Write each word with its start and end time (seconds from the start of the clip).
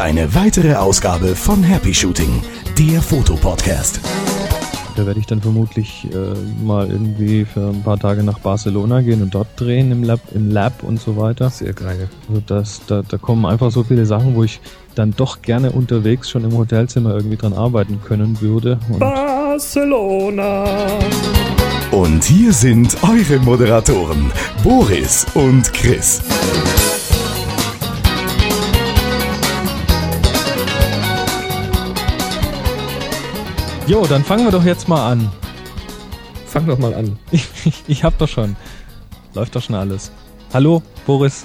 Ist 0.00 0.06
eine 0.06 0.34
weitere 0.34 0.76
Ausgabe 0.76 1.36
von 1.36 1.62
Happy 1.62 1.92
Shooting, 1.92 2.42
der 2.78 3.02
Fotopodcast. 3.02 4.00
Da 4.96 5.04
werde 5.04 5.20
ich 5.20 5.26
dann 5.26 5.42
vermutlich 5.42 6.08
äh, 6.10 6.64
mal 6.64 6.90
irgendwie 6.90 7.44
für 7.44 7.68
ein 7.68 7.82
paar 7.82 7.98
Tage 7.98 8.22
nach 8.22 8.38
Barcelona 8.38 9.02
gehen 9.02 9.20
und 9.20 9.34
dort 9.34 9.48
drehen 9.56 9.92
im 9.92 10.02
Lab, 10.02 10.20
im 10.34 10.50
Lab 10.50 10.82
und 10.84 10.98
so 10.98 11.18
weiter. 11.18 11.50
Sehr 11.50 11.74
geil. 11.74 12.08
Also 12.30 12.42
das, 12.46 12.80
da, 12.86 13.02
da 13.02 13.18
kommen 13.18 13.44
einfach 13.44 13.70
so 13.70 13.84
viele 13.84 14.06
Sachen, 14.06 14.34
wo 14.36 14.42
ich 14.42 14.62
dann 14.94 15.12
doch 15.14 15.42
gerne 15.42 15.70
unterwegs 15.70 16.30
schon 16.30 16.44
im 16.44 16.56
Hotelzimmer 16.56 17.14
irgendwie 17.14 17.36
dran 17.36 17.52
arbeiten 17.52 18.00
können 18.02 18.40
würde. 18.40 18.78
Und 18.88 19.00
Barcelona. 19.00 20.64
Und 21.90 22.24
hier 22.24 22.54
sind 22.54 22.96
eure 23.02 23.38
Moderatoren, 23.40 24.32
Boris 24.64 25.26
und 25.34 25.70
Chris. 25.74 26.22
Jo, 33.90 34.06
dann 34.06 34.22
fangen 34.22 34.44
wir 34.44 34.52
doch 34.52 34.64
jetzt 34.64 34.86
mal 34.86 35.10
an. 35.10 35.28
Fang 36.46 36.64
doch 36.66 36.78
mal 36.78 36.94
an. 36.94 37.18
Ich, 37.32 37.48
ich, 37.64 37.82
ich 37.88 38.04
hab 38.04 38.16
doch 38.18 38.28
schon. 38.28 38.54
Läuft 39.34 39.56
doch 39.56 39.62
schon 39.62 39.74
alles. 39.74 40.12
Hallo, 40.54 40.80
Boris. 41.06 41.44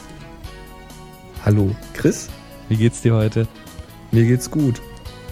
Hallo, 1.43 1.75
Chris. 1.93 2.29
Wie 2.69 2.75
geht's 2.75 3.01
dir 3.01 3.15
heute? 3.15 3.47
Mir 4.11 4.25
geht's 4.25 4.49
gut. 4.51 4.79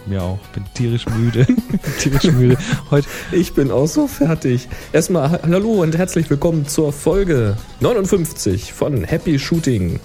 Mir 0.07 0.23
auch. 0.23 0.39
Bin 0.53 0.65
tierisch 0.73 1.05
müde. 1.07 1.45
tierisch 1.99 2.31
müde. 2.31 2.57
Heute. 2.89 3.07
Ich 3.31 3.53
bin 3.53 3.69
auch 3.69 3.85
so 3.87 4.07
fertig. 4.07 4.67
Erstmal 4.91 5.29
ha- 5.29 5.39
hallo 5.43 5.83
und 5.83 5.95
herzlich 5.95 6.27
willkommen 6.31 6.67
zur 6.67 6.91
Folge 6.91 7.57
59 7.79 8.73
von 8.73 9.03
Happy 9.03 9.37
Shooting. 9.37 9.99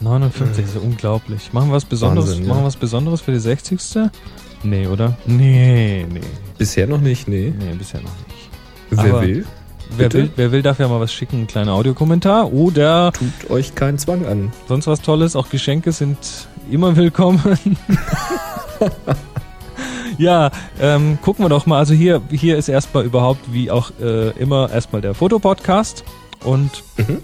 59 0.00 0.64
ist 0.64 0.74
ja 0.76 0.80
unglaublich. 0.80 1.52
Machen 1.52 1.70
wir 1.70 1.74
was 1.74 1.84
Besonderes? 1.84 2.28
Wahnsinn, 2.30 2.44
ja. 2.44 2.48
Machen 2.50 2.62
wir 2.62 2.66
was 2.66 2.76
Besonderes 2.76 3.20
für 3.22 3.32
die 3.32 3.40
60. 3.40 3.80
Nee, 4.64 4.86
oder? 4.86 5.16
Nee, 5.26 6.06
nee. 6.10 6.20
Bisher 6.58 6.86
noch 6.86 7.00
nicht, 7.00 7.28
nee. 7.28 7.52
Nee, 7.56 7.74
bisher 7.78 8.00
noch 8.00 8.10
nicht. 8.26 8.48
Wer 8.90 9.12
Aber- 9.14 9.22
will, 9.22 9.46
Wer 9.96 10.08
Bitte? 10.08 10.18
will, 10.18 10.30
wer 10.36 10.50
will, 10.52 10.62
darf 10.62 10.78
ja 10.80 10.88
mal 10.88 10.98
was 10.98 11.12
schicken, 11.12 11.36
einen 11.36 11.46
kleinen 11.46 11.68
Audiokommentar 11.68 12.52
oder 12.52 13.12
tut 13.12 13.50
euch 13.50 13.74
keinen 13.76 13.98
Zwang 13.98 14.26
an. 14.26 14.50
sonst 14.66 14.86
was 14.88 15.02
Tolles. 15.02 15.36
Auch 15.36 15.50
Geschenke 15.50 15.92
sind 15.92 16.16
immer 16.70 16.96
willkommen. 16.96 17.40
ja, 20.18 20.50
ähm, 20.80 21.18
gucken 21.22 21.44
wir 21.44 21.48
doch 21.48 21.66
mal. 21.66 21.78
Also 21.78 21.94
hier, 21.94 22.22
hier 22.30 22.56
ist 22.56 22.68
erstmal 22.68 23.04
überhaupt, 23.04 23.52
wie 23.52 23.70
auch 23.70 23.90
äh, 24.00 24.30
immer, 24.38 24.70
erstmal 24.70 25.02
der 25.02 25.14
Fotopodcast 25.14 26.02
und 26.44 26.70
Mhm. 26.96 27.18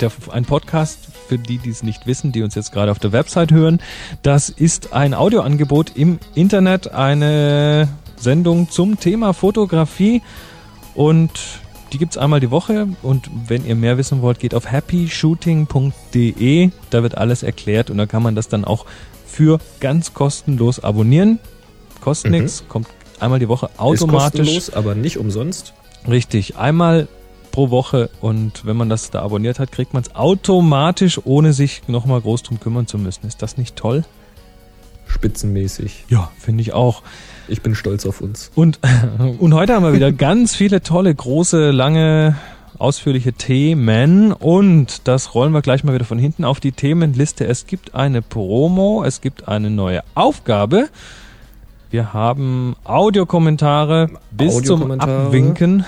Der, 0.00 0.10
ein 0.32 0.44
Podcast 0.44 0.98
für 1.28 1.38
die, 1.38 1.58
die 1.58 1.70
es 1.70 1.82
nicht 1.82 2.06
wissen, 2.06 2.32
die 2.32 2.42
uns 2.42 2.54
jetzt 2.54 2.72
gerade 2.72 2.90
auf 2.90 2.98
der 2.98 3.12
Website 3.12 3.52
hören. 3.52 3.80
Das 4.22 4.48
ist 4.48 4.92
ein 4.92 5.14
Audioangebot 5.14 5.92
im 5.96 6.18
Internet, 6.34 6.92
eine 6.92 7.88
Sendung 8.16 8.70
zum 8.70 8.98
Thema 9.00 9.32
Fotografie 9.34 10.22
und 10.94 11.30
die 11.92 11.98
gibt's 11.98 12.16
einmal 12.16 12.40
die 12.40 12.50
Woche 12.50 12.88
und 13.02 13.30
wenn 13.46 13.64
ihr 13.66 13.76
mehr 13.76 13.98
wissen 13.98 14.20
wollt, 14.22 14.40
geht 14.40 14.54
auf 14.54 14.70
happyshooting.de, 14.72 16.70
da 16.90 17.02
wird 17.02 17.16
alles 17.18 17.42
erklärt 17.42 17.90
und 17.90 17.98
da 17.98 18.06
kann 18.06 18.22
man 18.22 18.34
das 18.34 18.48
dann 18.48 18.64
auch 18.64 18.86
für 19.26 19.58
ganz 19.80 20.14
kostenlos 20.14 20.80
abonnieren. 20.82 21.38
Kostet 22.00 22.32
Mhm. 22.32 22.38
nix, 22.38 22.64
kommt 22.68 22.88
einmal 23.20 23.38
die 23.38 23.48
Woche 23.48 23.66
Ist 23.66 23.78
automatisch. 23.78 24.40
kostenlos, 24.40 24.70
aber 24.70 24.94
nicht 24.94 25.18
umsonst. 25.18 25.72
Richtig, 26.08 26.56
einmal 26.56 27.08
pro 27.54 27.70
Woche 27.70 28.10
und 28.20 28.66
wenn 28.66 28.76
man 28.76 28.88
das 28.88 29.12
da 29.12 29.22
abonniert 29.22 29.60
hat, 29.60 29.70
kriegt 29.70 29.94
man 29.94 30.02
es 30.02 30.16
automatisch, 30.16 31.20
ohne 31.24 31.52
sich 31.52 31.82
nochmal 31.86 32.20
groß 32.20 32.42
drum 32.42 32.58
kümmern 32.58 32.88
zu 32.88 32.98
müssen. 32.98 33.28
Ist 33.28 33.42
das 33.42 33.56
nicht 33.56 33.76
toll? 33.76 34.02
Spitzenmäßig. 35.06 36.06
Ja, 36.08 36.32
finde 36.36 36.62
ich 36.62 36.72
auch. 36.72 37.02
Ich 37.46 37.62
bin 37.62 37.76
stolz 37.76 38.06
auf 38.06 38.20
uns. 38.20 38.50
Und, 38.56 38.80
und 39.38 39.54
heute 39.54 39.74
haben 39.74 39.84
wir 39.84 39.92
wieder 39.92 40.10
ganz 40.10 40.56
viele 40.56 40.82
tolle, 40.82 41.14
große, 41.14 41.70
lange, 41.70 42.34
ausführliche 42.76 43.32
Themen 43.32 44.32
und 44.32 45.06
das 45.06 45.36
rollen 45.36 45.52
wir 45.52 45.62
gleich 45.62 45.84
mal 45.84 45.94
wieder 45.94 46.04
von 46.04 46.18
hinten 46.18 46.44
auf 46.44 46.58
die 46.58 46.72
Themenliste. 46.72 47.46
Es 47.46 47.68
gibt 47.68 47.94
eine 47.94 48.20
Promo, 48.20 49.04
es 49.06 49.20
gibt 49.20 49.46
eine 49.46 49.70
neue 49.70 50.02
Aufgabe. 50.16 50.88
Wir 51.92 52.12
haben 52.12 52.74
Audiokommentare 52.82 54.10
bis 54.32 54.54
zum 54.54 54.82
Audiokommentare. 54.82 55.26
Abwinken. 55.26 55.84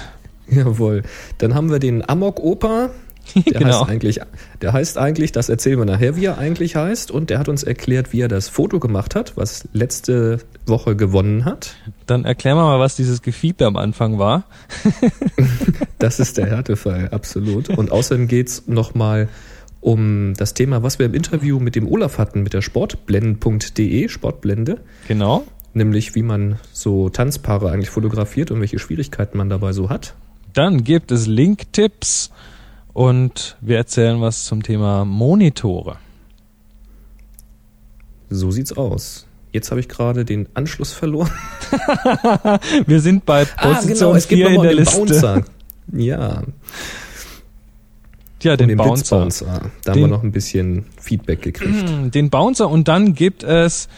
Jawohl. 0.50 1.02
Dann 1.38 1.54
haben 1.54 1.70
wir 1.70 1.78
den 1.78 2.08
Amok 2.08 2.40
Opa. 2.40 2.90
Der 3.34 3.58
Genau. 3.58 3.80
heißt 3.80 3.90
eigentlich, 3.90 4.20
der 4.62 4.72
heißt 4.72 4.98
eigentlich, 4.98 5.32
das 5.32 5.48
erzählen 5.48 5.78
wir 5.80 5.84
nachher, 5.84 6.14
wie 6.16 6.26
er 6.26 6.38
eigentlich 6.38 6.76
heißt. 6.76 7.10
Und 7.10 7.28
der 7.28 7.40
hat 7.40 7.48
uns 7.48 7.64
erklärt, 7.64 8.12
wie 8.12 8.20
er 8.20 8.28
das 8.28 8.48
Foto 8.48 8.78
gemacht 8.78 9.16
hat, 9.16 9.36
was 9.36 9.66
letzte 9.72 10.38
Woche 10.64 10.94
gewonnen 10.94 11.44
hat. 11.44 11.74
Dann 12.06 12.24
erklären 12.24 12.56
wir 12.56 12.62
mal, 12.62 12.78
was 12.78 12.94
dieses 12.94 13.22
Gefiepe 13.22 13.66
am 13.66 13.76
Anfang 13.76 14.18
war. 14.20 14.44
Das 15.98 16.20
ist 16.20 16.36
der 16.36 16.46
Härtefall, 16.46 17.08
absolut. 17.10 17.70
Und 17.70 17.90
außerdem 17.90 18.28
geht's 18.28 18.64
nochmal 18.66 19.28
um 19.80 20.34
das 20.36 20.52
Thema, 20.52 20.82
was 20.82 20.98
wir 20.98 21.06
im 21.06 21.14
Interview 21.14 21.58
mit 21.58 21.74
dem 21.74 21.88
Olaf 21.88 22.18
hatten, 22.18 22.42
mit 22.42 22.52
der 22.52 22.60
sportblenden.de, 22.62 24.08
Sportblende. 24.08 24.78
Genau. 25.08 25.44
Nämlich, 25.72 26.14
wie 26.14 26.22
man 26.22 26.58
so 26.72 27.08
Tanzpaare 27.08 27.70
eigentlich 27.70 27.90
fotografiert 27.90 28.50
und 28.50 28.60
welche 28.60 28.78
Schwierigkeiten 28.78 29.38
man 29.38 29.48
dabei 29.48 29.72
so 29.72 29.88
hat. 29.88 30.14
Dann 30.56 30.84
gibt 30.84 31.12
es 31.12 31.26
Link-Tipps 31.26 32.30
und 32.94 33.58
wir 33.60 33.76
erzählen 33.76 34.22
was 34.22 34.46
zum 34.46 34.62
Thema 34.62 35.04
Monitore. 35.04 35.98
So 38.30 38.50
sieht's 38.50 38.72
aus. 38.72 39.26
Jetzt 39.52 39.70
habe 39.70 39.80
ich 39.80 39.88
gerade 39.88 40.24
den 40.24 40.48
Anschluss 40.54 40.92
verloren. 40.92 41.30
Wir 42.86 43.00
sind 43.00 43.24
bei 43.26 43.44
Position 43.44 44.18
4 44.20 44.48
in 44.50 44.62
der 44.62 44.74
Liste. 44.74 44.96
Bouncer. 44.96 45.44
Ja, 45.92 46.42
Ja, 48.42 48.56
den, 48.56 48.68
den 48.68 48.76
Bouncer. 48.78 49.20
Blitzbouncer. 49.24 49.70
Da 49.84 49.92
Den- 49.92 50.04
haben 50.04 50.10
wir 50.10 50.16
noch 50.16 50.22
ein 50.22 50.32
bisschen 50.32 50.86
Feedback 51.00 51.42
gekriegt. 51.42 51.88
Hm, 51.88 52.10
Den 52.10 52.30
Bouncer 52.30 52.68
und 52.70 52.88
dann 52.88 53.14
gibt 53.14 53.44
es 53.44 53.88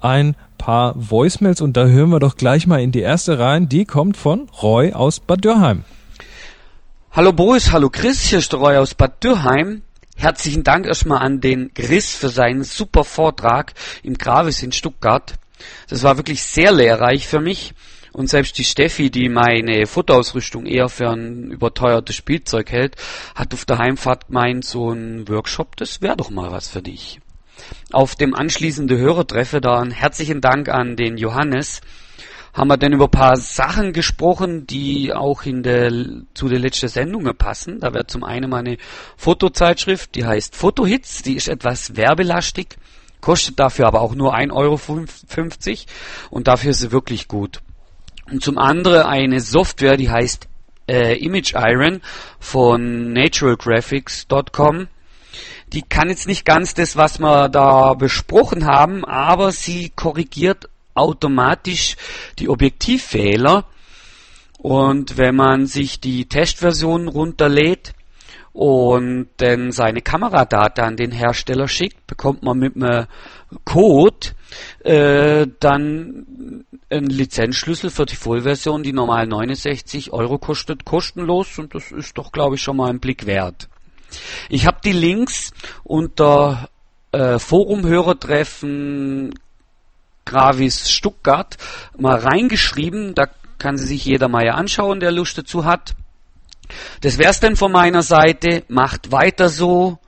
ein 0.00 0.36
paar 0.58 0.94
Voicemails 0.96 1.60
und 1.60 1.76
da 1.76 1.86
hören 1.86 2.10
wir 2.10 2.20
doch 2.20 2.36
gleich 2.36 2.66
mal 2.66 2.80
in 2.80 2.92
die 2.92 3.00
erste 3.00 3.38
rein. 3.38 3.68
Die 3.68 3.84
kommt 3.84 4.16
von 4.16 4.48
Roy 4.62 4.92
aus 4.92 5.18
Bad 5.20 5.44
Dürrheim. 5.44 5.84
Hallo 7.16 7.32
Boris, 7.32 7.70
hallo 7.70 7.90
Chris, 7.90 8.22
hier 8.22 8.40
ist 8.40 8.50
der 8.50 8.58
Roy 8.58 8.76
aus 8.76 8.96
Bad 8.96 9.22
Dürrheim. 9.22 9.82
Herzlichen 10.16 10.64
Dank 10.64 10.84
erstmal 10.84 11.22
an 11.22 11.40
den 11.40 11.72
Chris 11.72 12.12
für 12.12 12.28
seinen 12.28 12.64
super 12.64 13.04
Vortrag 13.04 13.72
im 14.02 14.18
Gravis 14.18 14.64
in 14.64 14.72
Stuttgart. 14.72 15.34
Das 15.88 16.02
war 16.02 16.16
wirklich 16.16 16.42
sehr 16.42 16.72
lehrreich 16.72 17.28
für 17.28 17.38
mich. 17.38 17.72
Und 18.12 18.28
selbst 18.28 18.58
die 18.58 18.64
Steffi, 18.64 19.12
die 19.12 19.28
meine 19.28 19.86
Fotoausrüstung 19.86 20.66
eher 20.66 20.88
für 20.88 21.08
ein 21.08 21.52
überteuertes 21.52 22.16
Spielzeug 22.16 22.72
hält, 22.72 22.96
hat 23.36 23.54
auf 23.54 23.64
der 23.64 23.78
Heimfahrt 23.78 24.26
gemeint, 24.26 24.64
so 24.64 24.90
ein 24.90 25.28
Workshop, 25.28 25.76
das 25.76 26.02
wäre 26.02 26.16
doch 26.16 26.30
mal 26.30 26.50
was 26.50 26.66
für 26.66 26.82
dich. 26.82 27.20
Auf 27.92 28.16
dem 28.16 28.34
anschließenden 28.34 28.98
Hörertreffe 28.98 29.60
da 29.60 29.78
einen 29.78 29.92
herzlichen 29.92 30.40
Dank 30.40 30.68
an 30.68 30.96
den 30.96 31.16
Johannes, 31.16 31.80
haben 32.54 32.68
wir 32.68 32.76
dann 32.76 32.92
über 32.92 33.06
ein 33.06 33.10
paar 33.10 33.36
Sachen 33.36 33.92
gesprochen, 33.92 34.66
die 34.66 35.12
auch 35.12 35.42
in 35.42 35.64
der, 35.64 35.92
zu 36.34 36.48
der 36.48 36.60
letzten 36.60 36.88
Sendung 36.88 37.28
passen. 37.36 37.80
Da 37.80 37.92
wäre 37.92 38.06
zum 38.06 38.22
einen 38.22 38.48
meine 38.48 38.78
Fotozeitschrift, 39.16 40.14
die 40.14 40.24
heißt 40.24 40.54
Fotohits, 40.54 41.22
die 41.22 41.34
ist 41.34 41.48
etwas 41.48 41.96
werbelastig, 41.96 42.76
kostet 43.20 43.58
dafür 43.58 43.88
aber 43.88 44.00
auch 44.00 44.14
nur 44.14 44.36
1,50 44.36 44.52
Euro 44.52 44.78
und 46.30 46.46
dafür 46.46 46.70
ist 46.70 46.80
sie 46.80 46.92
wirklich 46.92 47.26
gut. 47.26 47.60
Und 48.30 48.42
zum 48.42 48.56
anderen 48.56 49.02
eine 49.02 49.40
Software, 49.40 49.96
die 49.96 50.10
heißt 50.10 50.48
äh, 50.88 51.18
Image 51.18 51.54
Iron 51.56 52.02
von 52.38 53.12
naturalgraphics.com. 53.12 54.86
Die 55.72 55.82
kann 55.82 56.08
jetzt 56.08 56.28
nicht 56.28 56.44
ganz 56.44 56.74
das, 56.74 56.96
was 56.96 57.18
wir 57.18 57.48
da 57.48 57.94
besprochen 57.94 58.64
haben, 58.64 59.04
aber 59.04 59.50
sie 59.50 59.90
korrigiert 59.90 60.68
automatisch 60.94 61.96
die 62.38 62.48
Objektivfehler. 62.48 63.66
Und 64.58 65.18
wenn 65.18 65.36
man 65.36 65.66
sich 65.66 66.00
die 66.00 66.26
Testversion 66.26 67.08
runterlädt 67.08 67.92
und 68.52 69.28
dann 69.38 69.72
seine 69.72 70.00
Kameradaten 70.00 70.84
an 70.84 70.96
den 70.96 71.10
Hersteller 71.10 71.68
schickt, 71.68 72.06
bekommt 72.06 72.42
man 72.42 72.58
mit 72.58 72.76
einem 72.76 73.06
Code 73.64 74.28
äh, 74.84 75.46
dann 75.60 76.64
einen 76.88 77.10
Lizenzschlüssel 77.10 77.90
für 77.90 78.06
die 78.06 78.16
Vollversion, 78.16 78.82
die 78.82 78.92
normal 78.92 79.26
69 79.26 80.12
Euro 80.12 80.38
kostet, 80.38 80.84
kostenlos 80.84 81.58
und 81.58 81.74
das 81.74 81.90
ist 81.90 82.16
doch, 82.16 82.32
glaube 82.32 82.54
ich, 82.54 82.62
schon 82.62 82.76
mal 82.76 82.90
ein 82.90 83.00
Blick 83.00 83.26
wert. 83.26 83.68
Ich 84.48 84.66
habe 84.66 84.78
die 84.84 84.92
Links 84.92 85.52
unter 85.82 86.68
äh, 87.12 87.38
Forumhörertreffen 87.38 89.34
Gravis 90.24 90.90
Stuttgart 90.90 91.56
mal 91.98 92.16
reingeschrieben. 92.16 93.14
Da 93.14 93.28
kann 93.58 93.78
sie 93.78 93.86
sich 93.86 94.04
jeder 94.04 94.28
mal 94.28 94.44
ja 94.44 94.54
anschauen, 94.54 95.00
der 95.00 95.12
Lust 95.12 95.38
dazu 95.38 95.64
hat. 95.64 95.94
Das 97.00 97.18
wär's 97.18 97.40
denn 97.40 97.56
von 97.56 97.72
meiner 97.72 98.02
Seite. 98.02 98.64
Macht 98.68 99.12
weiter 99.12 99.48
so. 99.48 99.98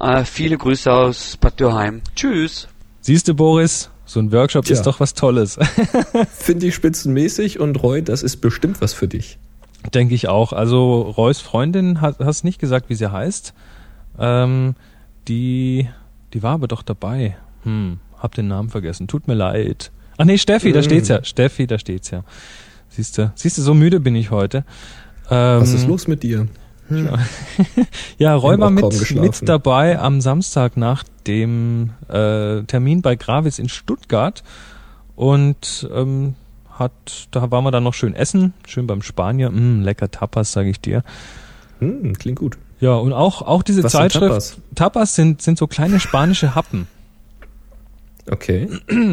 Äh, 0.00 0.24
viele 0.24 0.56
Grüße 0.56 0.92
aus 0.92 1.36
Bad 1.36 1.58
Dürrheim. 1.58 2.02
Tschüss. 2.14 2.68
Siehst 3.00 3.26
du, 3.28 3.34
Boris, 3.34 3.90
so 4.04 4.20
ein 4.20 4.32
Workshop 4.32 4.64
Tja. 4.64 4.74
ist 4.74 4.82
doch 4.86 5.00
was 5.00 5.14
Tolles. 5.14 5.58
Finde 6.30 6.66
ich 6.66 6.74
spitzenmäßig 6.74 7.58
und 7.58 7.82
Roy, 7.82 8.02
das 8.02 8.22
ist 8.22 8.38
bestimmt 8.38 8.80
was 8.80 8.94
für 8.94 9.08
dich. 9.08 9.38
Denke 9.92 10.14
ich 10.14 10.28
auch. 10.28 10.52
Also 10.52 11.02
Reus 11.02 11.40
Freundin, 11.40 12.00
hat, 12.00 12.18
hast 12.20 12.44
nicht 12.44 12.58
gesagt, 12.58 12.88
wie 12.88 12.94
sie 12.94 13.10
heißt. 13.10 13.54
Ähm, 14.18 14.74
die, 15.28 15.88
die 16.32 16.42
war 16.42 16.54
aber 16.54 16.68
doch 16.68 16.82
dabei. 16.82 17.36
Hm, 17.64 17.98
hab 18.18 18.34
den 18.34 18.48
Namen 18.48 18.68
vergessen. 18.68 19.06
Tut 19.08 19.28
mir 19.28 19.34
leid. 19.34 19.90
Ach 20.16 20.24
nee, 20.24 20.38
Steffi, 20.38 20.72
da 20.72 20.80
Mm. 20.80 20.84
steht's 20.84 21.08
ja. 21.08 21.22
Steffi, 21.24 21.66
da 21.66 21.78
steht's 21.78 22.10
ja. 22.10 22.24
Siehst 22.88 23.18
du, 23.18 23.30
siehst 23.34 23.58
du, 23.58 23.62
so 23.62 23.74
müde 23.74 24.00
bin 24.00 24.16
ich 24.16 24.30
heute. 24.30 24.64
Ähm, 25.30 25.60
Was 25.60 25.72
ist 25.72 25.86
los 25.86 26.08
mit 26.08 26.22
dir? 26.22 26.48
Ja, 28.18 28.36
Wir 28.36 28.42
war 28.42 28.52
haben 28.52 28.62
auch 28.62 28.90
mit, 28.90 29.14
mit 29.20 29.48
dabei 29.48 29.98
am 29.98 30.20
Samstag 30.22 30.76
nach 30.78 31.04
dem 31.26 31.90
äh, 32.08 32.62
Termin 32.62 33.02
bei 33.02 33.14
Gravis 33.14 33.58
in 33.58 33.68
Stuttgart 33.68 34.42
und 35.14 35.86
ähm, 35.94 36.34
hat, 36.78 36.92
da 37.30 37.50
waren 37.50 37.64
wir 37.64 37.70
dann 37.72 37.82
noch 37.84 37.92
schön 37.94 38.14
essen, 38.14 38.54
schön 38.66 38.86
beim 38.86 39.02
Spanier, 39.02 39.50
mm, 39.50 39.82
lecker 39.82 40.10
Tapas, 40.10 40.52
sage 40.52 40.70
ich 40.70 40.80
dir. 40.80 41.02
Hm, 41.80 42.14
klingt 42.16 42.38
gut. 42.38 42.56
Ja, 42.80 42.94
und 42.94 43.12
auch, 43.12 43.42
auch 43.42 43.62
diese 43.62 43.82
Was 43.84 43.92
Zeitschrift. 43.92 44.26
Tapas? 44.28 44.56
Tapas 44.74 45.14
sind, 45.14 45.42
sind 45.42 45.58
so 45.58 45.66
kleine 45.66 46.00
spanische 46.00 46.54
Happen. 46.54 46.86
Okay. 48.30 48.68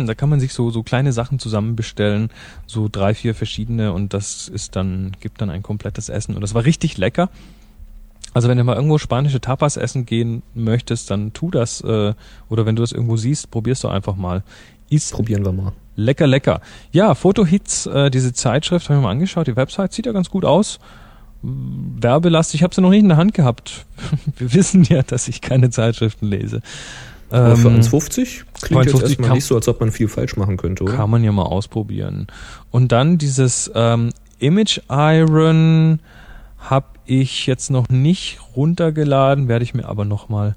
Da 0.06 0.14
kann 0.14 0.30
man 0.30 0.40
sich 0.40 0.54
so, 0.54 0.70
so 0.72 0.84
kleine 0.84 1.14
Sachen 1.14 1.40
zusammen 1.40 1.76
bestellen, 1.76 2.30
so 2.68 2.90
drei, 2.92 3.14
vier 3.14 3.34
verschiedene 3.36 3.94
und 3.94 4.14
das 4.14 4.48
ist 4.48 4.76
dann, 4.76 5.14
gibt 5.20 5.42
dann 5.42 5.50
ein 5.50 5.64
komplettes 5.64 6.10
Essen. 6.10 6.36
Und 6.36 6.42
das 6.42 6.54
war 6.54 6.66
richtig 6.66 6.98
lecker. 6.98 7.30
Also 8.34 8.50
wenn 8.50 8.58
du 8.58 8.64
mal 8.66 8.76
irgendwo 8.76 8.98
spanische 8.98 9.40
Tapas 9.40 9.78
essen 9.78 10.06
gehen 10.06 10.44
möchtest, 10.54 11.10
dann 11.10 11.32
tu 11.32 11.52
das. 11.52 11.80
Äh, 11.82 12.14
oder 12.50 12.66
wenn 12.66 12.76
du 12.76 12.84
das 12.84 12.92
irgendwo 12.92 13.16
siehst, 13.16 13.50
probierst 13.50 13.84
du 13.86 13.88
einfach 13.88 14.18
mal. 14.18 14.44
Ist 14.90 15.14
Probieren 15.14 15.46
wir 15.46 15.54
mal. 15.54 15.72
lecker, 15.96 16.28
lecker. 16.28 16.62
Ja, 16.92 17.16
Fotohits, 17.16 17.86
äh, 17.86 18.12
diese 18.12 18.34
Zeitschrift, 18.34 18.90
habe 18.90 18.96
ich 18.96 19.00
mir 19.00 19.06
mal 19.06 19.12
angeschaut. 19.12 19.48
Die 19.48 19.56
Website 19.56 19.94
sieht 19.94 20.06
ja 20.06 20.12
ganz 20.12 20.30
gut 20.30 20.44
aus. 20.44 20.80
Werbelastig, 21.42 22.60
ich 22.60 22.64
habe 22.64 22.76
sie 22.76 22.82
noch 22.82 22.90
nicht 22.90 23.04
in 23.04 23.10
der 23.10 23.18
Hand 23.18 23.34
gehabt. 23.34 23.86
Wir 24.38 24.54
wissen 24.54 24.84
ja, 24.84 25.02
dass 25.04 25.28
ich 25.28 25.42
keine 25.42 25.70
Zeitschriften 25.70 26.28
lese. 26.28 26.62
Aber 27.30 27.56
für 27.58 27.70
Ähm, 27.70 27.82
1,50 27.82 28.44
klingt 28.62 28.86
jetzt 28.86 28.96
1,50 28.96 29.02
erstmal 29.04 29.28
kann- 29.30 29.36
nicht 29.36 29.46
so, 29.46 29.56
als 29.56 29.68
ob 29.68 29.80
man 29.80 29.92
viel 29.92 30.08
falsch 30.08 30.36
machen 30.38 30.58
könnte, 30.58 30.84
oder? 30.84 30.94
Kann 30.94 31.10
man 31.10 31.24
ja 31.24 31.32
mal 31.32 31.44
ausprobieren. 31.44 32.28
Und 32.72 32.92
dann 32.92 33.18
dieses 33.18 33.72
ähm, 33.74 34.12
Image 34.40 34.80
Iron 34.90 36.00
habe 36.58 36.88
ich 37.06 37.46
jetzt 37.48 37.70
noch 37.72 37.90
nicht 37.90 38.40
runtergeladen, 38.56 39.48
werde 39.48 39.64
ich 39.64 39.74
mir 39.74 39.88
aber 39.88 40.06
noch 40.06 40.30
mal 40.30 40.56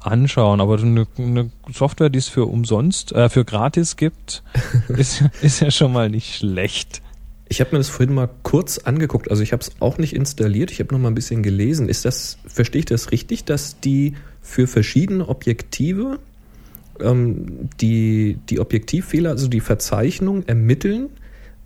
anschauen. 0.00 0.60
Aber 0.60 0.78
eine, 0.78 1.06
eine 1.18 1.50
Software, 1.72 2.10
die 2.10 2.18
es 2.18 2.28
für 2.28 2.46
umsonst, 2.46 3.12
äh, 3.12 3.28
für 3.28 3.44
gratis 3.44 3.96
gibt, 3.96 4.42
ist, 4.88 5.24
ist 5.42 5.60
ja 5.60 5.70
schon 5.70 5.92
mal 5.92 6.08
nicht 6.10 6.36
schlecht. 6.36 7.02
Ich 7.50 7.60
habe 7.60 7.70
mir 7.72 7.78
das 7.78 7.88
vorhin 7.88 8.14
mal 8.14 8.28
kurz 8.42 8.76
angeguckt. 8.78 9.30
Also 9.30 9.42
ich 9.42 9.52
habe 9.52 9.62
es 9.62 9.72
auch 9.80 9.96
nicht 9.96 10.14
installiert. 10.14 10.70
Ich 10.70 10.80
habe 10.80 10.92
noch 10.94 11.00
mal 11.00 11.08
ein 11.08 11.14
bisschen 11.14 11.42
gelesen. 11.42 11.88
Ist 11.88 12.04
das, 12.04 12.36
verstehe 12.46 12.80
ich 12.80 12.84
das 12.86 13.10
richtig, 13.10 13.44
dass 13.44 13.80
die 13.80 14.14
für 14.48 14.66
verschiedene 14.66 15.28
Objektive 15.28 16.18
ähm, 17.00 17.68
die, 17.80 18.38
die 18.48 18.60
Objektivfehler, 18.60 19.30
also 19.30 19.46
die 19.46 19.60
Verzeichnung 19.60 20.42
ermitteln, 20.46 21.10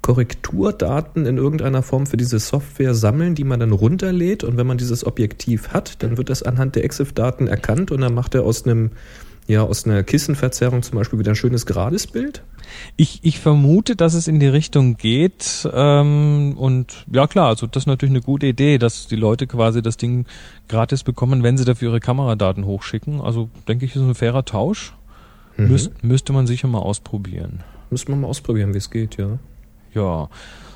Korrekturdaten 0.03 1.27
in 1.27 1.37
irgendeiner 1.37 1.83
Form 1.83 2.07
für 2.07 2.17
diese 2.17 2.41
Software 2.41 2.95
sammeln, 2.95 3.37
die 3.37 3.45
man 3.45 3.61
dann 3.61 3.71
runterlädt. 3.71 4.43
Und 4.43 4.57
wenn 4.57 4.67
man 4.67 4.79
dieses 4.79 5.07
Objektiv 5.07 5.69
hat, 5.69 6.03
dann 6.03 6.17
wird 6.17 6.29
das 6.29 6.43
anhand 6.43 6.75
der 6.75 6.85
EXIF-Daten 6.85 7.47
erkannt 7.47 7.93
und 7.93 8.01
dann 8.01 8.15
macht 8.15 8.35
er 8.35 8.43
aus 8.43 8.67
einem 8.67 8.91
ja, 9.47 9.63
aus 9.63 9.85
einer 9.85 10.03
Kissenverzerrung 10.03 10.83
zum 10.83 10.99
Beispiel 10.99 11.19
wieder 11.19 11.33
ein 11.33 11.37
schönes 11.37 11.67
gerades 11.67 12.07
Bild. 12.07 12.43
Ich, 12.97 13.21
ich 13.23 13.39
vermute, 13.39 13.97
dass 13.97 14.15
es 14.15 14.29
in 14.29 14.41
die 14.41 14.47
Richtung 14.47 14.97
geht. 14.97 15.69
Ähm, 15.73 16.55
und 16.57 17.05
ja 17.13 17.27
klar, 17.27 17.49
also 17.49 17.67
das 17.67 17.83
ist 17.83 17.87
natürlich 17.87 18.13
eine 18.13 18.23
gute 18.23 18.47
Idee, 18.47 18.79
dass 18.79 19.09
die 19.09 19.17
Leute 19.17 19.47
quasi 19.47 19.83
das 19.83 19.97
Ding 19.97 20.27
gratis 20.69 21.03
bekommen, 21.03 21.43
wenn 21.43 21.59
sie 21.59 21.65
dafür 21.65 21.91
ihre 21.91 22.01
Kameradaten 22.01 22.65
hochschicken. 22.65 23.21
Also 23.21 23.51
denke 23.69 23.85
ich, 23.85 23.97
ist 23.97 24.03
ein 24.03 24.15
fairer 24.15 24.45
Tausch. 24.45 24.95
Mhm. 25.57 25.69
Müsst, 25.69 26.05
müsste 26.05 26.33
man 26.33 26.47
sicher 26.47 26.69
mal 26.69 26.79
ausprobieren. 26.79 27.63
Müssen 27.91 28.09
wir 28.09 28.17
mal 28.17 28.29
ausprobieren, 28.29 28.73
wie 28.73 28.79
es 28.79 28.91
geht, 28.91 29.17
ja. 29.19 29.39
Ja. 29.93 30.29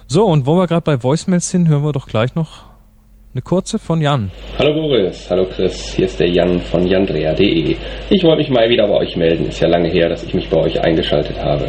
So, 0.06 0.26
und 0.26 0.44
wo 0.44 0.56
wir 0.56 0.66
gerade 0.66 0.82
bei 0.82 1.02
Voicemails 1.02 1.48
sind, 1.48 1.68
hören 1.68 1.82
wir 1.82 1.92
doch 1.92 2.06
gleich 2.06 2.34
noch 2.34 2.64
eine 3.37 3.43
kurze 3.43 3.79
von 3.79 4.00
Jan. 4.00 4.31
Hallo 4.59 4.73
Boris, 4.73 5.29
hallo 5.31 5.44
Chris, 5.44 5.93
hier 5.94 6.06
ist 6.06 6.19
der 6.19 6.31
Jan 6.31 6.59
von 6.59 6.87
jandrea.de. 6.87 7.77
Ich 8.09 8.25
wollte 8.25 8.38
mich 8.38 8.49
mal 8.49 8.67
wieder 8.71 8.88
bei 8.88 8.94
euch 8.94 9.15
melden, 9.15 9.49
ist 9.49 9.61
ja 9.61 9.69
lange 9.69 9.91
her, 9.91 10.09
dass 10.09 10.25
ich 10.25 10.33
mich 10.33 10.49
bei 10.49 10.56
euch 10.56 10.83
eingeschaltet 10.83 11.38
habe. 11.38 11.69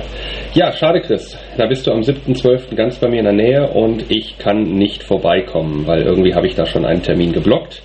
Ja, 0.54 0.72
schade 0.72 1.02
Chris, 1.02 1.38
da 1.58 1.66
bist 1.66 1.86
du 1.86 1.92
am 1.92 2.00
7.12. 2.00 2.74
ganz 2.74 2.98
bei 3.00 3.10
mir 3.10 3.20
in 3.20 3.26
der 3.26 3.34
Nähe 3.34 3.68
und 3.68 4.10
ich 4.10 4.38
kann 4.38 4.64
nicht 4.64 5.04
vorbeikommen, 5.04 5.86
weil 5.86 6.04
irgendwie 6.04 6.34
habe 6.34 6.48
ich 6.48 6.56
da 6.56 6.66
schon 6.66 6.86
einen 6.86 7.02
Termin 7.04 7.34
geblockt. 7.34 7.82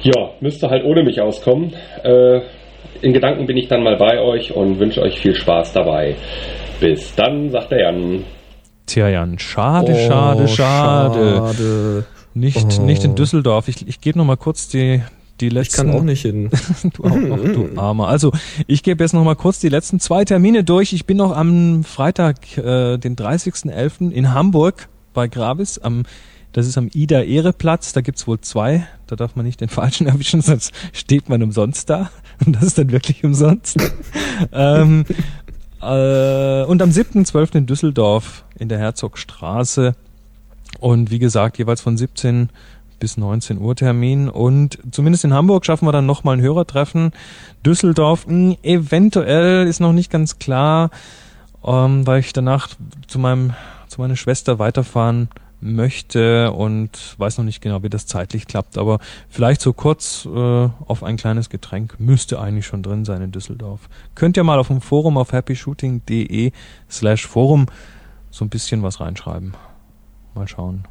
Ja, 0.00 0.30
müsste 0.40 0.70
halt 0.70 0.82
ohne 0.82 1.02
mich 1.02 1.20
auskommen. 1.20 1.74
Äh, 2.04 2.40
in 3.02 3.12
Gedanken 3.12 3.44
bin 3.44 3.58
ich 3.58 3.68
dann 3.68 3.82
mal 3.82 3.98
bei 3.98 4.22
euch 4.22 4.56
und 4.56 4.80
wünsche 4.80 5.02
euch 5.02 5.20
viel 5.20 5.34
Spaß 5.34 5.74
dabei. 5.74 6.16
Bis 6.80 7.14
dann, 7.14 7.50
sagt 7.50 7.72
der 7.72 7.82
Jan. 7.82 8.24
Tja, 8.86 9.10
Jan, 9.10 9.38
schade, 9.38 9.92
Oh, 9.92 10.08
schade, 10.08 10.48
schade. 10.48 11.36
schade. 11.36 12.04
Nicht, 12.34 12.78
Oh. 12.78 12.82
nicht 12.82 13.04
in 13.04 13.14
Düsseldorf. 13.14 13.68
Ich, 13.68 13.86
ich 13.86 14.00
gebe 14.00 14.18
noch 14.18 14.24
mal 14.24 14.36
kurz 14.36 14.68
die, 14.68 15.02
die 15.40 15.48
Ich 15.48 15.52
letzten... 15.52 15.76
kann 15.88 15.90
auch 15.90 16.02
nicht 16.02 16.22
hin. 16.22 16.50
Du, 16.94 17.04
auch, 17.04 17.10
ach, 17.10 17.52
du 17.52 17.68
Armer. 17.76 18.08
Also, 18.08 18.32
ich 18.66 18.82
gebe 18.82 19.02
jetzt 19.04 19.12
noch 19.12 19.24
mal 19.24 19.36
kurz 19.36 19.58
die 19.60 19.68
letzten 19.68 20.00
zwei 20.00 20.24
Termine 20.24 20.64
durch. 20.64 20.92
Ich 20.92 21.04
bin 21.06 21.16
noch 21.18 21.36
am 21.36 21.84
Freitag, 21.84 22.56
äh, 22.58 22.96
den 22.98 23.16
30.11. 23.16 24.10
in 24.10 24.32
Hamburg 24.32 24.88
bei 25.14 25.28
Gravis. 25.28 25.78
Am, 25.78 26.04
das 26.52 26.66
ist 26.66 26.78
am 26.78 26.88
Ida-Ehre-Platz. 26.92 27.92
Da 27.92 28.00
gibt's 28.00 28.26
wohl 28.26 28.40
zwei. 28.40 28.86
Da 29.06 29.16
darf 29.16 29.36
man 29.36 29.44
nicht 29.44 29.60
den 29.60 29.68
falschen 29.80 30.06
erwischen, 30.06 30.40
sonst 30.40 30.72
steht 30.92 31.28
man 31.28 31.42
umsonst 31.42 31.90
da. 31.90 32.10
Und 32.44 32.56
das 32.56 32.62
ist 32.64 32.78
dann 32.78 32.90
wirklich 32.92 33.24
umsonst. 33.24 33.76
ähm, 34.52 35.04
äh, 35.82 36.64
und 36.64 36.80
am 36.82 36.90
7.12. 36.90 37.56
in 37.56 37.66
Düsseldorf 37.66 38.44
in 38.58 38.68
der 38.68 38.78
Herzogstraße. 38.78 39.94
Und 40.80 41.10
wie 41.10 41.18
gesagt, 41.18 41.58
jeweils 41.58 41.80
von 41.80 41.96
17 41.96 42.48
bis 43.02 43.16
19 43.16 43.58
Uhr 43.58 43.74
Termin. 43.74 44.28
Und 44.28 44.78
zumindest 44.92 45.24
in 45.24 45.34
Hamburg 45.34 45.66
schaffen 45.66 45.86
wir 45.86 45.92
dann 45.92 46.06
nochmal 46.06 46.36
ein 46.36 46.40
Hörertreffen. 46.40 47.10
Düsseldorf, 47.66 48.26
mh, 48.28 48.58
eventuell 48.62 49.66
ist 49.66 49.80
noch 49.80 49.92
nicht 49.92 50.10
ganz 50.10 50.38
klar, 50.38 50.90
ähm, 51.64 52.06
weil 52.06 52.20
ich 52.20 52.32
danach 52.32 52.68
zu 53.08 53.18
meinem, 53.18 53.54
zu 53.88 54.00
meiner 54.00 54.14
Schwester 54.14 54.60
weiterfahren 54.60 55.28
möchte 55.60 56.52
und 56.52 57.16
weiß 57.18 57.38
noch 57.38 57.44
nicht 57.44 57.60
genau, 57.60 57.82
wie 57.82 57.88
das 57.88 58.06
zeitlich 58.06 58.46
klappt. 58.46 58.78
Aber 58.78 59.00
vielleicht 59.28 59.60
so 59.60 59.72
kurz 59.72 60.24
äh, 60.26 60.68
auf 60.86 61.02
ein 61.02 61.16
kleines 61.16 61.50
Getränk 61.50 61.98
müsste 61.98 62.40
eigentlich 62.40 62.66
schon 62.66 62.84
drin 62.84 63.04
sein 63.04 63.22
in 63.22 63.32
Düsseldorf. 63.32 63.88
Könnt 64.14 64.36
ihr 64.36 64.44
mal 64.44 64.60
auf 64.60 64.68
dem 64.68 64.80
Forum 64.80 65.16
auf 65.16 65.32
happyshooting.de 65.32 66.52
slash 66.88 67.26
Forum 67.26 67.66
so 68.30 68.44
ein 68.44 68.48
bisschen 68.48 68.82
was 68.84 69.00
reinschreiben. 69.00 69.54
Mal 70.34 70.48
schauen. 70.48 70.84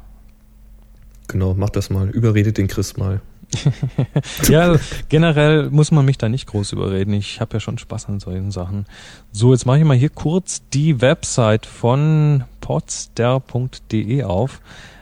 Genau, 1.28 1.54
mach 1.54 1.70
das 1.70 1.90
mal. 1.90 2.08
Überredet 2.10 2.58
den 2.58 2.68
Chris 2.68 2.96
mal. 2.96 3.20
ja, 4.48 4.76
generell 5.08 5.70
muss 5.70 5.90
man 5.90 6.04
mich 6.04 6.18
da 6.18 6.28
nicht 6.28 6.46
groß 6.46 6.72
überreden. 6.72 7.12
Ich 7.12 7.40
habe 7.40 7.54
ja 7.54 7.60
schon 7.60 7.78
Spaß 7.78 8.08
an 8.08 8.20
solchen 8.20 8.50
Sachen. 8.50 8.86
So, 9.30 9.52
jetzt 9.52 9.66
mache 9.66 9.78
ich 9.78 9.84
mal 9.84 9.96
hier 9.96 10.08
kurz 10.10 10.62
die 10.72 11.00
Website 11.00 11.66
von 11.66 12.44
potster.de 12.60 14.22
auf. 14.24 14.60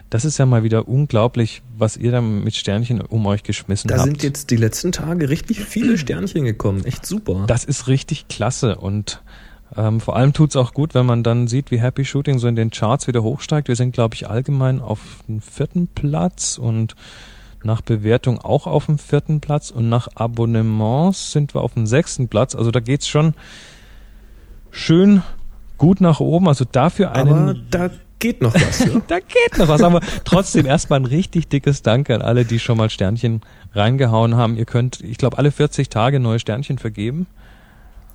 Das 0.09 0.25
ist 0.25 0.38
ja 0.38 0.47
mal 0.47 0.64
wieder 0.64 0.88
unglaublich, 0.88 1.62
was 1.78 1.97
ihr 1.97 2.11
da 2.11 2.20
mit 2.20 2.56
Sternchen 2.56 3.00
um 3.00 3.25
euch 3.26 3.44
geschmissen 3.44 3.88
Da 3.88 3.99
habt. 3.99 4.06
sind 4.06 4.23
jetzt 4.25 4.50
die 4.50 4.56
letzten 4.56 4.90
Tage 4.90 5.28
richtig 5.28 5.61
viele 5.61 5.97
Sternchen 5.97 6.44
gekommen. 6.44 6.85
Echt 6.85 7.06
super. 7.06 7.44
Das 7.47 7.64
ist 7.64 7.87
richtig 7.87 8.26
klasse 8.26 8.76
und 8.76 9.23
ähm, 9.77 10.00
vor 10.00 10.17
allem 10.17 10.33
tut's 10.33 10.57
auch 10.57 10.75
gut, 10.75 10.95
wenn 10.95 11.07
man 11.07 11.23
dann 11.23 11.47
sieht, 11.47 11.71
wie 11.71 11.81
Happy 11.81 12.05
Shooting 12.05 12.39
so 12.39 12.49
in 12.49 12.57
den 12.57 12.71
Charts 12.71 13.07
wieder 13.07 13.23
hochsteigt. 13.23 13.69
Wir 13.69 13.77
sind, 13.77 13.93
glaube 13.93 14.15
ich, 14.15 14.29
allgemein 14.29 14.81
auf 14.81 15.00
dem 15.29 15.41
vierten 15.41 15.87
Platz 15.89 16.59
und 16.59 16.97
nach 17.62 17.81
Bewertung 17.83 18.39
auch 18.39 18.67
auf 18.67 18.87
dem 18.87 18.99
vierten 18.99 19.41
Platz 19.41 19.71
und 19.71 19.89
nach 19.89 20.09
Abonnements 20.15 21.33
sind 21.33 21.55
wir 21.55 21.61
auf 21.61 21.75
dem 21.75 21.87
sechsten 21.87 22.29
Platz. 22.29 22.55
Also 22.55 22.71
da 22.71 22.81
geht's 22.81 23.07
schon 23.07 23.35
schön 24.71 25.23
gut 25.79 26.00
nach 26.00 26.21
oben. 26.21 26.49
Also 26.49 26.65
dafür 26.65 27.12
einen 27.12 27.33
Aber 27.33 27.55
da 27.71 27.91
geht 28.19 28.41
noch 28.41 28.55
was. 28.55 28.81
Ja? 28.81 29.00
da 29.09 29.19
geht 29.19 29.59
noch 29.59 29.69
was, 29.69 29.83
aber 29.83 30.00
trotzdem 30.25 30.67
erstmal 30.67 31.00
ein 31.00 31.07
richtig 31.07 31.49
dickes 31.49 31.83
Danke 31.83 32.15
an 32.15 32.23
alle, 32.23 32.45
die 32.45 32.59
schon 32.59 32.79
mal 32.79 32.91
Sternchen 32.91 33.41
reingehauen 33.75 34.37
haben. 34.37 34.57
Ihr 34.57 34.67
könnt, 34.67 35.00
ich 35.00 35.19
glaube, 35.19 35.39
alle 35.39 35.50
40 35.50 35.89
Tage 35.89 36.21
neue 36.21 36.39
Sternchen 36.39 36.79
vergeben. 36.79 37.27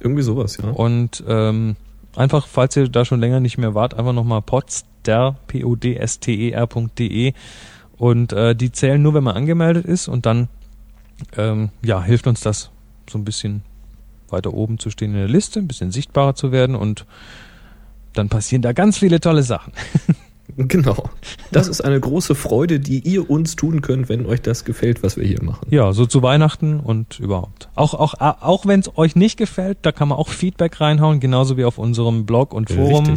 Irgendwie 0.05 0.21
sowas, 0.21 0.57
ja. 0.57 0.69
Und 0.69 1.23
ähm, 1.27 1.75
einfach, 2.15 2.45
falls 2.45 2.77
ihr 2.77 2.87
da 2.89 3.05
schon 3.05 3.19
länger 3.19 3.39
nicht 3.39 3.57
mehr 3.57 3.73
wart, 3.73 3.95
einfach 3.95 4.13
nochmal 4.13 4.43
podster, 4.43 5.37
P-O-D-S-T-E-R.de 5.47 7.33
und 7.97 8.31
äh, 8.31 8.55
die 8.55 8.71
zählen 8.71 9.01
nur, 9.01 9.15
wenn 9.15 9.23
man 9.23 9.35
angemeldet 9.35 9.83
ist 9.85 10.07
und 10.07 10.27
dann 10.27 10.47
ähm, 11.35 11.69
ja, 11.83 12.03
hilft 12.03 12.27
uns 12.27 12.41
das 12.41 12.69
so 13.09 13.17
ein 13.17 13.25
bisschen 13.25 13.63
weiter 14.29 14.53
oben 14.53 14.77
zu 14.77 14.91
stehen 14.91 15.13
in 15.13 15.17
der 15.17 15.27
Liste, 15.27 15.59
ein 15.59 15.67
bisschen 15.67 15.89
sichtbarer 15.89 16.35
zu 16.35 16.51
werden 16.51 16.75
und 16.75 17.07
dann 18.13 18.29
passieren 18.29 18.61
da 18.61 18.73
ganz 18.73 18.99
viele 18.99 19.19
tolle 19.19 19.41
Sachen. 19.41 19.73
Genau. 20.67 21.09
Das 21.51 21.67
ist 21.67 21.81
eine 21.81 21.99
große 21.99 22.33
Freude, 22.33 22.79
die 22.79 22.99
ihr 22.99 23.29
uns 23.29 23.55
tun 23.55 23.81
könnt, 23.81 24.07
wenn 24.07 24.25
euch 24.25 24.41
das 24.41 24.63
gefällt, 24.63 25.03
was 25.03 25.17
wir 25.17 25.25
hier 25.25 25.43
machen. 25.43 25.67
Ja, 25.69 25.91
so 25.91 26.05
zu 26.05 26.23
Weihnachten 26.23 26.79
und 26.79 27.19
überhaupt. 27.19 27.69
Auch, 27.75 27.93
auch, 27.93 28.13
auch 28.19 28.65
wenn 28.65 28.79
es 28.79 28.97
euch 28.97 29.15
nicht 29.15 29.37
gefällt, 29.37 29.79
da 29.81 29.91
kann 29.91 30.07
man 30.07 30.17
auch 30.17 30.29
Feedback 30.29 30.79
reinhauen, 30.79 31.19
genauso 31.19 31.57
wie 31.57 31.65
auf 31.65 31.77
unserem 31.77 32.25
Blog 32.25 32.53
und 32.53 32.69
Forum. 32.69 33.15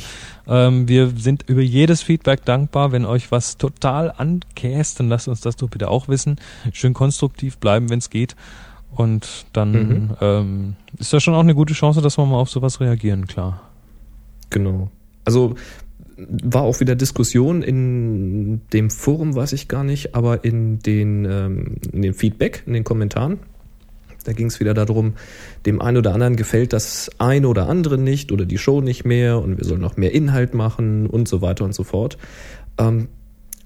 Ähm, 0.48 0.88
wir 0.88 1.12
sind 1.16 1.44
über 1.48 1.62
jedes 1.62 2.02
Feedback 2.02 2.44
dankbar. 2.44 2.90
Wenn 2.90 3.04
euch 3.04 3.30
was 3.30 3.56
total 3.56 4.12
ankäst, 4.16 4.98
dann 4.98 5.08
lasst 5.08 5.28
uns 5.28 5.40
das 5.40 5.56
doch 5.56 5.68
bitte 5.68 5.88
auch 5.88 6.08
wissen. 6.08 6.36
Schön 6.72 6.94
konstruktiv 6.94 7.58
bleiben, 7.58 7.88
wenn 7.88 7.98
es 7.98 8.10
geht. 8.10 8.34
Und 8.90 9.46
dann 9.52 9.72
mhm. 9.72 10.16
ähm, 10.20 10.76
ist 10.96 11.12
das 11.12 11.22
schon 11.22 11.34
auch 11.34 11.40
eine 11.40 11.54
gute 11.54 11.74
Chance, 11.74 12.02
dass 12.02 12.18
wir 12.18 12.26
mal 12.26 12.38
auf 12.38 12.50
sowas 12.50 12.80
reagieren, 12.80 13.26
klar. 13.26 13.60
Genau. 14.50 14.90
Also 15.24 15.54
war 16.18 16.62
auch 16.62 16.80
wieder 16.80 16.96
Diskussion 16.96 17.62
in 17.62 18.60
dem 18.72 18.90
Forum, 18.90 19.34
weiß 19.34 19.52
ich 19.52 19.68
gar 19.68 19.84
nicht, 19.84 20.14
aber 20.14 20.44
in 20.44 20.80
den, 20.80 21.24
ähm, 21.24 21.76
in 21.92 22.02
den 22.02 22.14
Feedback, 22.14 22.64
in 22.66 22.72
den 22.72 22.84
Kommentaren. 22.84 23.38
Da 24.24 24.32
ging 24.32 24.48
es 24.48 24.60
wieder 24.60 24.74
darum, 24.74 25.14
dem 25.64 25.80
einen 25.80 25.96
oder 25.96 26.12
anderen 26.12 26.36
gefällt 26.36 26.72
das 26.72 27.10
eine 27.18 27.48
oder 27.48 27.68
andere 27.68 27.96
nicht 27.96 28.32
oder 28.32 28.44
die 28.44 28.58
Show 28.58 28.80
nicht 28.80 29.04
mehr 29.04 29.40
und 29.40 29.58
wir 29.58 29.64
sollen 29.64 29.80
noch 29.80 29.96
mehr 29.96 30.12
Inhalt 30.12 30.54
machen 30.54 31.06
und 31.06 31.28
so 31.28 31.40
weiter 31.40 31.64
und 31.64 31.74
so 31.74 31.84
fort. 31.84 32.18
Ähm, 32.78 33.08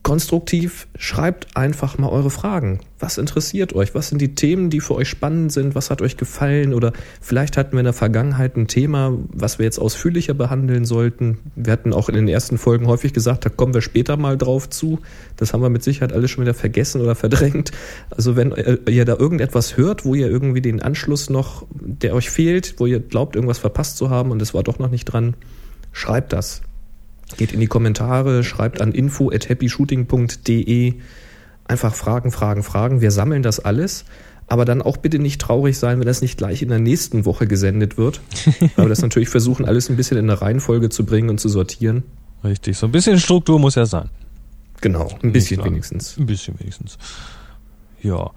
konstruktiv, 0.03 0.89
schreibt 0.99 1.57
einfach 1.57 1.97
mal 1.97 2.09
eure 2.09 2.31
Fragen. 2.31 2.81
Was 2.99 3.19
interessiert 3.19 3.73
euch? 3.73 3.95
Was 3.95 4.09
sind 4.09 4.21
die 4.21 4.35
Themen, 4.35 4.69
die 4.69 4.81
für 4.81 4.95
euch 4.95 5.09
spannend 5.09 5.53
sind? 5.53 5.75
Was 5.75 5.91
hat 5.91 6.03
euch 6.03 6.17
gefallen? 6.17 6.75
Oder 6.75 6.93
vielleicht 7.21 7.57
hatten 7.57 7.73
wir 7.73 7.81
in 7.81 7.85
der 7.85 7.93
Vergangenheit 7.93 8.57
ein 8.57 8.67
Thema, 8.67 9.17
was 9.33 9.59
wir 9.59 9.65
jetzt 9.65 9.79
ausführlicher 9.79 10.35
behandeln 10.35 10.85
sollten. 10.85 11.39
Wir 11.55 11.73
hatten 11.73 11.93
auch 11.93 12.09
in 12.09 12.17
den 12.17 12.29
ersten 12.29 12.59
Folgen 12.59 12.89
häufig 12.89 13.13
gesagt, 13.13 13.45
da 13.45 13.49
kommen 13.49 13.75
wir 13.75 13.81
später 13.81 14.17
mal 14.17 14.37
drauf 14.37 14.69
zu. 14.69 14.99
Das 15.37 15.53
haben 15.53 15.63
wir 15.63 15.71
mit 15.71 15.85
Sicherheit 15.85 16.13
alles 16.13 16.31
schon 16.31 16.43
wieder 16.43 16.55
vergessen 16.55 17.01
oder 17.01 17.15
verdrängt. 17.15 17.71
Also 18.11 18.35
wenn 18.35 18.53
ihr 18.89 19.05
da 19.05 19.17
irgendetwas 19.17 19.77
hört, 19.77 20.05
wo 20.05 20.15
ihr 20.15 20.29
irgendwie 20.29 20.63
den 20.63 20.83
Anschluss 20.83 21.31
noch, 21.31 21.65
der 21.71 22.15
euch 22.15 22.31
fehlt, 22.31 22.75
wo 22.79 22.87
ihr 22.87 22.99
glaubt, 22.99 23.37
irgendwas 23.37 23.59
verpasst 23.59 23.97
zu 23.99 24.11
haben 24.11 24.33
und 24.33 24.43
es 24.43 24.53
war 24.53 24.65
doch 24.65 24.79
noch 24.79 24.91
nicht 24.91 25.05
dran, 25.05 25.35
schreibt 25.93 26.33
das 26.33 26.63
Geht 27.37 27.53
in 27.53 27.61
die 27.61 27.67
Kommentare, 27.67 28.45
schreibt 28.45 28.81
an 28.81 28.93
info 28.93 29.31
at 29.31 29.49
happyshooting.de. 29.49 30.95
Einfach 31.65 31.95
Fragen, 31.95 32.31
Fragen, 32.33 32.63
Fragen. 32.63 33.01
Wir 33.01 33.11
sammeln 33.11 33.43
das 33.43 33.61
alles. 33.61 34.05
Aber 34.49 34.65
dann 34.65 34.83
auch 34.83 34.99
bitte 34.99 35.19
nicht 35.19 35.41
traurig 35.41 35.79
sein, 35.79 35.99
wenn 35.99 36.07
das 36.07 36.21
nicht 36.21 36.37
gleich 36.37 36.63
in 36.63 36.69
der 36.69 36.79
nächsten 36.79 37.25
Woche 37.25 37.47
gesendet 37.47 37.97
wird. 37.97 38.21
Aber 38.77 38.89
das 38.89 39.01
natürlich 39.01 39.29
versuchen, 39.29 39.65
alles 39.65 39.89
ein 39.89 39.97
bisschen 39.97 40.19
in 40.19 40.29
eine 40.29 40.43
Reihenfolge 40.43 40.91
zu 40.91 41.07
bringen 41.07 41.31
und 41.31 41.39
zu 41.39 41.49
sortieren. 41.49 42.03
Richtig, 42.45 42.77
so 42.77 42.87
ein 42.87 42.93
bisschen 42.93 43.19
Struktur 43.19 43.59
muss 43.59 43.77
ja 43.77 43.87
sein. 43.87 44.11
Genau, 44.81 45.09
ein 45.23 45.33
bisschen 45.33 45.65
wenigstens. 45.65 46.19
Ein 46.19 46.27
bisschen 46.27 46.59
wenigstens. 46.59 46.99
Ja. 48.03 48.33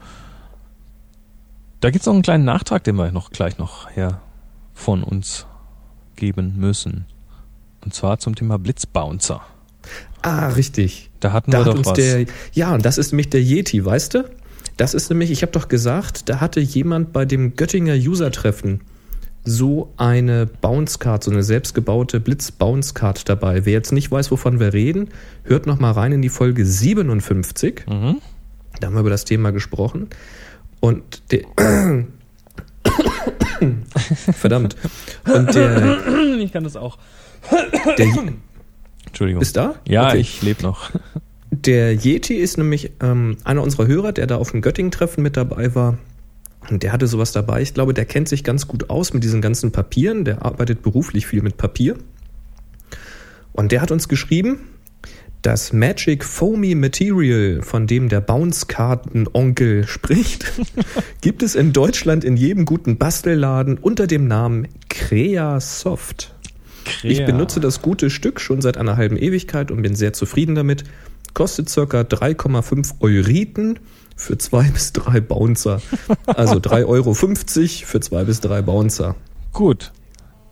Da 1.82 1.90
gibt 1.90 2.04
es 2.04 2.06
noch 2.06 2.14
einen 2.14 2.22
kleinen 2.22 2.46
Nachtrag, 2.46 2.84
den 2.84 2.96
wir 2.96 3.12
noch 3.12 3.32
gleich 3.32 3.58
noch 3.58 3.90
her 3.90 4.22
von 4.74 5.04
uns 5.04 5.48
geben 6.16 6.54
müssen. 6.58 7.06
Und 7.86 7.94
zwar 7.94 8.20
zum 8.20 8.36
Thema 8.36 8.58
Blitzbouncer. 8.58 9.42
Ah, 10.24 10.48
richtig. 10.50 11.12
Da 11.20 11.32
hatten 11.32 11.52
da 11.52 11.60
wir 11.60 11.66
doch 11.66 11.86
was. 11.86 11.94
Der, 11.94 12.26
ja, 12.54 12.74
und 12.74 12.84
das 12.84 12.98
ist 12.98 13.12
nämlich 13.12 13.30
der 13.30 13.42
Yeti, 13.42 13.86
weißt 13.86 14.16
du? 14.16 14.30
Das 14.78 14.94
ist 14.94 15.10
nämlich, 15.10 15.32
ich 15.32 15.44
habe 15.44 15.52
doch 15.52 15.68
gesagt, 15.68 16.28
da 16.28 16.42
hatte 16.42 16.60
jemand 16.60 17.14
bei 17.14 17.26
dem 17.26 17.56
Göttinger 17.56 17.94
User-Treffen 17.94 18.82
so 19.44 19.94
eine 19.96 20.48
Bounce-Card, 20.48 21.24
so 21.24 21.30
eine 21.30 21.44
selbstgebaute 21.44 22.20
Blitz-Bounce-Card 22.20 23.30
dabei. 23.30 23.66
Wer 23.66 23.74
jetzt 23.74 23.92
nicht 23.92 24.12
weiß, 24.12 24.32
wovon 24.32 24.60
wir 24.60 24.74
reden, 24.74 25.10
hört 25.44 25.68
noch 25.68 25.80
mal 25.80 25.92
rein 25.92 26.12
in 26.12 26.24
die 26.24 26.30
Folge 26.30 26.66
57. 26.66 27.86
Mhm. 27.88 28.18
Da 28.80 28.88
haben 28.88 28.96
wir 28.96 29.02
über 29.02 29.12
das 29.12 29.26
Thema 29.26 29.52
gesprochen. 29.52 30.10
Und 30.80 31.22
der 31.32 31.42
Verdammt. 34.34 34.76
Und 35.32 35.54
der 35.54 36.00
Ich 36.40 36.52
kann 36.52 36.64
das 36.64 36.76
auch. 36.76 36.98
Der, 37.98 38.08
Entschuldigung. 39.08 39.42
Ist 39.42 39.58
da? 39.58 39.76
Ja, 39.88 40.08
okay. 40.08 40.18
ich 40.18 40.42
lebe 40.42 40.62
noch. 40.64 40.92
Der 41.52 41.94
Yeti 41.94 42.36
ist 42.36 42.58
nämlich 42.58 42.92
ähm, 43.02 43.38
einer 43.44 43.64
unserer 43.64 43.88
Hörer, 43.88 44.12
der 44.12 44.28
da 44.28 44.38
auf 44.38 44.52
dem 44.52 44.62
Göttingen-Treffen 44.62 45.24
mit 45.24 45.38
dabei 45.38 45.74
war. 45.74 45.98
Und 46.70 46.84
der 46.84 46.92
hatte 46.92 47.08
sowas 47.08 47.32
dabei. 47.32 47.62
Ich 47.62 47.74
glaube, 47.74 47.94
der 47.94 48.06
kennt 48.06 48.28
sich 48.28 48.44
ganz 48.44 48.68
gut 48.68 48.90
aus 48.90 49.14
mit 49.14 49.24
diesen 49.24 49.42
ganzen 49.42 49.72
Papieren. 49.72 50.26
Der 50.26 50.44
arbeitet 50.44 50.82
beruflich 50.82 51.28
viel 51.28 51.42
mit 51.42 51.58
Papier. 51.58 51.96
Und 53.54 53.72
der 53.72 53.82
hat 53.82 53.92
uns 53.92 54.10
geschrieben, 54.10 54.60
das 55.42 55.72
Magic 55.72 56.26
Foamy 56.26 56.76
Material, 56.76 57.62
von 57.62 57.88
dem 57.88 58.10
der 58.10 58.20
Bounce-Karten-Onkel 58.20 59.88
spricht, 59.88 60.52
gibt 61.22 61.44
es 61.44 61.56
in 61.56 61.72
Deutschland 61.72 62.24
in 62.24 62.36
jedem 62.36 62.66
guten 62.66 62.98
Bastelladen 62.98 63.78
unter 63.78 64.08
dem 64.08 64.28
Namen 64.28 64.68
Crea 64.90 65.60
Soft. 65.60 66.35
Krea. 66.86 67.12
Ich 67.12 67.26
benutze 67.26 67.60
das 67.60 67.82
gute 67.82 68.10
Stück 68.10 68.40
schon 68.40 68.62
seit 68.62 68.78
einer 68.78 68.98
halben 68.98 69.18
Ewigkeit 69.18 69.72
und 69.72 69.82
bin 69.82 69.96
sehr 69.96 70.14
zufrieden 70.14 70.56
damit. 70.56 70.84
Kostet 71.34 71.70
circa 71.70 72.02
3,5 72.02 73.02
Euriten 73.02 73.80
für 74.16 74.38
zwei 74.38 74.64
bis 74.74 74.94
drei 74.94 75.20
Bouncer. 75.20 75.82
Also 76.26 76.56
3,50 76.56 76.86
Euro 76.88 77.14
für 77.14 78.00
zwei 78.00 78.24
bis 78.24 78.40
drei 78.40 78.62
Bouncer. 78.62 79.16
Gut. 79.52 79.92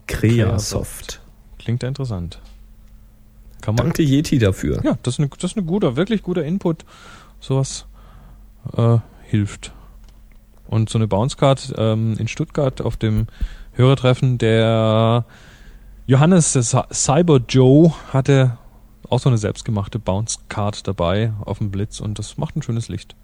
Creasoft. 0.07 1.21
Klingt 1.57 1.83
ja 1.83 1.89
interessant. 1.89 2.39
Kann 3.61 3.75
man, 3.75 3.85
Danke 3.85 4.03
Yeti 4.03 4.39
dafür. 4.39 4.81
Ja, 4.83 4.97
das 5.03 5.15
ist, 5.15 5.19
ein, 5.19 5.29
das 5.39 5.51
ist 5.51 5.57
ein 5.57 5.65
guter, 5.65 5.95
wirklich 5.95 6.21
guter 6.21 6.43
Input. 6.43 6.83
Sowas 7.39 7.85
äh, 8.75 8.97
hilft. 9.23 9.71
Und 10.67 10.89
so 10.89 10.97
eine 10.97 11.07
Bounce 11.07 11.37
Card 11.37 11.73
ähm, 11.77 12.17
in 12.17 12.27
Stuttgart 12.27 12.81
auf 12.81 12.97
dem 12.97 13.27
Hörertreffen, 13.73 14.37
der 14.37 15.25
Johannes 16.05 16.51
Cyber 16.91 17.39
Joe 17.47 17.93
hatte 18.11 18.57
auch 19.09 19.19
so 19.19 19.29
eine 19.29 19.37
selbstgemachte 19.37 19.99
Bounce 19.99 20.39
Card 20.49 20.85
dabei 20.87 21.31
auf 21.45 21.59
dem 21.59 21.71
Blitz 21.71 22.01
und 22.01 22.19
das 22.19 22.37
macht 22.37 22.57
ein 22.57 22.61
schönes 22.61 22.89
Licht. 22.89 23.15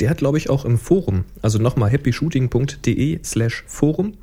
Der 0.00 0.10
hat, 0.10 0.18
glaube 0.18 0.36
ich, 0.36 0.50
auch 0.50 0.64
im 0.64 0.78
Forum, 0.78 1.24
also 1.40 1.58
nochmal 1.58 1.90
happyshooting.de 1.90 3.20
slash 3.24 3.64
Forum, 3.66 4.14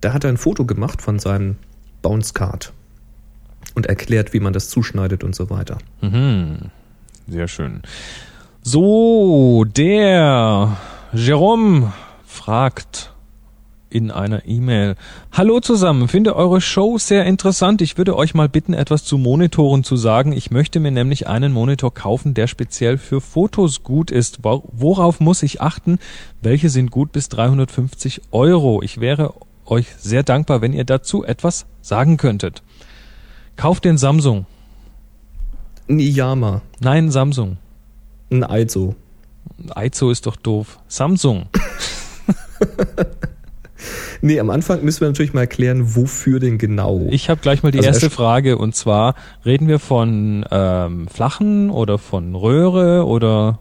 da 0.00 0.12
hat 0.12 0.24
er 0.24 0.30
ein 0.30 0.36
Foto 0.38 0.64
gemacht 0.64 1.02
von 1.02 1.18
seinem 1.18 1.56
Bounce 2.00 2.32
Card 2.32 2.72
und 3.74 3.86
erklärt, 3.86 4.32
wie 4.32 4.40
man 4.40 4.52
das 4.52 4.68
zuschneidet 4.68 5.24
und 5.24 5.34
so 5.34 5.50
weiter. 5.50 5.78
Mhm. 6.00 6.70
Sehr 7.28 7.48
schön. 7.48 7.82
So, 8.62 9.64
der 9.64 10.76
Jerome 11.12 11.92
fragt, 12.24 13.11
in 13.92 14.10
einer 14.10 14.46
E-Mail. 14.46 14.96
Hallo 15.32 15.60
zusammen, 15.60 16.08
finde 16.08 16.34
eure 16.34 16.60
Show 16.60 16.96
sehr 16.98 17.26
interessant. 17.26 17.82
Ich 17.82 17.98
würde 17.98 18.16
euch 18.16 18.34
mal 18.34 18.48
bitten, 18.48 18.72
etwas 18.72 19.04
zu 19.04 19.18
Monitoren 19.18 19.84
zu 19.84 19.96
sagen. 19.96 20.32
Ich 20.32 20.50
möchte 20.50 20.80
mir 20.80 20.90
nämlich 20.90 21.28
einen 21.28 21.52
Monitor 21.52 21.92
kaufen, 21.92 22.34
der 22.34 22.46
speziell 22.46 22.96
für 22.96 23.20
Fotos 23.20 23.82
gut 23.82 24.10
ist. 24.10 24.40
Worauf 24.42 25.20
muss 25.20 25.42
ich 25.42 25.60
achten? 25.60 25.98
Welche 26.40 26.70
sind 26.70 26.90
gut 26.90 27.12
bis 27.12 27.28
350 27.28 28.22
Euro? 28.30 28.82
Ich 28.82 29.00
wäre 29.00 29.34
euch 29.66 29.88
sehr 29.98 30.22
dankbar, 30.22 30.62
wenn 30.62 30.72
ihr 30.72 30.84
dazu 30.84 31.24
etwas 31.24 31.66
sagen 31.82 32.16
könntet. 32.16 32.62
Kauft 33.56 33.84
den 33.84 33.98
Samsung. 33.98 34.46
Ein 35.88 36.00
Iyama. 36.00 36.62
Nein, 36.80 37.10
Samsung. 37.10 37.58
Ein 38.30 38.44
Aizo. 38.44 38.94
Aizo 39.74 40.10
ist 40.10 40.26
doch 40.26 40.36
doof. 40.36 40.78
Samsung. 40.88 41.46
Nee, 44.24 44.38
am 44.38 44.50
Anfang 44.50 44.84
müssen 44.84 45.00
wir 45.00 45.08
natürlich 45.08 45.34
mal 45.34 45.42
erklären, 45.42 45.96
wofür 45.96 46.38
denn 46.38 46.56
genau. 46.56 47.06
Ich 47.10 47.28
habe 47.28 47.40
gleich 47.40 47.64
mal 47.64 47.72
die 47.72 47.78
also 47.78 47.88
erste 47.88 48.08
Frage 48.08 48.56
und 48.56 48.74
zwar, 48.76 49.16
reden 49.44 49.66
wir 49.66 49.80
von 49.80 50.46
ähm, 50.50 51.08
flachen 51.08 51.70
oder 51.70 51.98
von 51.98 52.36
Röhre 52.36 53.04
oder 53.04 53.58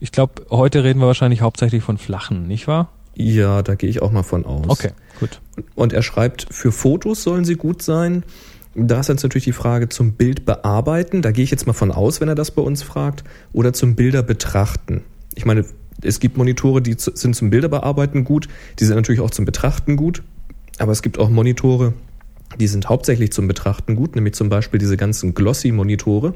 ich 0.00 0.10
glaube, 0.10 0.46
heute 0.50 0.82
reden 0.82 1.00
wir 1.00 1.06
wahrscheinlich 1.06 1.40
hauptsächlich 1.42 1.84
von 1.84 1.96
flachen, 1.96 2.48
nicht 2.48 2.66
wahr? 2.66 2.90
Ja, 3.14 3.62
da 3.62 3.76
gehe 3.76 3.88
ich 3.88 4.02
auch 4.02 4.10
mal 4.10 4.24
von 4.24 4.44
aus. 4.44 4.64
Okay, 4.68 4.90
gut. 5.20 5.40
Und 5.76 5.92
er 5.92 6.02
schreibt, 6.02 6.48
für 6.50 6.72
Fotos 6.72 7.22
sollen 7.22 7.44
sie 7.44 7.54
gut 7.54 7.80
sein. 7.80 8.24
Da 8.74 9.00
ist 9.00 9.08
jetzt 9.08 9.22
natürlich 9.22 9.44
die 9.44 9.52
Frage 9.52 9.88
zum 9.88 10.14
Bild 10.14 10.44
bearbeiten. 10.44 11.22
Da 11.22 11.30
gehe 11.30 11.44
ich 11.44 11.52
jetzt 11.52 11.68
mal 11.68 11.72
von 11.72 11.92
aus, 11.92 12.20
wenn 12.20 12.28
er 12.28 12.34
das 12.34 12.50
bei 12.50 12.62
uns 12.62 12.82
fragt. 12.82 13.22
Oder 13.52 13.72
zum 13.72 13.94
Bilder 13.94 14.24
betrachten. 14.24 15.04
Ich 15.36 15.44
meine, 15.44 15.64
es 16.02 16.20
gibt 16.20 16.36
Monitore, 16.36 16.82
die 16.82 16.96
sind 16.98 17.34
zum 17.34 17.50
Bilderbearbeiten 17.50 18.24
gut, 18.24 18.48
die 18.78 18.84
sind 18.84 18.96
natürlich 18.96 19.20
auch 19.20 19.30
zum 19.30 19.44
Betrachten 19.44 19.96
gut, 19.96 20.22
aber 20.78 20.92
es 20.92 21.02
gibt 21.02 21.18
auch 21.18 21.30
Monitore, 21.30 21.94
die 22.58 22.66
sind 22.66 22.88
hauptsächlich 22.88 23.32
zum 23.32 23.48
Betrachten 23.48 23.96
gut, 23.96 24.14
nämlich 24.14 24.34
zum 24.34 24.48
Beispiel 24.48 24.78
diese 24.78 24.96
ganzen 24.96 25.34
Glossy-Monitore 25.34 26.34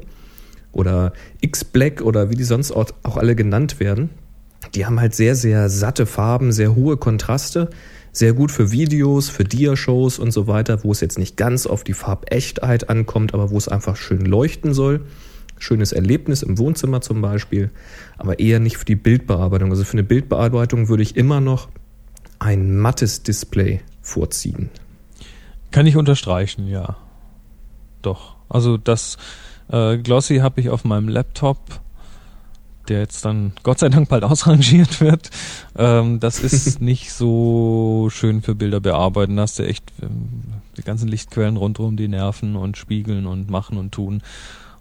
oder 0.71 1.13
X-Black 1.41 2.01
oder 2.01 2.29
wie 2.29 2.35
die 2.35 2.43
sonst 2.43 2.71
auch 2.71 2.93
alle 3.03 3.35
genannt 3.35 3.79
werden. 3.79 4.09
Die 4.75 4.85
haben 4.85 4.99
halt 4.99 5.15
sehr, 5.15 5.35
sehr 5.35 5.69
satte 5.69 6.05
Farben, 6.05 6.51
sehr 6.51 6.75
hohe 6.75 6.97
Kontraste, 6.97 7.69
Sehr 8.11 8.33
gut 8.33 8.51
für 8.51 8.71
Videos, 8.71 9.29
für 9.29 9.43
Dia-Shows 9.43 10.17
und 10.17 10.31
so 10.31 10.47
weiter, 10.47 10.83
wo 10.83 10.91
es 10.91 10.99
jetzt 10.99 11.19
nicht 11.19 11.37
ganz 11.37 11.67
auf 11.67 11.83
die 11.83 11.93
Farbechtheit 11.93 12.89
ankommt, 12.89 13.33
aber 13.33 13.51
wo 13.51 13.57
es 13.57 13.67
einfach 13.67 13.95
schön 13.95 14.25
leuchten 14.25 14.73
soll. 14.73 15.01
Schönes 15.59 15.91
Erlebnis 15.91 16.41
im 16.41 16.57
Wohnzimmer 16.57 17.01
zum 17.01 17.21
Beispiel, 17.21 17.69
aber 18.17 18.39
eher 18.39 18.59
nicht 18.59 18.77
für 18.77 18.85
die 18.85 18.95
Bildbearbeitung. 18.95 19.69
Also 19.71 19.83
für 19.83 19.93
eine 19.93 20.03
Bildbearbeitung 20.03 20.87
würde 20.87 21.03
ich 21.03 21.15
immer 21.15 21.41
noch 21.41 21.67
ein 22.39 22.77
mattes 22.77 23.23
Display 23.23 23.81
vorziehen. 24.01 24.69
Kann 25.71 25.85
ich 25.85 25.97
unterstreichen, 25.97 26.67
ja. 26.67 26.97
Doch. 28.01 28.35
Also 28.47 28.77
das 28.77 29.17
äh, 29.69 29.97
Glossy 29.97 30.37
habe 30.37 30.61
ich 30.61 30.69
auf 30.69 30.83
meinem 30.83 31.09
Laptop, 31.09 31.59
der 32.87 32.99
jetzt 32.99 33.23
dann 33.25 33.53
Gott 33.63 33.79
sei 33.79 33.89
Dank 33.89 34.09
bald 34.09 34.23
ausrangiert 34.23 35.01
wird. 35.01 35.29
Ähm, 35.77 36.19
das 36.19 36.39
ist 36.43 36.81
nicht 36.81 37.11
so 37.11 38.09
schön 38.11 38.41
für 38.41 38.55
Bilder 38.55 38.79
bearbeiten. 38.79 39.35
Da 39.35 39.43
hast 39.43 39.59
du 39.59 39.63
echt 39.63 39.91
ähm, 40.01 40.41
die 40.77 40.83
ganzen 40.83 41.07
Lichtquellen 41.07 41.57
rundherum, 41.57 41.97
die 41.97 42.07
nerven 42.07 42.55
und 42.55 42.77
spiegeln 42.77 43.27
und 43.27 43.49
machen 43.49 43.77
und 43.77 43.91
tun. 43.91 44.23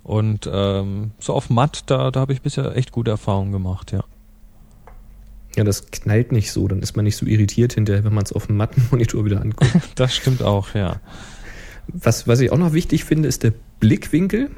Und 0.08 0.48
ähm, 0.50 1.10
so 1.18 1.34
auf 1.34 1.50
matt, 1.50 1.82
da, 1.84 2.10
da 2.10 2.20
habe 2.20 2.32
ich 2.32 2.40
bisher 2.40 2.74
echt 2.74 2.92
gute 2.92 3.10
Erfahrungen 3.10 3.52
gemacht, 3.52 3.92
ja. 3.92 4.04
Ja, 5.54 5.64
das 5.64 5.90
knallt 5.90 6.32
nicht 6.32 6.50
so, 6.50 6.66
dann 6.66 6.80
ist 6.80 6.96
man 6.96 7.04
nicht 7.04 7.16
so 7.16 7.26
irritiert 7.26 7.74
hinterher, 7.74 8.04
wenn 8.04 8.14
man 8.14 8.24
es 8.24 8.32
auf 8.32 8.46
dem 8.46 8.56
Mattenmonitor 8.56 9.26
wieder 9.26 9.42
anguckt. 9.42 9.70
das 9.96 10.16
stimmt 10.16 10.42
auch, 10.42 10.72
ja. 10.72 11.02
Was, 11.88 12.26
was 12.26 12.40
ich 12.40 12.50
auch 12.50 12.56
noch 12.56 12.72
wichtig 12.72 13.04
finde, 13.04 13.28
ist 13.28 13.42
der 13.42 13.52
Blickwinkel. 13.80 14.50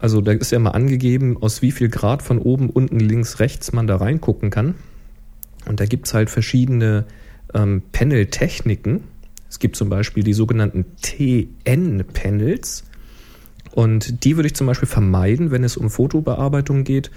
Also 0.00 0.20
da 0.20 0.32
ist 0.32 0.50
ja 0.50 0.58
mal 0.58 0.72
angegeben, 0.72 1.36
aus 1.40 1.62
wie 1.62 1.70
viel 1.70 1.90
Grad 1.90 2.20
von 2.20 2.40
oben, 2.40 2.68
unten, 2.68 2.98
links, 2.98 3.38
rechts 3.38 3.72
man 3.72 3.86
da 3.86 3.98
reingucken 3.98 4.50
kann. 4.50 4.74
Und 5.68 5.78
da 5.78 5.86
gibt 5.86 6.08
es 6.08 6.14
halt 6.14 6.28
verschiedene 6.28 7.04
ähm, 7.54 7.82
Panel-Techniken. 7.92 9.04
Es 9.48 9.60
gibt 9.60 9.76
zum 9.76 9.90
Beispiel 9.90 10.24
die 10.24 10.34
sogenannten 10.34 10.86
TN-Panels. 11.02 12.82
Und 13.78 14.24
die 14.24 14.34
würde 14.34 14.48
ich 14.48 14.56
zum 14.56 14.66
Beispiel 14.66 14.88
vermeiden, 14.88 15.52
wenn 15.52 15.62
es 15.62 15.76
um 15.76 15.88
Fotobearbeitung 15.88 16.82
geht, 16.82 17.12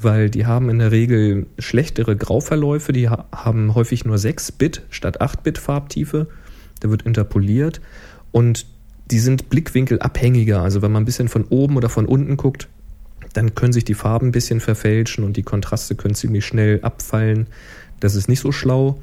weil 0.00 0.30
die 0.30 0.46
haben 0.46 0.70
in 0.70 0.78
der 0.78 0.90
Regel 0.90 1.44
schlechtere 1.58 2.16
Grauverläufe, 2.16 2.94
die 2.94 3.10
haben 3.10 3.74
häufig 3.74 4.06
nur 4.06 4.16
6 4.16 4.52
Bit 4.52 4.84
statt 4.88 5.20
8 5.20 5.42
Bit 5.42 5.58
Farbtiefe. 5.58 6.28
Da 6.80 6.88
wird 6.88 7.02
interpoliert 7.02 7.82
und 8.32 8.64
die 9.10 9.18
sind 9.18 9.50
blickwinkelabhängiger. 9.50 10.62
Also 10.62 10.80
wenn 10.80 10.92
man 10.92 11.02
ein 11.02 11.04
bisschen 11.04 11.28
von 11.28 11.44
oben 11.44 11.76
oder 11.76 11.90
von 11.90 12.06
unten 12.06 12.38
guckt, 12.38 12.68
dann 13.34 13.54
können 13.54 13.74
sich 13.74 13.84
die 13.84 13.92
Farben 13.92 14.28
ein 14.28 14.32
bisschen 14.32 14.60
verfälschen 14.60 15.24
und 15.24 15.36
die 15.36 15.42
Kontraste 15.42 15.94
können 15.94 16.14
ziemlich 16.14 16.46
schnell 16.46 16.80
abfallen. 16.80 17.48
Das 18.00 18.14
ist 18.14 18.30
nicht 18.30 18.40
so 18.40 18.50
schlau. 18.50 18.98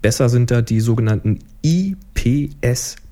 Besser 0.00 0.28
sind 0.28 0.50
da 0.50 0.60
die 0.60 0.80
sogenannten 0.80 1.38
IPS-Panels. 1.62 3.02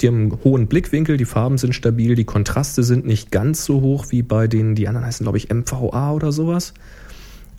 Die 0.00 0.08
haben 0.08 0.16
einen 0.16 0.38
hohen 0.44 0.66
Blickwinkel, 0.66 1.16
die 1.16 1.24
Farben 1.24 1.58
sind 1.58 1.74
stabil, 1.74 2.14
die 2.14 2.24
Kontraste 2.24 2.82
sind 2.82 3.06
nicht 3.06 3.30
ganz 3.30 3.64
so 3.64 3.80
hoch 3.80 4.06
wie 4.10 4.22
bei 4.22 4.46
den, 4.46 4.74
die 4.74 4.88
anderen 4.88 5.06
heißen, 5.06 5.24
glaube 5.24 5.38
ich, 5.38 5.52
MVA 5.52 6.12
oder 6.12 6.32
sowas. 6.32 6.72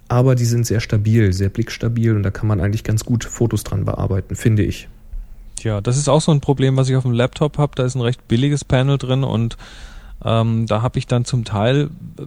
Aber 0.07 0.35
die 0.35 0.45
sind 0.45 0.65
sehr 0.65 0.79
stabil, 0.79 1.33
sehr 1.33 1.49
blickstabil 1.49 2.15
und 2.15 2.23
da 2.23 2.31
kann 2.31 2.47
man 2.47 2.59
eigentlich 2.59 2.83
ganz 2.83 3.05
gut 3.05 3.23
Fotos 3.23 3.63
dran 3.63 3.85
bearbeiten, 3.85 4.35
finde 4.35 4.63
ich. 4.63 4.89
Ja, 5.61 5.79
das 5.79 5.97
ist 5.97 6.09
auch 6.09 6.21
so 6.21 6.31
ein 6.31 6.41
Problem, 6.41 6.75
was 6.77 6.89
ich 6.89 6.95
auf 6.95 7.03
dem 7.03 7.13
Laptop 7.13 7.57
habe. 7.59 7.73
Da 7.75 7.85
ist 7.85 7.95
ein 7.95 8.01
recht 8.01 8.27
billiges 8.27 8.65
Panel 8.65 8.97
drin 8.97 9.23
und 9.23 9.57
ähm, 10.25 10.65
da 10.65 10.81
habe 10.81 10.97
ich 10.99 11.07
dann 11.07 11.23
zum 11.23 11.45
Teil 11.45 11.89
äh, 12.17 12.23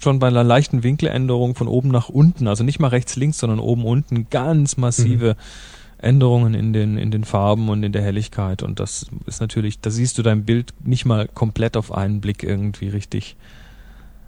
schon 0.00 0.20
bei 0.20 0.28
einer 0.28 0.44
leichten 0.44 0.84
Winkeländerung 0.84 1.54
von 1.54 1.68
oben 1.68 1.88
nach 1.88 2.08
unten, 2.08 2.46
also 2.46 2.64
nicht 2.64 2.78
mal 2.78 2.88
rechts, 2.88 3.16
links, 3.16 3.38
sondern 3.38 3.58
oben, 3.58 3.84
unten, 3.84 4.28
ganz 4.30 4.76
massive 4.76 5.34
mhm 5.34 5.42
Änderungen 6.02 6.54
in 6.54 6.72
den, 6.72 6.98
in 6.98 7.10
den 7.10 7.24
Farben 7.24 7.68
und 7.68 7.82
in 7.82 7.92
der 7.92 8.02
Helligkeit. 8.02 8.62
Und 8.62 8.80
das 8.80 9.06
ist 9.26 9.40
natürlich, 9.40 9.80
da 9.80 9.90
siehst 9.90 10.18
du 10.18 10.22
dein 10.22 10.44
Bild 10.44 10.74
nicht 10.84 11.04
mal 11.04 11.28
komplett 11.28 11.76
auf 11.76 11.92
einen 11.92 12.20
Blick 12.20 12.42
irgendwie 12.42 12.88
richtig. 12.88 13.36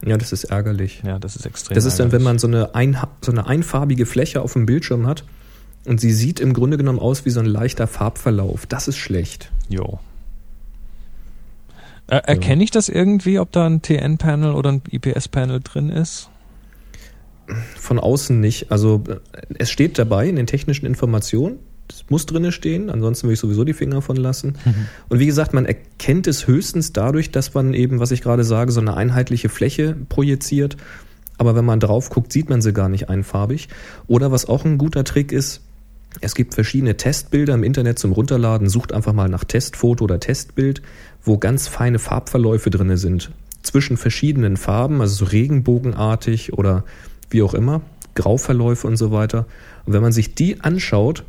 Ja, 0.07 0.17
das 0.17 0.33
ist 0.33 0.45
ärgerlich. 0.45 1.03
Ja, 1.05 1.19
das 1.19 1.37
ist 1.37 1.47
extrem. 1.47 1.75
Das 1.75 1.85
ist 1.85 1.99
dann, 1.99 2.13
wenn 2.13 2.23
man 2.23 2.39
so 2.39 2.47
eine, 2.47 2.75
ein, 2.75 2.97
so 3.21 3.33
eine 3.33 3.47
einfarbige 3.47 4.07
Fläche 4.07 4.43
auf 4.43 4.53
dem 4.53 4.67
Bildschirm 4.67 5.07
hat 5.07 5.25
und 5.87 6.01
sie 6.01 6.13
sieht 6.13 6.41
im 6.41 6.53
Grunde 6.53 6.77
genommen 6.77 6.99
aus 6.99 7.25
wie 7.25 7.31
so 7.31 7.41
ein 7.41 7.47
leichter 7.47 7.87
Farbverlauf. 7.87 8.67
Das 8.67 8.89
ist 8.89 8.97
schlecht. 8.97 9.51
Jo. 9.69 9.99
Er, 12.07 12.29
erkenne 12.29 12.63
ich 12.63 12.71
das 12.71 12.89
irgendwie, 12.89 13.39
ob 13.39 13.51
da 13.53 13.67
ein 13.67 13.81
TN-Panel 13.81 14.55
oder 14.55 14.73
ein 14.73 14.83
IPS-Panel 14.91 15.61
drin 15.61 15.89
ist? 15.89 16.29
Von 17.76 17.98
außen 17.98 18.40
nicht. 18.40 18.70
Also 18.70 19.04
es 19.59 19.70
steht 19.70 19.98
dabei 19.98 20.28
in 20.28 20.37
den 20.37 20.46
technischen 20.46 20.87
Informationen. 20.87 21.59
Es 21.90 22.04
muss 22.09 22.24
drinne 22.24 22.50
stehen, 22.50 22.88
ansonsten 22.88 23.26
würde 23.26 23.35
ich 23.35 23.40
sowieso 23.40 23.64
die 23.64 23.74
Finger 23.74 24.00
von 24.00 24.16
lassen. 24.16 24.57
Mhm. 24.64 24.74
Und 25.11 25.18
wie 25.18 25.26
gesagt, 25.26 25.52
man 25.52 25.66
erkennt 25.66 26.26
es 26.26 26.46
höchstens 26.46 26.92
dadurch, 26.92 27.30
dass 27.30 27.52
man 27.52 27.74
eben, 27.74 28.00
was 28.00 28.11
ich 28.11 28.22
gerade 28.22 28.42
sage, 28.42 28.72
so 28.72 28.80
eine 28.80 28.96
einheitliche 28.96 29.50
Fläche 29.50 29.94
projiziert. 30.09 30.78
Aber 31.37 31.54
wenn 31.57 31.64
man 31.64 31.80
drauf 31.80 32.11
guckt, 32.11 32.33
sieht 32.33 32.48
man 32.48 32.62
sie 32.62 32.72
gar 32.72 32.88
nicht 32.88 33.11
einfarbig. 33.11 33.68
Oder 34.07 34.33
was 34.33 34.46
auch 34.46 34.64
ein 34.64 34.78
guter 34.78 35.04
Trick 35.04 35.30
ist, 35.30 35.61
es 36.20 36.35
gibt 36.35 36.54
verschiedene 36.54 36.96
Testbilder 36.96 37.54
im 37.54 37.64
Internet 37.64 37.98
zum 37.98 38.12
Runterladen. 38.12 38.68
Sucht 38.68 38.92
einfach 38.92 39.12
mal 39.12 39.28
nach 39.28 39.44
Testfoto 39.44 40.04
oder 40.04 40.20
Testbild, 40.20 40.80
wo 41.22 41.38
ganz 41.38 41.68
feine 41.68 41.98
Farbverläufe 41.98 42.70
drinne 42.70 42.96
sind. 42.96 43.30
Zwischen 43.62 43.96
verschiedenen 43.96 44.57
Farben, 44.57 45.00
also 45.00 45.24
so 45.24 45.30
regenbogenartig 45.30 46.52
oder 46.52 46.85
wie 47.35 47.42
auch 47.42 47.53
immer, 47.53 47.83
Grauverläufe 48.14 48.87
und 48.87 48.97
so 48.97 49.11
weiter. 49.12 49.47
Und 49.85 49.92
wenn 49.92 50.01
man 50.01 50.12
sich 50.12 50.35
die 50.35 50.61
anschaut 50.62 51.25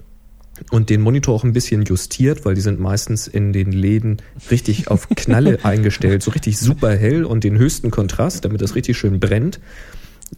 und 0.71 0.89
den 0.89 1.01
Monitor 1.01 1.35
auch 1.35 1.43
ein 1.43 1.51
bisschen 1.51 1.83
justiert, 1.83 2.45
weil 2.45 2.55
die 2.55 2.61
sind 2.61 2.79
meistens 2.79 3.27
in 3.27 3.51
den 3.51 3.73
Läden 3.73 4.21
richtig 4.49 4.87
auf 4.87 5.09
Knalle 5.09 5.59
eingestellt, 5.63 6.23
so 6.23 6.31
richtig 6.31 6.57
super 6.57 6.95
hell 6.95 7.25
und 7.25 7.43
den 7.43 7.57
höchsten 7.57 7.91
Kontrast, 7.91 8.45
damit 8.45 8.61
das 8.61 8.75
richtig 8.75 8.97
schön 8.97 9.19
brennt. 9.19 9.59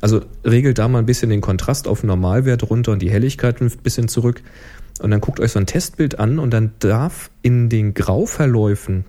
Also 0.01 0.21
regelt 0.43 0.79
da 0.79 0.87
mal 0.87 0.99
ein 0.99 1.05
bisschen 1.05 1.29
den 1.29 1.41
Kontrast 1.41 1.87
auf 1.87 2.03
Normalwert 2.03 2.69
runter 2.69 2.91
und 2.93 3.01
die 3.01 3.11
Helligkeit 3.11 3.61
ein 3.61 3.69
bisschen 3.83 4.07
zurück. 4.07 4.41
Und 4.99 5.11
dann 5.11 5.21
guckt 5.21 5.39
euch 5.39 5.51
so 5.51 5.59
ein 5.59 5.67
Testbild 5.67 6.19
an 6.19 6.39
und 6.39 6.51
dann 6.51 6.71
darf 6.79 7.29
in 7.43 7.69
den 7.69 7.93
Grauverläufen 7.93 9.05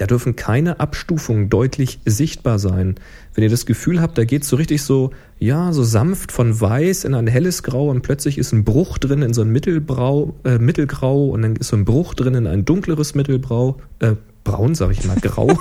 da 0.00 0.06
dürfen 0.06 0.34
keine 0.34 0.80
Abstufungen 0.80 1.50
deutlich 1.50 2.00
sichtbar 2.06 2.58
sein. 2.58 2.94
Wenn 3.34 3.44
ihr 3.44 3.50
das 3.50 3.66
Gefühl 3.66 4.00
habt, 4.00 4.16
da 4.16 4.24
geht 4.24 4.46
so 4.46 4.56
richtig 4.56 4.82
so, 4.82 5.10
ja, 5.38 5.74
so 5.74 5.82
sanft 5.82 6.32
von 6.32 6.58
weiß 6.58 7.04
in 7.04 7.12
ein 7.12 7.26
helles 7.26 7.62
Grau 7.62 7.90
und 7.90 8.00
plötzlich 8.00 8.38
ist 8.38 8.52
ein 8.52 8.64
Bruch 8.64 8.96
drin 8.96 9.20
in 9.20 9.34
so 9.34 9.42
ein 9.42 9.50
Mittelbrau, 9.50 10.34
äh, 10.44 10.56
Mittelgrau 10.56 11.26
und 11.26 11.42
dann 11.42 11.56
ist 11.56 11.68
so 11.68 11.76
ein 11.76 11.84
Bruch 11.84 12.14
drin 12.14 12.34
in 12.34 12.46
ein 12.46 12.64
dunkleres 12.64 13.14
Mittelbrau, 13.14 13.76
äh, 13.98 14.14
braun 14.42 14.74
sage 14.74 14.92
ich 14.92 15.04
mal, 15.04 15.18
grau, 15.20 15.58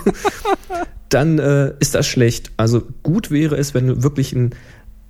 dann 1.09 1.37
äh, 1.37 1.73
ist 1.81 1.95
das 1.95 2.07
schlecht. 2.07 2.53
Also 2.55 2.83
gut 3.03 3.31
wäre 3.31 3.57
es, 3.57 3.73
wenn 3.73 4.03
wirklich 4.03 4.31
ein, 4.31 4.51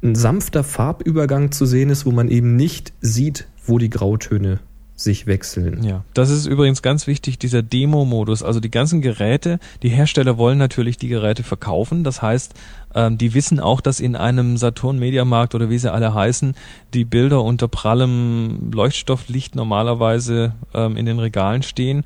ein 0.02 0.16
sanfter 0.16 0.64
Farbübergang 0.64 1.52
zu 1.52 1.68
sehen 1.68 1.92
ist, 1.92 2.08
wo 2.08 2.12
man 2.12 2.30
eben 2.30 2.56
nicht 2.56 2.94
sieht, 3.00 3.48
wo 3.64 3.78
die 3.78 3.92
Grautöne 3.92 4.60
sich 5.00 5.28
wechseln. 5.28 5.84
Ja, 5.84 6.04
das 6.14 6.30
ist 6.30 6.46
übrigens 6.46 6.82
ganz 6.82 7.08
wichtig, 7.08 7.40
dieser 7.40 7.62
Demo-Modus. 7.62 8.44
Also 8.44 8.60
die 8.60 8.72
ganzen 8.72 9.02
Geräte, 9.02 9.60
die 9.82 9.90
Hersteller 9.90 10.38
wollen 10.38 10.58
natürlich 10.58 10.98
die 10.98 11.08
Geräte 11.08 11.44
verkaufen. 11.44 12.04
Das 12.04 12.22
heißt, 12.22 12.54
ähm, 12.96 13.18
die 13.18 13.34
wissen 13.34 13.60
auch, 13.60 13.82
dass 13.82 14.00
in 14.00 14.16
einem 14.16 14.58
Saturn 14.58 15.00
Mediamarkt 15.00 15.56
oder 15.56 15.70
wie 15.70 15.78
sie 15.78 15.92
alle 15.92 16.14
heißen, 16.14 16.56
die 16.94 17.06
Bilder 17.06 17.44
unter 17.44 17.68
prallem 17.68 18.72
Leuchtstofflicht 18.74 19.56
normalerweise 19.56 20.54
ähm, 20.74 20.98
in 20.98 21.06
den 21.06 21.20
Regalen 21.20 21.64
stehen. 21.64 22.04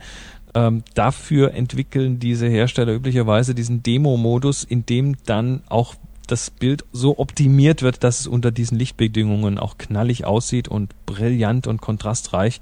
Ähm, 0.56 0.84
dafür 0.94 1.56
entwickeln 1.56 2.20
diese 2.20 2.48
Hersteller 2.48 2.94
üblicherweise 2.94 3.56
diesen 3.56 3.82
Demo-Modus, 3.82 4.64
in 4.64 4.86
dem 4.86 5.16
dann 5.26 5.64
auch 5.68 5.96
das 6.28 6.50
Bild 6.50 6.86
so 6.92 7.20
optimiert 7.20 7.82
wird, 7.82 8.04
dass 8.04 8.22
es 8.22 8.28
unter 8.28 8.52
diesen 8.52 8.78
Lichtbedingungen 8.78 9.58
auch 9.58 9.78
knallig 9.78 10.26
aussieht 10.26 10.68
und 10.68 10.94
brillant 11.06 11.68
und 11.68 11.82
kontrastreich. 11.82 12.62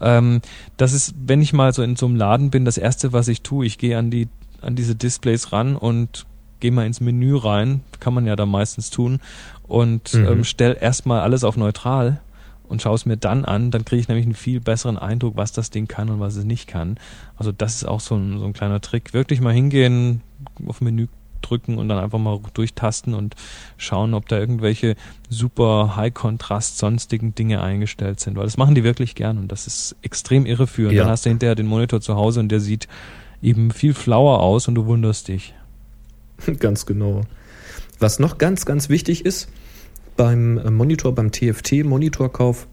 Ähm, 0.00 0.40
das 0.76 0.92
ist, 0.92 1.14
wenn 1.26 1.42
ich 1.42 1.52
mal 1.52 1.72
so 1.72 1.82
in 1.82 1.96
so 1.96 2.06
einem 2.06 2.16
Laden 2.16 2.50
bin, 2.50 2.64
das 2.64 2.78
erste, 2.78 3.12
was 3.12 3.28
ich 3.28 3.42
tue, 3.42 3.66
ich 3.66 3.78
gehe 3.78 3.98
an 3.98 4.10
die 4.10 4.28
an 4.62 4.76
diese 4.76 4.94
Displays 4.94 5.52
ran 5.52 5.76
und 5.76 6.24
gehe 6.60 6.72
mal 6.72 6.86
ins 6.86 7.00
Menü 7.00 7.36
rein, 7.36 7.82
kann 8.00 8.14
man 8.14 8.26
ja 8.26 8.34
da 8.36 8.46
meistens 8.46 8.88
tun 8.88 9.20
und 9.68 10.14
mhm. 10.14 10.26
ähm, 10.26 10.44
stell 10.44 10.76
erstmal 10.80 11.20
alles 11.20 11.44
auf 11.44 11.58
neutral 11.58 12.22
und 12.66 12.80
schaue 12.80 12.94
es 12.94 13.04
mir 13.04 13.18
dann 13.18 13.44
an, 13.44 13.70
dann 13.70 13.84
kriege 13.84 14.00
ich 14.00 14.08
nämlich 14.08 14.24
einen 14.24 14.34
viel 14.34 14.60
besseren 14.60 14.96
Eindruck, 14.96 15.36
was 15.36 15.52
das 15.52 15.70
Ding 15.70 15.86
kann 15.86 16.08
und 16.08 16.20
was 16.20 16.36
es 16.36 16.44
nicht 16.44 16.66
kann. 16.66 16.96
Also 17.36 17.52
das 17.52 17.76
ist 17.76 17.84
auch 17.84 18.00
so 18.00 18.16
ein, 18.16 18.38
so 18.38 18.46
ein 18.46 18.54
kleiner 18.54 18.80
Trick. 18.80 19.12
Wirklich 19.12 19.42
mal 19.42 19.52
hingehen, 19.52 20.22
auf 20.66 20.80
Menü 20.80 21.08
drücken 21.44 21.78
und 21.78 21.88
dann 21.88 21.98
einfach 21.98 22.18
mal 22.18 22.40
durchtasten 22.54 23.14
und 23.14 23.34
schauen, 23.76 24.14
ob 24.14 24.28
da 24.28 24.38
irgendwelche 24.38 24.96
super 25.28 25.96
High-Kontrast 25.96 26.78
sonstigen 26.78 27.34
Dinge 27.34 27.62
eingestellt 27.62 28.20
sind, 28.20 28.36
weil 28.36 28.44
das 28.44 28.56
machen 28.56 28.74
die 28.74 28.84
wirklich 28.84 29.14
gern 29.14 29.38
und 29.38 29.52
das 29.52 29.66
ist 29.66 29.96
extrem 30.02 30.46
irreführend. 30.46 30.94
Ja. 30.94 31.02
Dann 31.04 31.12
hast 31.12 31.26
du 31.26 31.30
hinterher 31.30 31.54
den 31.54 31.66
Monitor 31.66 32.00
zu 32.00 32.16
Hause 32.16 32.40
und 32.40 32.48
der 32.48 32.60
sieht 32.60 32.88
eben 33.42 33.70
viel 33.70 33.94
flauer 33.94 34.40
aus 34.40 34.68
und 34.68 34.74
du 34.74 34.86
wunderst 34.86 35.28
dich. 35.28 35.54
Ganz 36.58 36.86
genau. 36.86 37.22
Was 37.98 38.18
noch 38.18 38.38
ganz, 38.38 38.66
ganz 38.66 38.88
wichtig 38.88 39.24
ist 39.24 39.48
beim 40.16 40.74
Monitor, 40.74 41.14
beim 41.14 41.30
TFT-Monitorkauf, 41.30 42.66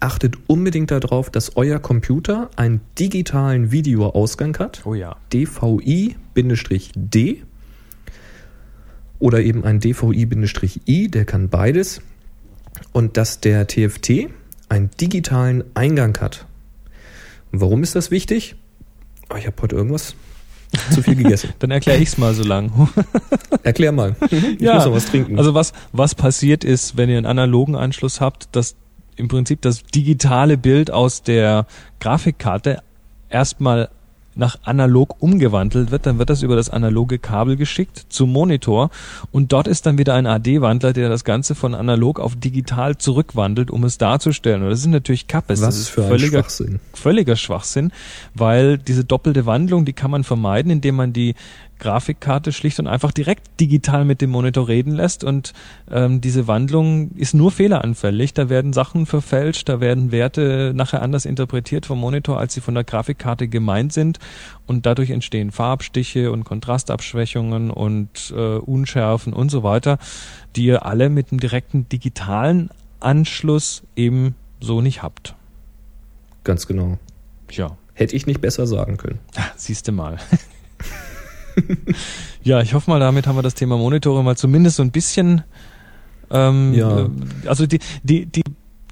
achtet 0.00 0.36
unbedingt 0.46 0.90
darauf, 0.90 1.30
dass 1.30 1.56
euer 1.56 1.78
Computer 1.78 2.50
einen 2.56 2.80
digitalen 2.98 3.72
Videoausgang 3.72 4.58
hat. 4.58 4.82
Oh 4.84 4.94
ja. 4.94 5.16
DVI-D 5.32 6.16
oder 9.22 9.40
eben 9.40 9.64
ein 9.64 9.78
DVI-I, 9.78 11.08
der 11.08 11.24
kann 11.24 11.48
beides. 11.48 12.02
Und 12.92 13.16
dass 13.16 13.38
der 13.38 13.68
TFT 13.68 14.28
einen 14.68 14.90
digitalen 15.00 15.62
Eingang 15.74 16.18
hat. 16.20 16.46
warum 17.52 17.84
ist 17.84 17.94
das 17.94 18.10
wichtig? 18.10 18.56
Oh, 19.30 19.36
ich 19.36 19.46
habe 19.46 19.62
heute 19.62 19.76
irgendwas 19.76 20.16
zu 20.90 21.02
viel 21.02 21.14
gegessen. 21.14 21.50
Dann 21.60 21.70
erkläre 21.70 21.98
ich 21.98 22.08
es 22.08 22.18
mal 22.18 22.34
so 22.34 22.42
lang. 22.42 22.88
Erklär 23.62 23.92
mal. 23.92 24.16
Ich 24.28 24.60
ja, 24.60 24.74
muss 24.74 24.86
noch 24.86 24.94
was 24.94 25.06
trinken. 25.06 25.38
Also 25.38 25.54
was, 25.54 25.72
was 25.92 26.16
passiert 26.16 26.64
ist, 26.64 26.96
wenn 26.96 27.08
ihr 27.08 27.18
einen 27.18 27.26
analogen 27.26 27.76
Anschluss 27.76 28.20
habt, 28.20 28.48
dass 28.52 28.74
im 29.14 29.28
Prinzip 29.28 29.62
das 29.62 29.84
digitale 29.84 30.56
Bild 30.56 30.90
aus 30.90 31.22
der 31.22 31.66
Grafikkarte 32.00 32.82
erstmal 33.28 33.88
nach 34.34 34.58
analog 34.62 35.16
umgewandelt 35.20 35.90
wird, 35.90 36.06
dann 36.06 36.18
wird 36.18 36.30
das 36.30 36.42
über 36.42 36.56
das 36.56 36.70
analoge 36.70 37.18
Kabel 37.18 37.56
geschickt 37.56 38.06
zum 38.08 38.32
Monitor 38.32 38.90
und 39.30 39.52
dort 39.52 39.68
ist 39.68 39.86
dann 39.86 39.98
wieder 39.98 40.14
ein 40.14 40.26
AD-Wandler, 40.26 40.92
der 40.92 41.08
das 41.08 41.24
Ganze 41.24 41.54
von 41.54 41.74
analog 41.74 42.18
auf 42.18 42.36
digital 42.36 42.96
zurückwandelt, 42.98 43.70
um 43.70 43.84
es 43.84 43.98
darzustellen. 43.98 44.62
Und 44.62 44.70
das 44.70 44.80
ist 44.80 44.86
natürlich 44.86 45.26
Kappes. 45.26 45.60
Was 45.60 45.66
das 45.66 45.78
ist 45.78 45.88
für 45.88 46.04
völliger, 46.04 46.38
ein 46.38 46.44
Schwachsinn. 46.44 46.80
Völliger 46.94 47.36
Schwachsinn, 47.36 47.92
weil 48.34 48.78
diese 48.78 49.04
doppelte 49.04 49.46
Wandlung, 49.46 49.84
die 49.84 49.92
kann 49.92 50.10
man 50.10 50.24
vermeiden, 50.24 50.70
indem 50.70 50.96
man 50.96 51.12
die 51.12 51.34
Grafikkarte 51.82 52.52
schlicht 52.52 52.78
und 52.78 52.86
einfach 52.86 53.10
direkt 53.10 53.58
digital 53.58 54.04
mit 54.04 54.20
dem 54.20 54.30
Monitor 54.30 54.68
reden 54.68 54.92
lässt 54.92 55.24
und 55.24 55.52
ähm, 55.90 56.20
diese 56.20 56.46
Wandlung 56.46 57.10
ist 57.16 57.34
nur 57.34 57.50
fehleranfällig. 57.50 58.34
Da 58.34 58.48
werden 58.48 58.72
Sachen 58.72 59.04
verfälscht, 59.04 59.68
da 59.68 59.80
werden 59.80 60.12
Werte 60.12 60.72
nachher 60.76 61.02
anders 61.02 61.24
interpretiert 61.24 61.84
vom 61.84 61.98
Monitor, 61.98 62.38
als 62.38 62.54
sie 62.54 62.60
von 62.60 62.74
der 62.74 62.84
Grafikkarte 62.84 63.48
gemeint 63.48 63.92
sind 63.92 64.20
und 64.68 64.86
dadurch 64.86 65.10
entstehen 65.10 65.50
Farbstiche 65.50 66.30
und 66.30 66.44
Kontrastabschwächungen 66.44 67.72
und 67.72 68.32
äh, 68.36 68.58
Unschärfen 68.58 69.32
und 69.32 69.50
so 69.50 69.64
weiter, 69.64 69.98
die 70.54 70.66
ihr 70.66 70.86
alle 70.86 71.08
mit 71.08 71.32
dem 71.32 71.40
direkten 71.40 71.88
digitalen 71.88 72.70
Anschluss 73.00 73.82
eben 73.96 74.36
so 74.60 74.80
nicht 74.80 75.02
habt. 75.02 75.34
Ganz 76.44 76.68
genau. 76.68 76.98
Ja. 77.50 77.76
Hätte 77.94 78.14
ich 78.14 78.26
nicht 78.26 78.40
besser 78.40 78.68
sagen 78.68 78.98
können. 78.98 79.18
Siehst 79.56 79.88
du 79.88 79.92
mal. 79.92 80.18
ja, 82.42 82.60
ich 82.60 82.74
hoffe 82.74 82.90
mal, 82.90 83.00
damit 83.00 83.26
haben 83.26 83.36
wir 83.36 83.42
das 83.42 83.54
Thema 83.54 83.76
Monitore 83.76 84.22
mal 84.22 84.36
zumindest 84.36 84.76
so 84.76 84.82
ein 84.82 84.90
bisschen. 84.90 85.42
Ähm, 86.30 86.74
Ja. 86.74 87.00
äh, 87.06 87.08
Also 87.46 87.66
die, 87.66 87.78
die, 88.02 88.26
die, 88.26 88.42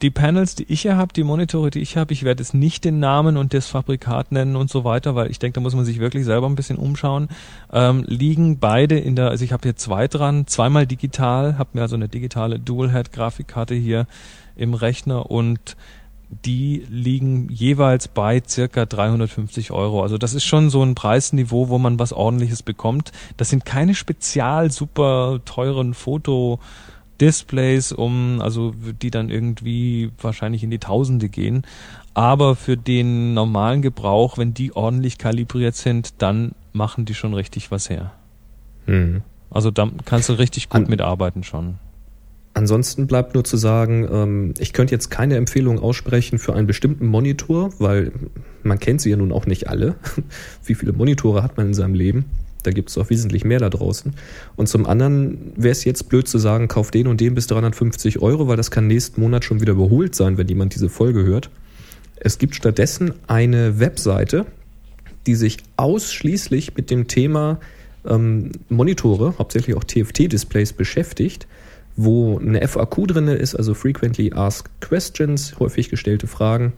die 0.03 0.11
Panels, 0.11 0.55
die 0.55 0.65
ich 0.65 0.83
hier 0.83 0.97
habe, 0.97 1.13
die 1.13 1.25
Monitore, 1.25 1.71
die 1.71 1.81
ich 1.81 1.97
habe, 1.97 2.13
ich 2.13 2.23
werde 2.23 2.43
jetzt 2.43 2.55
nicht 2.55 2.85
den 2.85 3.01
Namen 3.01 3.37
und 3.37 3.53
das 3.53 3.67
Fabrikat 3.67 4.33
nennen 4.33 4.57
und 4.57 4.71
so 4.71 4.85
weiter, 4.85 5.15
weil 5.15 5.31
ich 5.31 5.39
denke, 5.39 5.57
da 5.57 5.61
muss 5.61 5.75
man 5.75 5.85
sich 5.85 5.99
wirklich 6.01 6.25
selber 6.25 6.49
ein 6.49 6.55
bisschen 6.55 6.79
umschauen. 6.79 7.29
Ähm, 7.73 8.05
liegen 8.07 8.59
beide 8.59 8.99
in 8.99 9.15
der, 9.17 9.29
also 9.29 9.45
ich 9.45 9.53
habe 9.53 9.63
hier 9.65 9.77
zwei 9.77 10.09
dran, 10.09 10.47
zweimal 10.47 10.87
digital, 10.87 11.59
habe 11.59 11.71
mir 11.75 11.83
also 11.83 11.97
eine 11.97 12.09
digitale 12.09 12.59
Dual-Head-Grafikkarte 12.59 13.75
hier 13.75 14.07
im 14.57 14.75
Rechner 14.75 15.31
und 15.31 15.77
die 16.45 16.87
liegen 16.89 17.49
jeweils 17.51 18.07
bei 18.09 18.41
circa 18.47 18.87
350 18.87 19.73
Euro. 19.73 20.03
Also 20.03 20.17
das 20.17 20.33
ist 20.35 20.45
schon 20.45 20.71
so 20.71 20.83
ein 20.83 20.95
Preisniveau, 20.95 21.69
wo 21.69 21.79
man 21.79 21.99
was 21.99 22.13
ordentliches 22.13 22.63
bekommt. 22.63 23.11
Das 23.37 23.51
sind 23.51 23.65
keine 23.65 23.95
spezial 23.95 24.71
super 24.71 25.41
teuren 25.45 25.93
Fotodisplays, 27.19 27.93
um, 27.93 28.41
also 28.41 28.73
die 29.03 29.11
dann 29.11 29.29
irgendwie 29.29 30.13
wahrscheinlich 30.21 30.63
in 30.63 30.71
die 30.71 30.79
Tausende 30.79 31.29
gehen. 31.29 31.63
Aber 32.15 32.57
für 32.57 32.77
den 32.77 33.35
normalen 33.35 33.83
Gebrauch, 33.83 34.39
wenn 34.39 34.55
die 34.55 34.75
ordentlich 34.75 35.19
kalibriert 35.19 35.75
sind, 35.75 36.23
dann 36.23 36.53
machen 36.73 37.05
die 37.05 37.15
schon 37.15 37.35
richtig 37.35 37.71
was 37.71 37.91
her. 37.91 38.13
Hm. 38.87 39.23
Also 39.51 39.71
da 39.71 39.91
kannst 40.05 40.29
du 40.29 40.35
richtig 40.35 40.69
gut 40.69 40.83
An- 40.83 40.91
mitarbeiten 40.91 41.43
schon. 41.43 41.79
Ansonsten 42.53 43.07
bleibt 43.07 43.35
nur 43.35 43.45
zu 43.45 43.57
sagen, 43.57 44.09
ähm, 44.11 44.55
ich 44.59 44.73
könnte 44.73 44.93
jetzt 44.93 45.11
keine 45.11 45.37
Empfehlung 45.37 45.79
aussprechen 45.79 46.39
für 46.39 46.55
einen 46.55 46.67
bestimmten 46.67 47.07
Monitor, 47.07 47.73
weil 47.79 48.13
man 48.63 48.81
kennt 48.81 49.01
sie 49.01 49.11
ja 49.11 49.17
nun 49.17 49.33
auch 49.33 49.47
nicht 49.47 49.69
alle. 49.69 49.95
Wie 50.65 50.75
viele 50.75 50.93
Monitore 50.93 51.43
hat 51.43 51.57
man 51.57 51.69
in 51.69 51.75
seinem 51.75 51.95
Leben? 51.95 52.25
Da 52.63 52.73
gibt 52.73 52.91
es 52.91 52.99
auch 52.99 53.09
wesentlich 53.09 53.45
mehr 53.45 53.61
da 53.61 53.71
draußen. 53.71 54.15
Und 54.57 54.69
zum 54.69 54.85
anderen 54.85 55.53
wäre 55.57 55.73
es 55.73 55.85
jetzt 55.85 56.09
blöd 56.09 56.29
zu 56.29 56.39
sagen, 56.39 56.69
kauf 56.69 56.91
den 56.91 57.07
und 57.07 57.21
den 57.21 57.35
bis 57.35 57.47
350 57.47 58.21
Euro, 58.21 58.49
weil 58.49 58.57
das 58.57 58.71
kann 58.71 58.87
nächsten 58.87 59.21
Monat 59.21 59.45
schon 59.45 59.61
wieder 59.61 59.73
überholt 59.73 60.15
sein, 60.15 60.37
wenn 60.37 60.49
jemand 60.49 60.75
diese 60.75 60.89
Folge 60.89 61.25
hört. 61.25 61.51
Es 62.17 62.39
gibt 62.39 62.55
stattdessen 62.55 63.15
eine 63.29 63.81
Webseite, 63.81 64.45
die 65.27 65.37
sich 65.37 65.59
ausschließlich 65.77 66.77
mit 66.77 66.91
dem 66.91 67.07
Thema 67.09 67.61
ähm, 68.05 68.53
Monitore, 68.69 69.35
hauptsächlich 69.39 69.77
auch 69.77 69.85
TFT-Displays 69.85 70.75
beschäftigt, 70.75 71.47
wo 72.05 72.39
eine 72.39 72.67
FAQ 72.67 73.07
drin 73.09 73.29
ist, 73.29 73.55
also 73.55 73.75
Frequently 73.75 74.33
Asked 74.33 74.71
Questions, 74.81 75.59
häufig 75.59 75.91
gestellte 75.91 76.27
Fragen, 76.27 76.73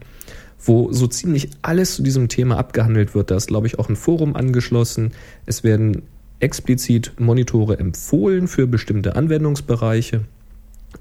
wo 0.59 0.91
so 0.91 1.07
ziemlich 1.07 1.49
alles 1.61 1.95
zu 1.95 2.03
diesem 2.03 2.27
Thema 2.27 2.57
abgehandelt 2.57 3.15
wird. 3.15 3.31
Da 3.31 3.37
ist, 3.37 3.47
glaube 3.47 3.67
ich, 3.67 3.79
auch 3.79 3.87
ein 3.89 3.95
Forum 3.95 4.35
angeschlossen. 4.35 5.13
Es 5.45 5.63
werden 5.63 6.03
explizit 6.39 7.13
Monitore 7.19 7.79
empfohlen 7.79 8.49
für 8.49 8.67
bestimmte 8.67 9.15
Anwendungsbereiche. 9.15 10.25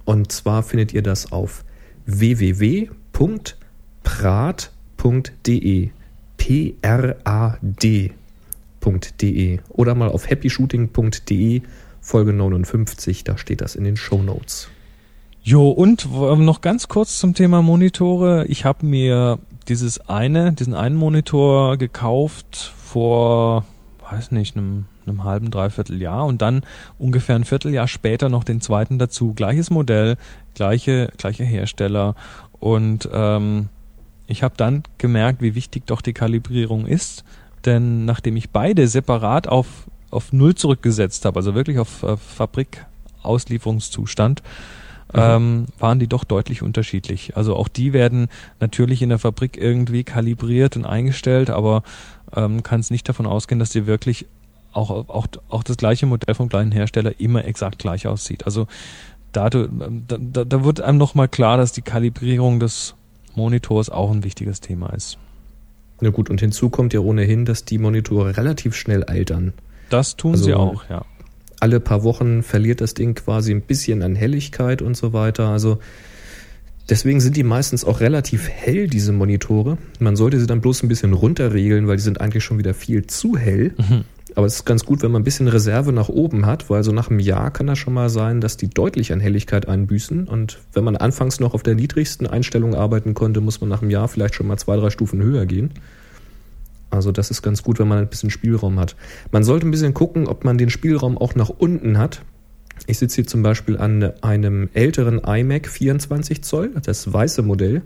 Und 0.04 0.30
zwar 0.30 0.62
findet 0.62 0.94
ihr 0.94 1.02
das 1.02 1.32
auf 1.32 1.64
www.prat.de. 2.06 2.90
P-R-A-D.de 6.42 8.12
oder 9.68 9.94
mal 9.94 10.08
auf 10.08 10.28
happyshooting.de 10.28 11.62
Folge 12.02 12.32
59, 12.32 13.24
da 13.24 13.38
steht 13.38 13.60
das 13.60 13.74
in 13.76 13.84
den 13.84 13.96
Show 13.96 14.22
Notes. 14.22 14.68
Jo, 15.44 15.70
und 15.70 16.12
w- 16.12 16.36
noch 16.36 16.60
ganz 16.60 16.88
kurz 16.88 17.18
zum 17.18 17.32
Thema 17.34 17.62
Monitore. 17.62 18.44
Ich 18.46 18.64
habe 18.64 18.84
mir 18.84 19.38
dieses 19.68 20.08
eine, 20.08 20.52
diesen 20.52 20.74
einen 20.74 20.96
Monitor 20.96 21.78
gekauft 21.78 22.74
vor, 22.84 23.64
weiß 24.10 24.32
nicht, 24.32 24.56
einem, 24.56 24.86
einem 25.06 25.22
halben, 25.24 25.50
dreiviertel 25.50 26.02
Jahr 26.02 26.26
und 26.26 26.42
dann 26.42 26.62
ungefähr 26.98 27.36
ein 27.36 27.44
Vierteljahr 27.44 27.86
später 27.88 28.28
noch 28.28 28.44
den 28.44 28.60
zweiten 28.60 28.98
dazu. 28.98 29.32
Gleiches 29.34 29.70
Modell, 29.70 30.16
gleiche, 30.54 31.12
gleiche 31.16 31.44
Hersteller 31.44 32.14
und 32.58 33.08
ähm, 33.12 33.68
ich 34.26 34.42
habe 34.42 34.54
dann 34.56 34.82
gemerkt, 34.98 35.40
wie 35.42 35.54
wichtig 35.54 35.84
doch 35.86 36.00
die 36.00 36.12
Kalibrierung 36.12 36.86
ist, 36.86 37.24
denn 37.64 38.04
nachdem 38.04 38.36
ich 38.36 38.50
beide 38.50 38.86
separat 38.88 39.46
auf, 39.48 39.86
auf 40.12 40.32
Null 40.32 40.54
zurückgesetzt 40.54 41.24
habe, 41.24 41.38
also 41.38 41.54
wirklich 41.54 41.78
auf 41.78 42.02
äh, 42.02 42.16
Fabrikauslieferungszustand, 42.16 44.42
ähm, 45.14 45.66
waren 45.78 45.98
die 45.98 46.06
doch 46.06 46.24
deutlich 46.24 46.62
unterschiedlich. 46.62 47.36
Also 47.36 47.56
auch 47.56 47.68
die 47.68 47.92
werden 47.92 48.28
natürlich 48.60 49.02
in 49.02 49.10
der 49.10 49.18
Fabrik 49.18 49.58
irgendwie 49.58 50.04
kalibriert 50.04 50.76
und 50.76 50.86
eingestellt, 50.86 51.50
aber 51.50 51.82
ähm, 52.34 52.62
kann 52.62 52.80
es 52.80 52.90
nicht 52.90 53.08
davon 53.08 53.26
ausgehen, 53.26 53.58
dass 53.58 53.70
die 53.70 53.86
wirklich 53.86 54.26
auch, 54.72 54.90
auch, 54.90 55.26
auch 55.48 55.62
das 55.62 55.76
gleiche 55.76 56.06
Modell 56.06 56.34
vom 56.34 56.48
gleichen 56.48 56.72
Hersteller 56.72 57.20
immer 57.20 57.44
exakt 57.44 57.78
gleich 57.78 58.06
aussieht. 58.06 58.46
Also 58.46 58.66
da, 59.32 59.50
da, 59.50 59.68
da, 59.68 60.44
da 60.44 60.64
wird 60.64 60.80
einem 60.80 60.98
nochmal 60.98 61.28
klar, 61.28 61.58
dass 61.58 61.72
die 61.72 61.82
Kalibrierung 61.82 62.58
des 62.58 62.94
Monitors 63.34 63.90
auch 63.90 64.10
ein 64.10 64.24
wichtiges 64.24 64.60
Thema 64.60 64.92
ist. 64.94 65.18
Na 66.00 66.10
gut, 66.10 66.30
und 66.30 66.40
hinzu 66.40 66.68
kommt 66.68 66.94
ja 66.94 67.00
ohnehin, 67.00 67.44
dass 67.44 67.64
die 67.64 67.78
Monitore 67.78 68.36
relativ 68.36 68.74
schnell 68.74 69.04
altern. 69.04 69.52
Das 69.92 70.16
tun 70.16 70.32
Also- 70.32 70.44
sie 70.44 70.54
auch, 70.54 70.88
ja. 70.88 71.04
Alle 71.60 71.78
paar 71.78 72.02
Wochen 72.02 72.42
verliert 72.42 72.80
das 72.80 72.94
Ding 72.94 73.14
quasi 73.14 73.52
ein 73.52 73.60
bisschen 73.60 74.02
an 74.02 74.16
Helligkeit 74.16 74.82
und 74.82 74.96
so 74.96 75.12
weiter. 75.12 75.48
Also 75.50 75.78
deswegen 76.88 77.20
sind 77.20 77.36
die 77.36 77.44
meistens 77.44 77.84
auch 77.84 78.00
relativ 78.00 78.48
hell, 78.48 78.88
diese 78.88 79.12
Monitore. 79.12 79.78
Man 80.00 80.16
sollte 80.16 80.40
sie 80.40 80.48
dann 80.48 80.60
bloß 80.60 80.82
ein 80.82 80.88
bisschen 80.88 81.12
runterregeln, 81.12 81.86
weil 81.86 81.96
die 81.96 82.02
sind 82.02 82.20
eigentlich 82.20 82.42
schon 82.42 82.58
wieder 82.58 82.74
viel 82.74 83.06
zu 83.06 83.36
hell. 83.36 83.74
Aber 84.34 84.46
es 84.46 84.56
ist 84.56 84.64
ganz 84.64 84.84
gut, 84.84 85.02
wenn 85.02 85.12
man 85.12 85.20
ein 85.22 85.24
bisschen 85.24 85.46
Reserve 85.46 85.92
nach 85.92 86.08
oben 86.08 86.46
hat, 86.46 86.68
weil 86.68 86.82
so 86.82 86.90
nach 86.90 87.10
einem 87.10 87.20
Jahr 87.20 87.52
kann 87.52 87.68
das 87.68 87.78
schon 87.78 87.94
mal 87.94 88.08
sein, 88.10 88.40
dass 88.40 88.56
die 88.56 88.68
deutlich 88.68 89.12
an 89.12 89.20
Helligkeit 89.20 89.68
einbüßen. 89.68 90.26
Und 90.26 90.58
wenn 90.72 90.82
man 90.82 90.96
anfangs 90.96 91.38
noch 91.38 91.54
auf 91.54 91.62
der 91.62 91.74
niedrigsten 91.76 92.26
Einstellung 92.26 92.74
arbeiten 92.74 93.14
konnte, 93.14 93.40
muss 93.40 93.60
man 93.60 93.70
nach 93.70 93.82
einem 93.82 93.90
Jahr 93.90 94.08
vielleicht 94.08 94.34
schon 94.34 94.48
mal 94.48 94.56
zwei, 94.56 94.76
drei 94.76 94.90
Stufen 94.90 95.22
höher 95.22 95.46
gehen. 95.46 95.70
Also 96.92 97.10
das 97.10 97.30
ist 97.30 97.40
ganz 97.40 97.62
gut, 97.62 97.78
wenn 97.78 97.88
man 97.88 97.98
ein 97.98 98.08
bisschen 98.08 98.30
Spielraum 98.30 98.78
hat. 98.78 98.96
Man 99.30 99.44
sollte 99.44 99.66
ein 99.66 99.70
bisschen 99.70 99.94
gucken, 99.94 100.28
ob 100.28 100.44
man 100.44 100.58
den 100.58 100.68
Spielraum 100.68 101.16
auch 101.16 101.34
nach 101.34 101.48
unten 101.48 101.96
hat. 101.96 102.22
Ich 102.86 102.98
sitze 102.98 103.16
hier 103.16 103.26
zum 103.26 103.42
Beispiel 103.42 103.78
an 103.78 104.12
einem 104.20 104.68
älteren 104.74 105.18
iMac 105.18 105.68
24 105.68 106.42
Zoll, 106.42 106.72
das 106.82 107.10
weiße 107.10 107.42
Modell. 107.42 107.82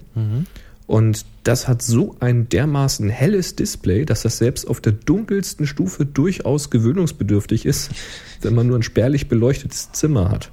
Und 0.88 1.25
das 1.45 1.69
hat 1.69 1.83
so 1.83 2.16
ein 2.19 2.49
dermaßen 2.49 3.09
helles 3.09 3.55
Display, 3.55 4.05
dass 4.05 4.23
das 4.23 4.38
selbst 4.38 4.66
auf 4.66 4.81
der 4.81 4.92
dunkelsten 4.92 5.66
Stufe 5.66 6.05
durchaus 6.05 6.71
gewöhnungsbedürftig 6.71 7.64
ist, 7.64 7.90
wenn 8.42 8.55
man 8.55 8.66
nur 8.66 8.77
ein 8.77 8.83
spärlich 8.83 9.29
beleuchtetes 9.29 9.92
Zimmer 9.92 10.31
hat. 10.31 10.51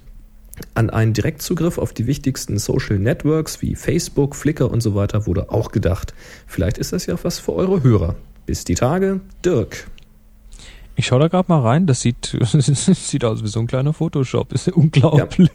An 0.75 0.91
einen 0.91 1.13
Direktzugriff 1.13 1.79
auf 1.79 1.93
die 1.93 2.09
wichtigsten 2.09 2.59
Social 2.59 2.99
Networks 2.99 3.63
wie 3.63 3.77
Facebook, 3.77 4.35
Flickr 4.35 4.69
und 4.69 4.81
so 4.81 4.97
weiter 4.97 5.29
wurde 5.29 5.53
auch 5.53 5.71
gedacht. 5.71 6.13
Vielleicht 6.49 6.79
ist 6.79 6.93
das 6.93 7.07
ja 7.07 7.15
was 7.23 7.39
für 7.39 7.55
eure 7.55 7.85
Hörer. 7.85 8.17
Bis 8.51 8.65
die 8.65 8.75
Tage, 8.75 9.21
Dirk. 9.45 9.87
Ich 10.97 11.07
schaue 11.07 11.21
da 11.21 11.29
gerade 11.29 11.45
mal 11.47 11.61
rein. 11.61 11.87
Das 11.87 12.01
sieht, 12.01 12.37
sieht 12.51 13.25
aus 13.25 13.45
wie 13.45 13.47
so 13.47 13.61
ein 13.61 13.69
kleiner 13.69 13.93
Photoshop. 13.93 14.53
Ist 14.53 14.67
ja 14.67 14.73
unglaublich. 14.73 15.53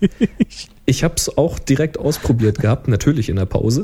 Ich 0.86 1.04
habe 1.04 1.16
es 1.18 1.38
auch 1.38 1.60
direkt 1.60 2.00
ausprobiert 2.00 2.60
gehabt, 2.60 2.88
natürlich 2.88 3.28
in 3.28 3.36
der 3.36 3.48
Pause. 3.48 3.84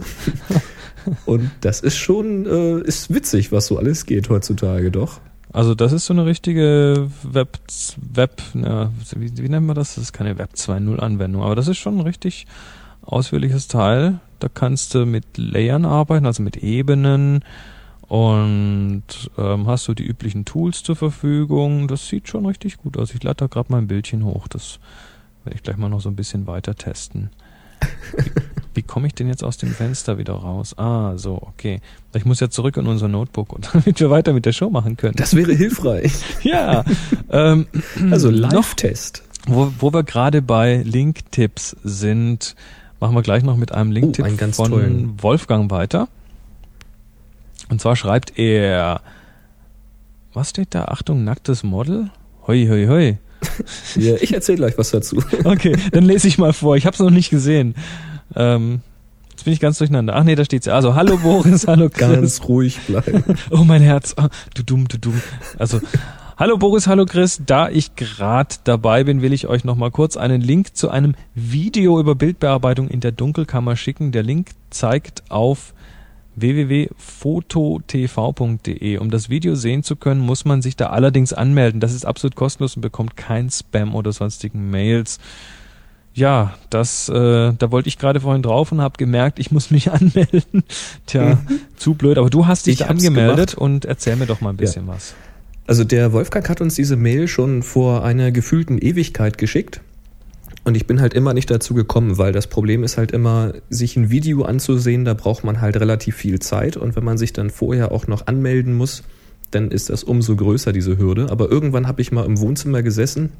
Und 1.26 1.52
das 1.60 1.82
ist 1.82 1.98
schon, 1.98 2.46
äh, 2.46 2.88
ist 2.88 3.14
witzig, 3.14 3.52
was 3.52 3.68
so 3.68 3.78
alles 3.78 4.06
geht 4.06 4.30
heutzutage, 4.30 4.92
doch. 4.92 5.20
Also 5.52 5.76
das 5.76 5.92
ist 5.92 6.06
so 6.06 6.14
eine 6.14 6.26
richtige 6.26 7.10
Web, 7.24 7.60
Web, 8.14 8.42
na, 8.54 8.94
wie, 9.18 9.38
wie 9.38 9.50
nennt 9.50 9.68
man 9.68 9.76
das? 9.76 9.96
Das 9.96 10.06
ist 10.06 10.14
keine 10.14 10.38
Web 10.38 10.52
2.0 10.56 11.00
Anwendung, 11.00 11.44
aber 11.44 11.56
das 11.56 11.68
ist 11.68 11.80
schon 11.80 11.98
ein 11.98 12.06
richtig 12.06 12.48
ausführliches 13.02 13.68
Teil. 13.68 14.22
Da 14.40 14.48
kannst 14.48 14.96
du 14.96 15.06
mit 15.06 15.38
Layern 15.38 15.84
arbeiten, 15.84 16.26
also 16.26 16.42
mit 16.44 16.56
Ebenen 16.56 17.44
und 18.12 19.04
ähm, 19.38 19.68
hast 19.68 19.88
du 19.88 19.94
die 19.94 20.04
üblichen 20.06 20.44
Tools 20.44 20.84
zur 20.84 20.98
Verfügung. 20.98 21.88
Das 21.88 22.10
sieht 22.10 22.28
schon 22.28 22.46
richtig 22.46 22.76
gut 22.78 22.98
aus. 22.98 23.14
Ich 23.16 23.24
lade 23.24 23.38
da 23.38 23.48
gerade 23.48 23.72
mal 23.72 23.78
ein 23.78 23.88
Bildchen 23.88 24.26
hoch. 24.26 24.50
Das 24.50 24.80
werde 25.46 25.56
ich 25.56 25.64
gleich 25.64 25.78
mal 25.78 25.88
noch 25.88 26.02
so 26.02 26.10
ein 26.10 26.18
bisschen 26.18 26.46
weiter 26.46 26.76
testen. 26.76 27.30
Wie, 28.18 28.30
wie 28.74 28.82
komme 28.82 29.08
ich 29.08 29.16
denn 29.16 29.28
jetzt 29.30 29.46
aus 29.46 29.56
dem 29.58 29.70
Fenster 29.70 30.18
wieder 30.18 30.34
raus? 30.34 30.78
Ah, 30.78 31.14
so, 31.16 31.36
okay. 31.42 31.80
Ich 32.14 32.26
muss 32.26 32.42
ja 32.42 32.50
zurück 32.50 32.76
in 32.76 32.86
unser 32.86 33.08
Notebook, 33.08 33.54
und 33.54 33.70
damit 33.74 33.98
wir 34.02 34.10
weiter 34.10 34.34
mit 34.34 34.46
der 34.46 34.52
Show 34.52 34.70
machen 34.70 34.98
können. 34.98 35.16
Das 35.16 35.34
wäre 35.34 35.54
hilfreich. 35.54 36.12
ja. 36.44 36.84
ähm, 37.30 37.66
Also 38.12 38.30
Live-Test. 38.30 39.24
wo, 39.48 39.72
wo 39.80 39.94
wir 39.94 40.04
gerade 40.04 40.42
bei 40.42 40.84
Link-Tipps 40.84 41.78
sind, 41.86 42.58
machen 43.00 43.16
wir 43.16 43.22
gleich 43.22 43.44
noch 43.44 43.56
mit 43.56 43.72
einem 43.72 43.92
Link-Tipp 43.92 44.26
Oh, 44.28 44.52
von 44.52 44.70
tollen. 44.72 45.14
Wolfgang 45.24 45.72
weiter. 45.72 46.10
Und 47.70 47.82
zwar 47.82 47.96
schreibt 47.96 48.38
er, 48.38 49.02
was 50.34 50.50
steht 50.50 50.74
da? 50.76 50.86
Achtung, 50.86 51.24
nacktes 51.24 51.64
Model? 51.64 52.10
Hoi, 52.48 52.68
hoi, 52.68 52.88
hoi. 52.88 53.18
Ja, 53.96 54.16
ich 54.22 54.34
erzähle 54.34 54.58
gleich 54.58 54.78
was 54.78 54.92
dazu. 54.92 55.22
Okay, 55.44 55.76
dann 55.92 56.06
lese 56.06 56.28
ich 56.28 56.38
mal 56.38 56.54
vor. 56.54 56.78
Ich 56.78 56.86
habe 56.86 56.94
es 56.94 57.00
noch 57.00 57.10
nicht 57.10 57.30
gesehen. 57.30 57.76
Ähm, 58.36 58.82
jetzt 59.32 59.44
bin 59.44 59.54
ich 59.54 59.60
ganz 59.60 59.78
durcheinander. 59.80 60.16
Ach 60.16 60.24
nee, 60.24 60.36
da 60.36 60.46
steht's 60.46 60.68
ja. 60.68 60.74
Also, 60.74 60.96
hallo 60.96 61.18
Boris, 61.18 61.68
hallo 61.68 61.90
Chris. 61.90 62.08
Ganz 62.08 62.42
ruhig 62.48 62.80
bleiben. 62.88 63.24
Oh, 63.50 63.64
mein 63.64 63.82
Herz. 63.82 64.16
Oh, 64.18 64.28
du 64.54 64.64
dumm, 64.64 64.88
du 64.88 64.98
dumm. 64.98 65.22
Also, 65.58 65.82
hallo 66.38 66.58
Boris, 66.58 66.88
hallo 66.88 67.06
Chris. 67.06 67.42
Da 67.46 67.70
ich 67.70 67.96
gerade 67.96 68.56
dabei 68.64 69.04
bin, 69.04 69.22
will 69.22 69.34
ich 69.34 69.48
euch 69.48 69.64
noch 69.64 69.76
mal 69.76 69.92
kurz 69.92 70.18
einen 70.18 70.42
Link 70.42 70.76
zu 70.76 70.90
einem 70.90 71.16
Video 71.36 72.00
über 72.00 72.16
Bildbearbeitung 72.16 72.88
in 72.88 73.00
der 73.00 73.12
Dunkelkammer 73.12 73.76
schicken. 73.76 74.12
Der 74.12 74.24
Link 74.24 74.52
zeigt 74.70 75.24
auf 75.30 75.74
www.fototv.de. 76.42 78.98
Um 78.98 79.12
das 79.12 79.30
Video 79.30 79.56
sehen 79.56 79.84
zu 79.84 79.96
können, 79.96 80.22
muss 80.22 80.46
man 80.46 80.62
sich 80.62 80.76
da 80.76 80.88
allerdings 80.88 81.34
anmelden. 81.34 81.80
Das 81.80 81.94
ist 81.94 82.06
absolut 82.06 82.36
kostenlos 82.36 82.76
und 82.76 82.82
bekommt 82.82 83.16
kein 83.18 83.50
Spam 83.50 83.96
oder 83.96 84.12
sonstigen 84.12 84.70
Mails. 84.70 85.20
Ja, 86.14 86.56
das, 86.70 87.08
äh, 87.08 87.54
da 87.54 87.72
wollte 87.72 87.88
ich 87.88 87.98
gerade 87.98 88.20
vorhin 88.20 88.42
drauf 88.42 88.74
und 88.74 88.82
habe 88.82 88.98
gemerkt, 88.98 89.40
ich 89.40 89.52
muss 89.52 89.72
mich 89.72 89.92
anmelden. 89.92 90.64
Tja, 91.06 91.38
zu 91.78 91.94
blöd. 91.94 92.18
Aber 92.18 92.30
du 92.30 92.48
hast 92.48 92.66
dich 92.68 92.74
Ich 92.74 92.80
da 92.80 92.88
angemeldet 92.88 93.52
gemacht. 93.52 93.58
und 93.58 93.86
erzähl 93.86 94.18
mir 94.18 94.26
doch 94.26 94.42
mal 94.42 94.50
ein 94.50 94.58
bisschen 94.58 94.88
was. 94.88 95.14
Also 95.68 95.86
der 95.86 96.12
Wolfgang 96.12 96.50
hat 96.50 96.60
uns 96.60 96.76
diese 96.76 96.98
Mail 96.98 97.30
schon 97.30 97.64
vor 97.64 98.04
einer 98.04 98.32
gefühlten 98.32 98.78
Ewigkeit 98.78 99.38
geschickt. 99.38 99.80
Und 100.64 100.76
ich 100.76 100.86
bin 100.86 101.02
halt 101.02 101.14
immer 101.14 101.34
nicht 101.34 101.50
dazu 101.50 101.74
gekommen, 101.74 102.18
weil 102.18 102.34
das 102.34 102.48
Problem 102.48 102.84
ist 102.84 102.98
halt 102.98 103.12
immer, 103.12 103.54
sich 103.70 103.96
ein 103.96 104.12
Video 104.12 104.44
anzusehen, 104.44 105.06
da 105.06 105.16
braucht 105.16 105.44
man 105.44 105.60
halt 105.60 105.80
relativ 105.80 106.16
viel 106.16 106.40
Zeit. 106.40 106.78
Und 106.78 106.96
wenn 106.96 107.04
man 107.04 107.18
sich 107.18 107.34
dann 107.34 107.50
vorher 107.50 107.92
auch 107.92 108.08
noch 108.08 108.28
anmelden 108.28 108.76
muss, 108.76 109.04
dann 109.50 109.72
ist 109.72 109.90
das 109.90 110.04
umso 110.04 110.36
größer, 110.36 110.72
diese 110.72 110.98
Hürde. 110.98 111.30
Aber 111.32 111.50
irgendwann 111.50 111.88
habe 111.88 112.02
ich 112.02 112.12
mal 112.12 112.26
im 112.26 112.40
Wohnzimmer 112.40 112.84
gesessen 112.84 113.32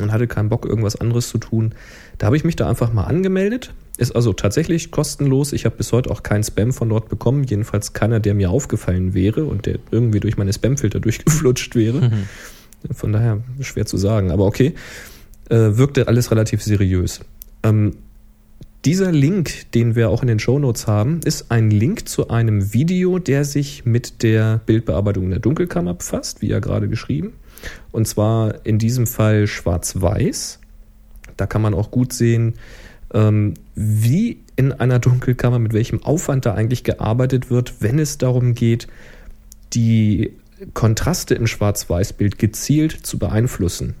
und 0.00 0.12
hatte 0.12 0.26
keinen 0.26 0.48
Bock, 0.48 0.66
irgendwas 0.66 0.96
anderes 0.96 1.28
zu 1.28 1.38
tun. 1.38 1.74
Da 2.18 2.26
habe 2.26 2.36
ich 2.36 2.44
mich 2.44 2.56
da 2.56 2.68
einfach 2.68 2.92
mal 2.92 3.04
angemeldet. 3.04 3.72
Ist 3.96 4.14
also 4.14 4.32
tatsächlich 4.32 4.90
kostenlos. 4.90 5.52
Ich 5.52 5.64
habe 5.64 5.76
bis 5.76 5.92
heute 5.92 6.10
auch 6.10 6.22
keinen 6.22 6.44
Spam 6.44 6.72
von 6.72 6.88
dort 6.88 7.08
bekommen. 7.08 7.44
Jedenfalls 7.44 7.92
keiner, 7.92 8.20
der 8.20 8.34
mir 8.34 8.50
aufgefallen 8.50 9.14
wäre 9.14 9.44
und 9.44 9.66
der 9.66 9.78
irgendwie 9.90 10.20
durch 10.20 10.36
meine 10.36 10.52
Spamfilter 10.52 11.00
durchgeflutscht 11.00 11.74
wäre. 11.74 12.10
Von 12.92 13.12
daher 13.12 13.42
schwer 13.60 13.86
zu 13.86 13.96
sagen. 13.96 14.30
Aber 14.30 14.46
okay, 14.46 14.74
wirkte 15.56 16.08
alles 16.08 16.30
relativ 16.30 16.62
seriös. 16.62 17.20
Ähm, 17.62 17.96
dieser 18.84 19.12
Link, 19.12 19.70
den 19.72 19.94
wir 19.94 20.08
auch 20.08 20.22
in 20.22 20.28
den 20.28 20.38
Shownotes 20.38 20.86
haben, 20.86 21.20
ist 21.24 21.50
ein 21.50 21.70
Link 21.70 22.08
zu 22.08 22.30
einem 22.30 22.72
Video, 22.72 23.18
der 23.18 23.44
sich 23.44 23.84
mit 23.84 24.22
der 24.22 24.60
Bildbearbeitung 24.64 25.24
in 25.24 25.30
der 25.30 25.40
Dunkelkammer 25.40 25.94
befasst, 25.94 26.40
wie 26.40 26.48
ja 26.48 26.60
gerade 26.60 26.88
geschrieben. 26.88 27.34
Und 27.92 28.08
zwar 28.08 28.64
in 28.64 28.78
diesem 28.78 29.06
Fall 29.06 29.46
schwarz-weiß. 29.46 30.60
Da 31.36 31.46
kann 31.46 31.60
man 31.60 31.74
auch 31.74 31.90
gut 31.90 32.14
sehen, 32.14 32.54
ähm, 33.12 33.54
wie 33.74 34.40
in 34.56 34.72
einer 34.72 34.98
Dunkelkammer, 34.98 35.58
mit 35.58 35.74
welchem 35.74 36.02
Aufwand 36.02 36.46
da 36.46 36.54
eigentlich 36.54 36.84
gearbeitet 36.84 37.50
wird, 37.50 37.82
wenn 37.82 37.98
es 37.98 38.16
darum 38.16 38.54
geht, 38.54 38.86
die 39.74 40.32
Kontraste 40.72 41.34
im 41.34 41.46
Schwarz-Weiß-Bild 41.46 42.38
gezielt 42.38 42.92
zu 42.92 43.18
beeinflussen. 43.18 43.94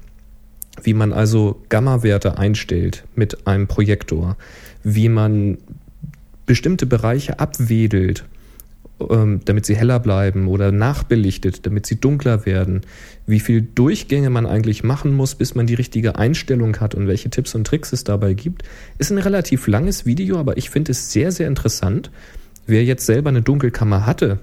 Wie 0.82 0.94
man 0.94 1.12
also 1.12 1.60
Gamma-Werte 1.68 2.38
einstellt 2.38 3.04
mit 3.14 3.46
einem 3.46 3.66
Projektor, 3.66 4.36
wie 4.82 5.08
man 5.08 5.58
bestimmte 6.46 6.86
Bereiche 6.86 7.38
abwedelt, 7.38 8.24
ähm, 9.08 9.40
damit 9.44 9.66
sie 9.66 9.76
heller 9.76 10.00
bleiben 10.00 10.48
oder 10.48 10.72
nachbelichtet, 10.72 11.64
damit 11.66 11.86
sie 11.86 12.00
dunkler 12.00 12.44
werden, 12.44 12.82
wie 13.26 13.40
viel 13.40 13.62
Durchgänge 13.62 14.30
man 14.30 14.46
eigentlich 14.46 14.82
machen 14.82 15.14
muss, 15.14 15.34
bis 15.34 15.54
man 15.54 15.66
die 15.66 15.74
richtige 15.74 16.16
Einstellung 16.16 16.76
hat 16.80 16.94
und 16.94 17.06
welche 17.06 17.30
Tipps 17.30 17.54
und 17.54 17.66
Tricks 17.66 17.92
es 17.92 18.04
dabei 18.04 18.34
gibt. 18.34 18.62
Ist 18.98 19.10
ein 19.10 19.18
relativ 19.18 19.66
langes 19.66 20.06
Video, 20.06 20.38
aber 20.38 20.56
ich 20.56 20.70
finde 20.70 20.92
es 20.92 21.12
sehr, 21.12 21.32
sehr 21.32 21.48
interessant. 21.48 22.10
Wer 22.66 22.84
jetzt 22.84 23.06
selber 23.06 23.30
eine 23.30 23.42
Dunkelkammer 23.42 24.06
hatte 24.06 24.38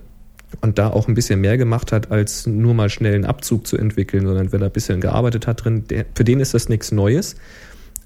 und 0.62 0.78
da 0.78 0.90
auch 0.90 1.08
ein 1.08 1.14
bisschen 1.14 1.42
mehr 1.42 1.58
gemacht 1.58 1.92
hat, 1.92 2.12
als 2.12 2.48
nur 2.48 2.74
mal 2.74 2.90
schnell 2.90 3.16
einen 3.16 3.26
Abzug 3.26 3.68
zu 3.68 3.78
entwickeln, 3.78 4.26
sondern 4.26 4.52
wenn 4.52 4.62
er 4.62 4.68
ein 4.68 4.72
bisschen 4.72 5.02
gearbeitet 5.02 5.48
hat 5.48 5.64
drin, 5.64 5.84
der, 5.90 6.06
für 6.16 6.24
den 6.24 6.40
ist 6.40 6.54
das 6.54 6.70
nichts 6.70 6.92
Neues. 6.92 7.36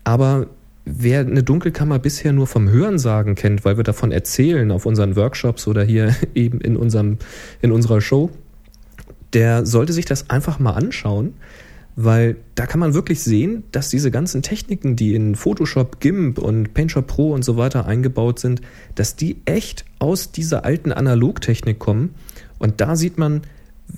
Aber 0.04 0.48
wer 0.86 1.20
eine 1.20 1.44
Dunkelkammer 1.44 2.00
bisher 2.00 2.34
nur 2.34 2.48
vom 2.48 2.70
Hörensagen 2.70 3.36
kennt, 3.36 3.64
weil 3.66 3.78
wir 3.78 3.84
davon 3.84 4.12
erzählen 4.12 4.72
auf 4.72 4.86
unseren 4.86 5.16
Workshops 5.16 5.68
oder 5.68 5.84
hier 5.84 6.16
eben 6.36 6.60
in, 6.62 6.78
unserem, 6.78 7.18
in 7.62 7.72
unserer 7.72 8.02
Show, 8.02 8.32
der 9.34 9.66
sollte 9.66 9.94
sich 9.94 10.06
das 10.06 10.30
einfach 10.30 10.60
mal 10.60 10.74
anschauen, 10.74 11.34
weil 11.96 12.38
da 12.56 12.66
kann 12.66 12.80
man 12.80 12.94
wirklich 12.94 13.22
sehen, 13.22 13.64
dass 13.72 13.90
diese 13.90 14.12
ganzen 14.12 14.42
Techniken, 14.42 14.96
die 14.96 15.14
in 15.14 15.36
Photoshop, 15.36 16.00
GIMP 16.00 16.40
und 16.40 16.74
PaintShop 16.74 17.08
Pro 17.08 17.34
und 17.34 17.44
so 17.44 17.58
weiter 17.58 17.86
eingebaut 17.86 18.40
sind, 18.40 18.62
dass 18.96 19.16
die 19.16 19.38
echt 19.46 19.86
aus 20.00 20.32
dieser 20.32 20.64
alten 20.66 20.92
Analogtechnik 20.92 21.80
kommen. 21.80 22.16
Und 22.60 22.80
da 22.80 22.96
sieht 22.96 23.18
man, 23.18 23.42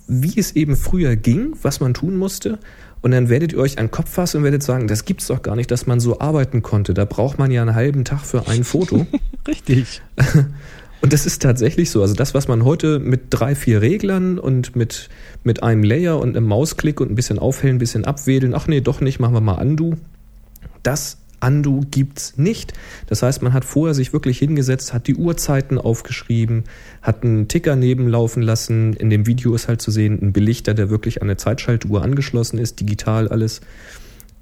wie 0.07 0.39
es 0.39 0.55
eben 0.55 0.75
früher 0.75 1.15
ging, 1.15 1.55
was 1.61 1.79
man 1.79 1.93
tun 1.93 2.15
musste 2.15 2.57
Und 3.01 3.11
dann 3.11 3.29
werdet 3.29 3.53
ihr 3.53 3.59
euch 3.59 3.77
an 3.77 3.87
den 3.87 3.91
Kopf 3.91 4.09
fassen 4.09 4.37
und 4.37 4.43
werdet 4.43 4.63
sagen, 4.63 4.87
das 4.87 5.05
gibt's 5.05 5.27
doch 5.27 5.41
gar 5.41 5.55
nicht, 5.55 5.69
dass 5.69 5.85
man 5.85 5.99
so 5.99 6.19
arbeiten 6.19 6.61
konnte. 6.61 6.93
Da 6.93 7.05
braucht 7.05 7.37
man 7.37 7.51
ja 7.51 7.61
einen 7.61 7.75
halben 7.75 8.05
Tag 8.05 8.21
für 8.21 8.47
ein 8.47 8.63
Foto. 8.63 9.05
Richtig. 9.47 10.01
Und 11.03 11.11
das 11.11 11.25
ist 11.25 11.41
tatsächlich 11.41 11.91
so. 11.91 12.01
Also 12.01 12.13
das, 12.13 12.33
was 12.33 12.47
man 12.47 12.63
heute 12.63 12.97
mit 12.97 13.23
drei, 13.29 13.55
vier 13.55 13.81
Reglern 13.81 14.39
und 14.39 14.77
mit, 14.77 15.09
mit 15.43 15.61
einem 15.61 15.83
Layer 15.83 16.17
und 16.17 16.37
einem 16.37 16.47
Mausklick 16.47 17.01
und 17.01 17.11
ein 17.11 17.15
bisschen 17.15 17.39
aufhellen, 17.39 17.75
ein 17.75 17.79
bisschen 17.79 18.05
abwedeln, 18.05 18.53
ach 18.55 18.67
nee, 18.67 18.79
doch 18.79 19.01
nicht, 19.01 19.19
machen 19.19 19.33
wir 19.33 19.41
mal 19.41 19.61
Undo. 19.61 19.97
Das 20.81 21.17
Undo 21.45 21.81
gibt's 21.91 22.37
nicht. 22.37 22.71
Das 23.07 23.21
heißt, 23.21 23.41
man 23.41 23.51
hat 23.51 23.65
vorher 23.65 23.93
sich 23.93 24.13
wirklich 24.13 24.39
hingesetzt, 24.39 24.93
hat 24.93 25.07
die 25.07 25.15
Uhrzeiten 25.15 25.77
aufgeschrieben, 25.77 26.63
hat 27.01 27.23
einen 27.23 27.49
Ticker 27.49 27.75
nebenlaufen 27.75 28.41
lassen. 28.41 28.93
In 28.93 29.09
dem 29.09 29.27
Video 29.27 29.53
ist 29.53 29.67
halt 29.67 29.81
zu 29.81 29.91
sehen 29.91 30.19
ein 30.21 30.31
Belichter, 30.31 30.73
der 30.73 30.89
wirklich 30.89 31.21
an 31.21 31.27
eine 31.27 31.35
Zeitschaltuhr 31.35 32.01
angeschlossen 32.01 32.59
ist, 32.59 32.79
digital 32.79 33.27
alles. 33.27 33.59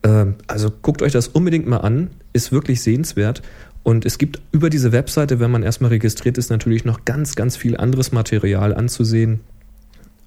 Ähm, 0.04 0.36
also 0.46 0.72
guckt 0.84 1.02
euch 1.02 1.12
das 1.12 1.28
unbedingt 1.28 1.66
mal 1.66 1.78
an, 1.78 2.12
ist 2.34 2.52
wirklich 2.52 2.84
sehenswert. 2.84 3.42
Und 3.84 4.06
es 4.06 4.18
gibt 4.18 4.42
über 4.52 4.70
diese 4.70 4.92
Webseite, 4.92 5.40
wenn 5.40 5.52
man 5.52 5.64
erstmal 5.64 5.90
registriert 5.90 6.38
ist, 6.38 6.50
natürlich 6.50 6.86
noch 6.86 7.06
ganz, 7.06 7.36
ganz 7.36 7.58
viel 7.58 7.78
anderes 7.78 8.12
Material 8.12 8.74
anzusehen. 8.74 9.40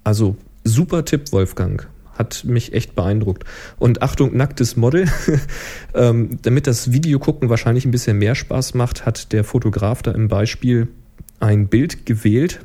Also 0.03 0.35
super 0.63 1.05
Tipp, 1.05 1.31
Wolfgang. 1.31 1.87
Hat 2.17 2.43
mich 2.45 2.73
echt 2.73 2.95
beeindruckt. 2.95 3.43
Und 3.77 4.01
Achtung, 4.01 4.35
nacktes 4.35 4.75
Model. 4.75 5.07
ähm, 5.93 6.39
damit 6.41 6.67
das 6.67 6.91
Video 6.91 7.19
gucken 7.19 7.49
wahrscheinlich 7.49 7.85
ein 7.85 7.91
bisschen 7.91 8.17
mehr 8.17 8.35
Spaß 8.35 8.73
macht, 8.73 9.05
hat 9.05 9.31
der 9.33 9.43
Fotograf 9.43 10.01
da 10.01 10.11
im 10.11 10.27
Beispiel 10.27 10.87
ein 11.39 11.67
Bild 11.67 12.05
gewählt, 12.05 12.61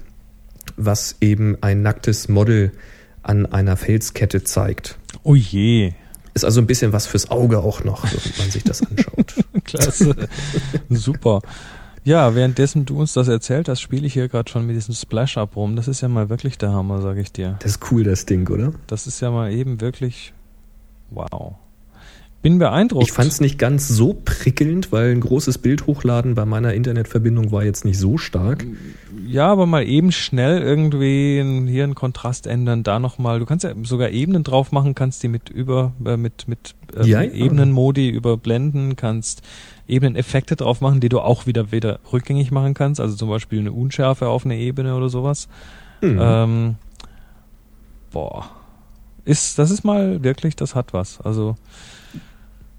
was 0.77 1.17
eben 1.21 1.59
ein 1.61 1.83
nacktes 1.83 2.29
Model 2.29 2.73
an 3.23 3.47
einer 3.47 3.77
Felskette 3.77 4.45
zeigt. 4.45 4.99
Oh 5.23 5.35
je. 5.35 5.93
Ist 6.35 6.45
also 6.45 6.61
ein 6.61 6.67
bisschen 6.67 6.93
was 6.93 7.07
fürs 7.07 7.31
Auge 7.31 7.59
auch 7.59 7.83
noch, 7.85 8.05
wenn 8.05 8.33
man 8.39 8.51
sich 8.51 8.63
das 8.63 8.83
anschaut. 8.91 9.40
Klasse. 9.71 10.29
Super. 10.89 11.41
Ja, 12.03 12.35
währenddessen 12.35 12.87
du 12.87 12.99
uns 12.99 13.13
das 13.13 13.29
erzählt 13.29 13.69
hast, 13.69 13.81
spiele 13.81 14.07
ich 14.07 14.15
hier 14.15 14.29
gerade 14.29 14.51
schon 14.51 14.67
mit 14.67 14.75
diesem 14.75 14.95
Splash-Up 14.95 15.55
rum. 15.55 15.77
Das 15.77 15.87
ist 15.87 16.01
ja 16.01 16.09
mal 16.09 16.31
wirklich 16.31 16.57
der 16.57 16.73
Hammer, 16.73 17.03
sag 17.03 17.19
ich 17.19 17.31
dir. 17.31 17.57
Das 17.61 17.73
ist 17.73 17.93
cool, 17.93 18.05
das 18.05 18.25
Ding, 18.25 18.49
oder? 18.49 18.73
Das 18.87 19.07
ist 19.07 19.21
ja 19.21 19.31
mal 19.31 19.53
eben 19.53 19.81
wirklich 19.81 20.33
wow. 21.11 21.57
Bin 22.43 22.59
beeindruckt. 22.59 23.05
Ich 23.05 23.13
fand 23.13 23.31
es 23.31 23.41
nicht 23.41 23.59
ganz 23.59 23.87
so 23.87 24.15
prickelnd, 24.15 24.93
weil 24.93 25.13
ein 25.13 25.21
großes 25.21 25.59
Bild 25.59 25.87
hochladen 25.87 26.35
bei 26.35 26.47
meiner 26.47 26.73
Internetverbindung 26.73 27.53
war 27.53 27.65
jetzt 27.65 27.85
nicht 27.85 27.99
so 27.99 28.17
stark. 28.17 28.67
Ja, 29.27 29.49
aber 29.49 29.67
mal 29.67 29.87
eben 29.87 30.11
schnell 30.11 30.63
irgendwie 30.63 31.43
hier 31.69 31.85
einen 31.85 31.95
Kontrast 31.95 32.47
ändern, 32.47 32.83
da 32.83 32.99
nochmal. 32.99 33.41
Du 33.41 33.47
kannst 33.47 33.65
ja 33.65 33.75
sogar 33.83 34.09
Ebenen 34.09 34.43
drauf 34.43 34.73
machen, 34.73 34.95
kannst 34.95 35.23
die 35.23 35.29
mit 35.29 35.51
über 35.51 35.93
äh, 36.07 36.17
mit 36.17 36.49
mit 36.49 36.75
ähm, 36.97 37.07
Ja, 37.07 37.21
ja. 37.21 37.31
Ebenenmodi 37.31 38.09
überblenden, 38.09 38.97
kannst 38.97 39.43
Ebeneneffekte 39.87 40.57
drauf 40.57 40.81
machen, 40.81 41.01
die 41.01 41.11
du 41.11 41.21
auch 41.21 41.47
wieder 41.47 41.73
wieder 41.73 42.01
rückgängig 42.11 42.51
machen 42.53 42.73
kannst. 42.73 43.03
Also 43.03 43.17
zum 43.17 43.29
Beispiel 43.29 43.59
eine 43.59 43.73
Unschärfe 43.73 44.29
auf 44.29 44.47
eine 44.47 44.57
Ebene 44.57 44.97
oder 44.97 45.11
sowas. 45.11 45.47
Mhm. 46.01 46.19
Ähm, 46.19 46.75
boah, 48.11 48.51
ist 49.27 49.59
das 49.59 49.71
ist 49.71 49.85
mal 49.85 50.25
wirklich, 50.25 50.57
das 50.57 50.75
hat 50.75 50.95
was. 50.95 51.21
Also 51.21 51.57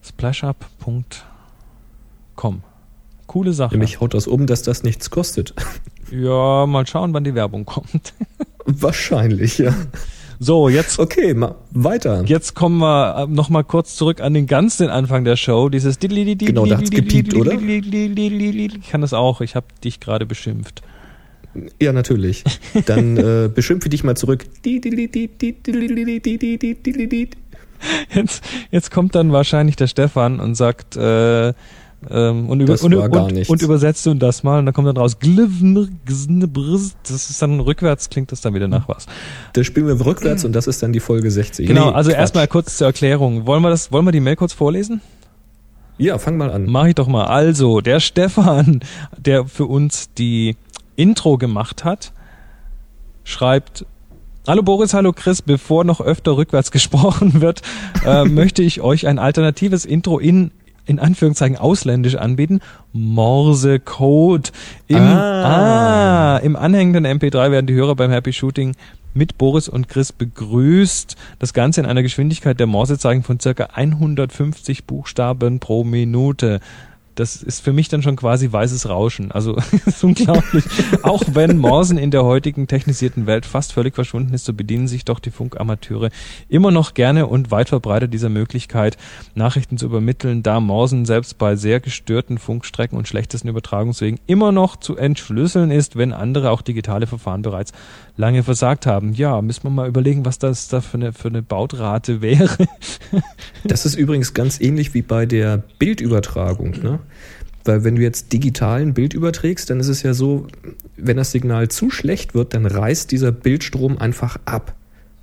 splashup.com. 0.03 2.61
Coole 3.27 3.53
Sache. 3.53 3.75
Nämlich 3.75 4.01
haut 4.01 4.13
das 4.13 4.27
um, 4.27 4.45
dass 4.47 4.63
das 4.63 4.83
nichts 4.83 5.09
kostet. 5.09 5.53
Ja, 6.11 6.65
mal 6.65 6.85
schauen, 6.85 7.13
wann 7.13 7.23
die 7.23 7.35
Werbung 7.35 7.63
kommt. 7.65 8.13
Wahrscheinlich, 8.65 9.57
ja. 9.57 9.73
So, 10.39 10.67
jetzt 10.69 10.99
Okay, 10.99 11.33
mal 11.35 11.55
weiter. 11.69 12.23
Jetzt 12.25 12.55
kommen 12.55 12.79
wir 12.79 13.27
noch 13.27 13.49
mal 13.49 13.63
kurz 13.63 13.95
zurück 13.95 14.21
an 14.21 14.33
den 14.33 14.47
ganz 14.47 14.77
den 14.77 14.89
Anfang 14.89 15.23
der 15.23 15.35
Show. 15.35 15.69
Dieses 15.69 15.99
Genau, 15.99 16.65
da 16.65 16.79
hat's 16.79 16.89
gepiept, 16.89 17.35
oder? 17.35 17.53
Ich 17.53 18.89
kann 18.89 19.01
das 19.01 19.13
auch. 19.13 19.41
Ich 19.41 19.55
habe 19.55 19.67
dich 19.83 19.99
gerade 19.99 20.25
beschimpft. 20.25 20.81
Ja, 21.81 21.93
natürlich. 21.93 22.43
Dann 22.85 23.17
äh, 23.17 23.49
beschimpfe 23.53 23.89
dich 23.89 24.03
mal 24.03 24.17
zurück. 24.17 24.45
Jetzt, 28.13 28.43
jetzt 28.69 28.91
kommt 28.91 29.15
dann 29.15 29.31
wahrscheinlich 29.31 29.75
der 29.75 29.87
Stefan 29.87 30.39
und 30.39 30.55
sagt 30.55 30.95
äh, 30.95 31.53
ähm, 32.09 32.49
und, 32.49 32.61
über, 32.61 32.81
und, 32.81 32.95
und, 32.95 33.49
und 33.49 33.61
übersetzt 33.61 34.05
du 34.05 34.13
das 34.15 34.43
mal 34.43 34.59
und 34.59 34.65
dann 34.65 34.73
kommt 34.73 34.87
dann 34.87 34.97
raus 34.97 35.17
das 35.19 37.29
ist 37.29 37.41
dann 37.41 37.59
rückwärts 37.59 38.09
klingt 38.09 38.31
das 38.31 38.41
dann 38.41 38.55
wieder 38.55 38.67
nach 38.67 38.87
was. 38.87 39.05
Das 39.53 39.67
spielen 39.67 39.87
wir 39.87 40.03
rückwärts 40.03 40.43
und 40.43 40.53
das 40.53 40.67
ist 40.67 40.81
dann 40.81 40.93
die 40.93 40.99
Folge 40.99 41.29
60. 41.29 41.67
Genau, 41.67 41.91
Nee, 41.91 41.95
also 41.95 42.09
Quatsch. 42.09 42.19
erstmal 42.19 42.47
kurz 42.47 42.77
zur 42.77 42.87
Erklärung. 42.87 43.45
Wollen 43.45 43.61
wir 43.61 43.69
das 43.69 43.91
wollen 43.91 44.05
wir 44.05 44.11
die 44.11 44.19
Mail 44.19 44.35
kurz 44.35 44.53
vorlesen? 44.53 45.01
Ja, 45.97 46.17
fang 46.17 46.37
mal 46.37 46.49
an. 46.49 46.65
Mach 46.65 46.85
ich 46.85 46.95
doch 46.95 47.07
mal. 47.07 47.25
Also, 47.25 47.79
der 47.79 47.99
Stefan, 47.99 48.79
der 49.17 49.45
für 49.45 49.65
uns 49.65 50.09
die 50.17 50.55
Intro 50.95 51.37
gemacht 51.37 51.83
hat, 51.83 52.11
schreibt 53.23 53.85
Hallo 54.47 54.63
Boris, 54.63 54.95
hallo 54.95 55.13
Chris, 55.13 55.43
bevor 55.43 55.83
noch 55.83 56.01
öfter 56.01 56.35
rückwärts 56.35 56.71
gesprochen 56.71 57.41
wird, 57.41 57.61
äh, 58.05 58.25
möchte 58.25 58.63
ich 58.63 58.81
euch 58.81 59.07
ein 59.07 59.19
alternatives 59.19 59.85
Intro 59.85 60.17
in 60.19 60.51
in 60.87 60.97
Anführungszeichen 60.99 61.57
ausländisch 61.57 62.15
anbieten. 62.15 62.59
Morse 62.91 63.79
Code. 63.79 64.49
Im, 64.87 64.97
Ah. 64.97 66.35
ah, 66.35 66.37
im 66.39 66.55
anhängenden 66.55 67.05
MP3 67.05 67.51
werden 67.51 67.67
die 67.67 67.75
Hörer 67.75 67.95
beim 67.95 68.09
Happy 68.09 68.33
Shooting 68.33 68.75
mit 69.13 69.37
Boris 69.37 69.69
und 69.69 69.89
Chris 69.89 70.11
begrüßt. 70.11 71.15
Das 71.37 71.53
Ganze 71.53 71.81
in 71.81 71.85
einer 71.85 72.01
Geschwindigkeit 72.01 72.59
der 72.59 72.65
Morsezeichen 72.65 73.21
von 73.21 73.39
circa 73.39 73.69
150 73.75 74.85
Buchstaben 74.85 75.59
pro 75.59 75.83
Minute. 75.83 76.61
Das 77.15 77.43
ist 77.43 77.61
für 77.61 77.73
mich 77.73 77.89
dann 77.89 78.01
schon 78.01 78.15
quasi 78.15 78.51
weißes 78.51 78.87
Rauschen. 78.87 79.31
Also 79.31 79.57
ist 79.85 80.03
unglaublich. 80.03 80.63
Auch 81.03 81.23
wenn 81.33 81.57
Morsen 81.57 81.97
in 81.97 82.11
der 82.11 82.23
heutigen 82.23 82.67
technisierten 82.67 83.25
Welt 83.25 83.45
fast 83.45 83.73
völlig 83.73 83.95
verschwunden 83.95 84.33
ist, 84.33 84.45
so 84.45 84.53
bedienen 84.53 84.87
sich 84.87 85.05
doch 85.05 85.19
die 85.19 85.31
Funkamateure 85.31 86.09
immer 86.49 86.71
noch 86.71 86.93
gerne 86.93 87.27
und 87.27 87.51
weit 87.51 87.69
verbreitet 87.69 88.13
dieser 88.13 88.29
Möglichkeit, 88.29 88.97
Nachrichten 89.35 89.77
zu 89.77 89.85
übermitteln, 89.87 90.43
da 90.43 90.59
Morsen 90.59 91.05
selbst 91.05 91.37
bei 91.37 91.55
sehr 91.55 91.79
gestörten 91.79 92.37
Funkstrecken 92.37 92.97
und 92.97 93.07
schlechtesten 93.07 93.49
Übertragungswegen 93.49 94.19
immer 94.27 94.51
noch 94.51 94.77
zu 94.77 94.95
entschlüsseln 94.95 95.71
ist, 95.71 95.95
wenn 95.95 96.13
andere 96.13 96.51
auch 96.51 96.61
digitale 96.61 97.07
Verfahren 97.07 97.41
bereits 97.41 97.73
lange 98.21 98.43
versagt 98.43 98.85
haben. 98.85 99.13
Ja, 99.13 99.41
müssen 99.41 99.63
wir 99.63 99.71
mal 99.71 99.89
überlegen, 99.89 100.23
was 100.25 100.37
das 100.37 100.67
da 100.67 100.79
für 100.79 100.95
eine, 100.95 101.11
für 101.11 101.27
eine 101.27 101.41
Bautrate 101.41 102.21
wäre. 102.21 102.49
Das 103.63 103.85
ist 103.85 103.93
übrigens 103.95 104.33
ganz 104.33 104.59
ähnlich 104.59 104.95
wie 104.95 105.03
bei 105.03 105.27
der 105.27 105.61
Bildübertragung. 105.77 106.71
Ne? 106.81 106.99
Weil 107.63 107.83
wenn 107.83 107.95
du 107.95 108.01
jetzt 108.01 108.33
digitalen 108.33 108.95
Bild 108.95 109.13
überträgst, 109.13 109.69
dann 109.69 109.79
ist 109.79 109.87
es 109.87 110.01
ja 110.01 110.13
so, 110.13 110.47
wenn 110.97 111.17
das 111.17 111.31
Signal 111.31 111.67
zu 111.67 111.91
schlecht 111.91 112.33
wird, 112.33 112.55
dann 112.55 112.65
reißt 112.65 113.11
dieser 113.11 113.31
Bildstrom 113.31 113.99
einfach 113.99 114.37
ab. 114.45 114.73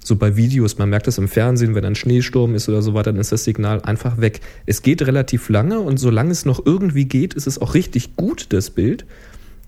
So 0.04 0.14
bei 0.14 0.36
Videos, 0.36 0.78
man 0.78 0.88
merkt 0.88 1.08
das 1.08 1.18
im 1.18 1.26
Fernsehen, 1.26 1.74
wenn 1.74 1.84
ein 1.84 1.96
Schneesturm 1.96 2.54
ist 2.54 2.68
oder 2.68 2.80
so 2.80 2.94
weiter, 2.94 3.12
dann 3.12 3.20
ist 3.20 3.32
das 3.32 3.42
Signal 3.42 3.82
einfach 3.82 4.20
weg. 4.20 4.40
Es 4.64 4.82
geht 4.82 5.04
relativ 5.04 5.48
lange 5.48 5.80
und 5.80 5.98
solange 5.98 6.30
es 6.30 6.44
noch 6.44 6.64
irgendwie 6.64 7.06
geht, 7.06 7.34
ist 7.34 7.48
es 7.48 7.60
auch 7.60 7.74
richtig 7.74 8.14
gut, 8.14 8.46
das 8.50 8.70
Bild. 8.70 9.04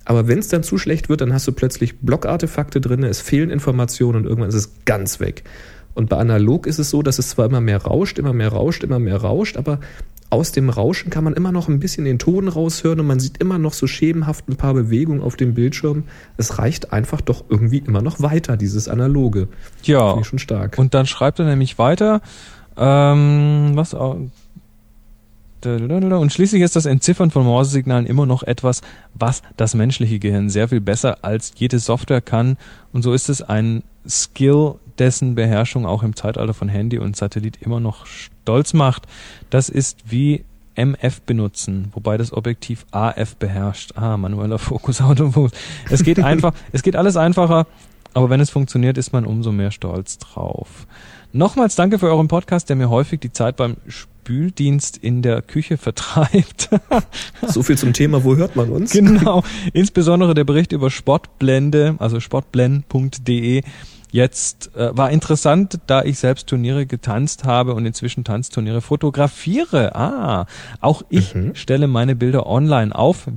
Aber 0.05 0.28
wenn 0.28 0.38
es 0.38 0.48
dann 0.48 0.62
zu 0.62 0.78
schlecht 0.78 1.09
wird, 1.09 1.20
dann 1.20 1.32
hast 1.32 1.46
du 1.46 1.53
plötzlich 1.53 1.98
Blockartefakte 1.98 2.80
drin, 2.80 3.03
es 3.05 3.20
fehlen 3.20 3.51
Informationen 3.51 4.16
und 4.16 4.24
irgendwann 4.24 4.48
ist 4.48 4.55
es 4.55 4.72
ganz 4.84 5.20
weg. 5.20 5.44
Und 5.94 6.09
bei 6.09 6.16
analog 6.16 6.66
ist 6.66 6.78
es 6.78 6.90
so, 6.90 7.03
dass 7.03 7.18
es 7.18 7.30
zwar 7.30 7.46
immer 7.46 7.61
mehr 7.61 7.82
rauscht, 7.82 8.18
immer 8.18 8.32
mehr 8.32 8.48
rauscht, 8.48 8.84
immer 8.84 8.98
mehr 8.98 9.16
rauscht, 9.16 9.57
aber 9.57 9.80
aus 10.30 10.53
dem 10.53 10.70
Rauschen 10.70 11.11
kann 11.11 11.24
man 11.24 11.34
immer 11.34 11.51
noch 11.51 11.68
ein 11.68 11.80
bisschen 11.80 12.05
den 12.05 12.20
Ton 12.20 12.46
raushören 12.46 13.01
und 13.01 13.07
man 13.07 13.18
sieht 13.18 13.38
immer 13.38 13.59
noch 13.59 13.72
so 13.72 13.88
schemenhaft 13.88 14.48
ein 14.48 14.55
paar 14.55 14.74
Bewegungen 14.74 15.22
auf 15.22 15.34
dem 15.34 15.55
Bildschirm. 15.55 16.05
Es 16.36 16.59
reicht 16.59 16.92
einfach 16.92 17.20
doch 17.20 17.44
irgendwie 17.48 17.78
immer 17.78 18.01
noch 18.01 18.22
weiter, 18.22 18.57
dieses 18.57 18.88
Analoge. 18.88 19.48
Ja. 19.82 20.11
Finde 20.11 20.20
ich 20.22 20.28
schon 20.28 20.38
stark. 20.38 20.78
Und 20.78 20.94
dann 20.94 21.07
schreibt 21.07 21.40
er 21.40 21.46
nämlich 21.46 21.78
weiter, 21.78 22.22
ähm, 22.76 23.72
was 23.74 23.94
auch, 23.94 24.18
und 25.65 26.33
schließlich 26.33 26.63
ist 26.63 26.77
das 26.77 26.87
Entziffern 26.87 27.31
von 27.31 27.45
Morsesignalen 27.45 28.07
immer 28.07 28.27
noch 28.27 28.43
etwas, 28.43 28.81
was 29.15 29.43
das 29.57 29.75
menschliche 29.75 30.19
Gehirn 30.19 30.49
sehr 30.49 30.69
viel 30.69 30.81
besser 30.81 31.19
als 31.23 31.53
jede 31.57 31.79
Software 31.79 32.21
kann. 32.21 32.57
Und 32.93 33.03
so 33.03 33.13
ist 33.13 33.29
es 33.29 33.43
ein 33.43 33.83
Skill, 34.09 34.75
dessen 34.99 35.35
Beherrschung 35.35 35.87
auch 35.87 36.03
im 36.03 36.15
Zeitalter 36.15 36.55
von 36.55 36.69
Handy 36.69 36.99
und 36.99 37.17
Satellit 37.17 37.59
immer 37.61 37.81
noch 37.81 38.07
stolz 38.07 38.73
macht. 38.73 39.07
Das 39.49 39.69
ist 39.69 39.99
wie 40.11 40.45
MF 40.77 41.23
benutzen, 41.23 41.91
wobei 41.93 42.17
das 42.17 42.33
Objektiv 42.33 42.87
AF 42.91 43.37
beherrscht. 43.37 43.97
Ah, 43.97 44.17
manueller 44.17 44.59
Fokus, 44.59 45.01
Autofokus. 45.01 45.53
Es 45.91 46.03
geht 46.03 46.23
einfach, 46.23 46.55
es 46.73 46.83
geht 46.83 46.97
alles 46.97 47.17
einfacher, 47.17 47.67
aber 48.15 48.31
wenn 48.31 48.41
es 48.41 48.51
funktioniert, 48.51 48.99
ist 48.99 49.13
man 49.13 49.25
umso 49.25 49.53
mehr 49.53 49.71
stolz 49.71 50.19
drauf. 50.19 50.87
Nochmals 51.33 51.77
danke 51.77 51.99
für 51.99 52.09
euren 52.09 52.29
Podcast, 52.29 52.69
der 52.69 52.77
mir 52.77 52.91
häufig 52.91 53.21
die 53.21 53.33
Zeit 53.33 53.57
beim 53.57 53.77
Spüldienst 54.25 54.99
in 54.99 55.23
der 55.23 55.41
Küche 55.43 55.77
vertreibt. 55.79 56.68
So 57.47 57.62
viel 57.62 57.79
zum 57.79 57.93
Thema, 57.95 58.23
wo 58.23 58.37
hört 58.37 58.55
man 58.55 58.68
uns? 58.71 58.93
genau. 58.93 59.43
Insbesondere 59.73 60.35
der 60.35 60.45
Bericht 60.45 60.73
über 60.73 60.91
Sportblende, 60.91 61.97
also 61.99 62.21
sportblend.de, 62.21 63.62
Jetzt 64.12 64.75
äh, 64.75 64.97
war 64.97 65.11
interessant, 65.12 65.79
da 65.87 66.03
ich 66.03 66.18
selbst 66.18 66.49
Turniere 66.49 66.85
getanzt 66.85 67.45
habe 67.45 67.75
und 67.75 67.87
inzwischen 67.87 68.25
Tanzturniere 68.25 68.81
fotografiere. 68.81 69.95
Ah, 69.95 70.47
auch 70.81 71.03
ich 71.11 71.33
Mhm. 71.35 71.55
stelle 71.55 71.87
meine 71.87 72.16
Bilder 72.16 72.47
online 72.49 72.93
auf 72.95 73.29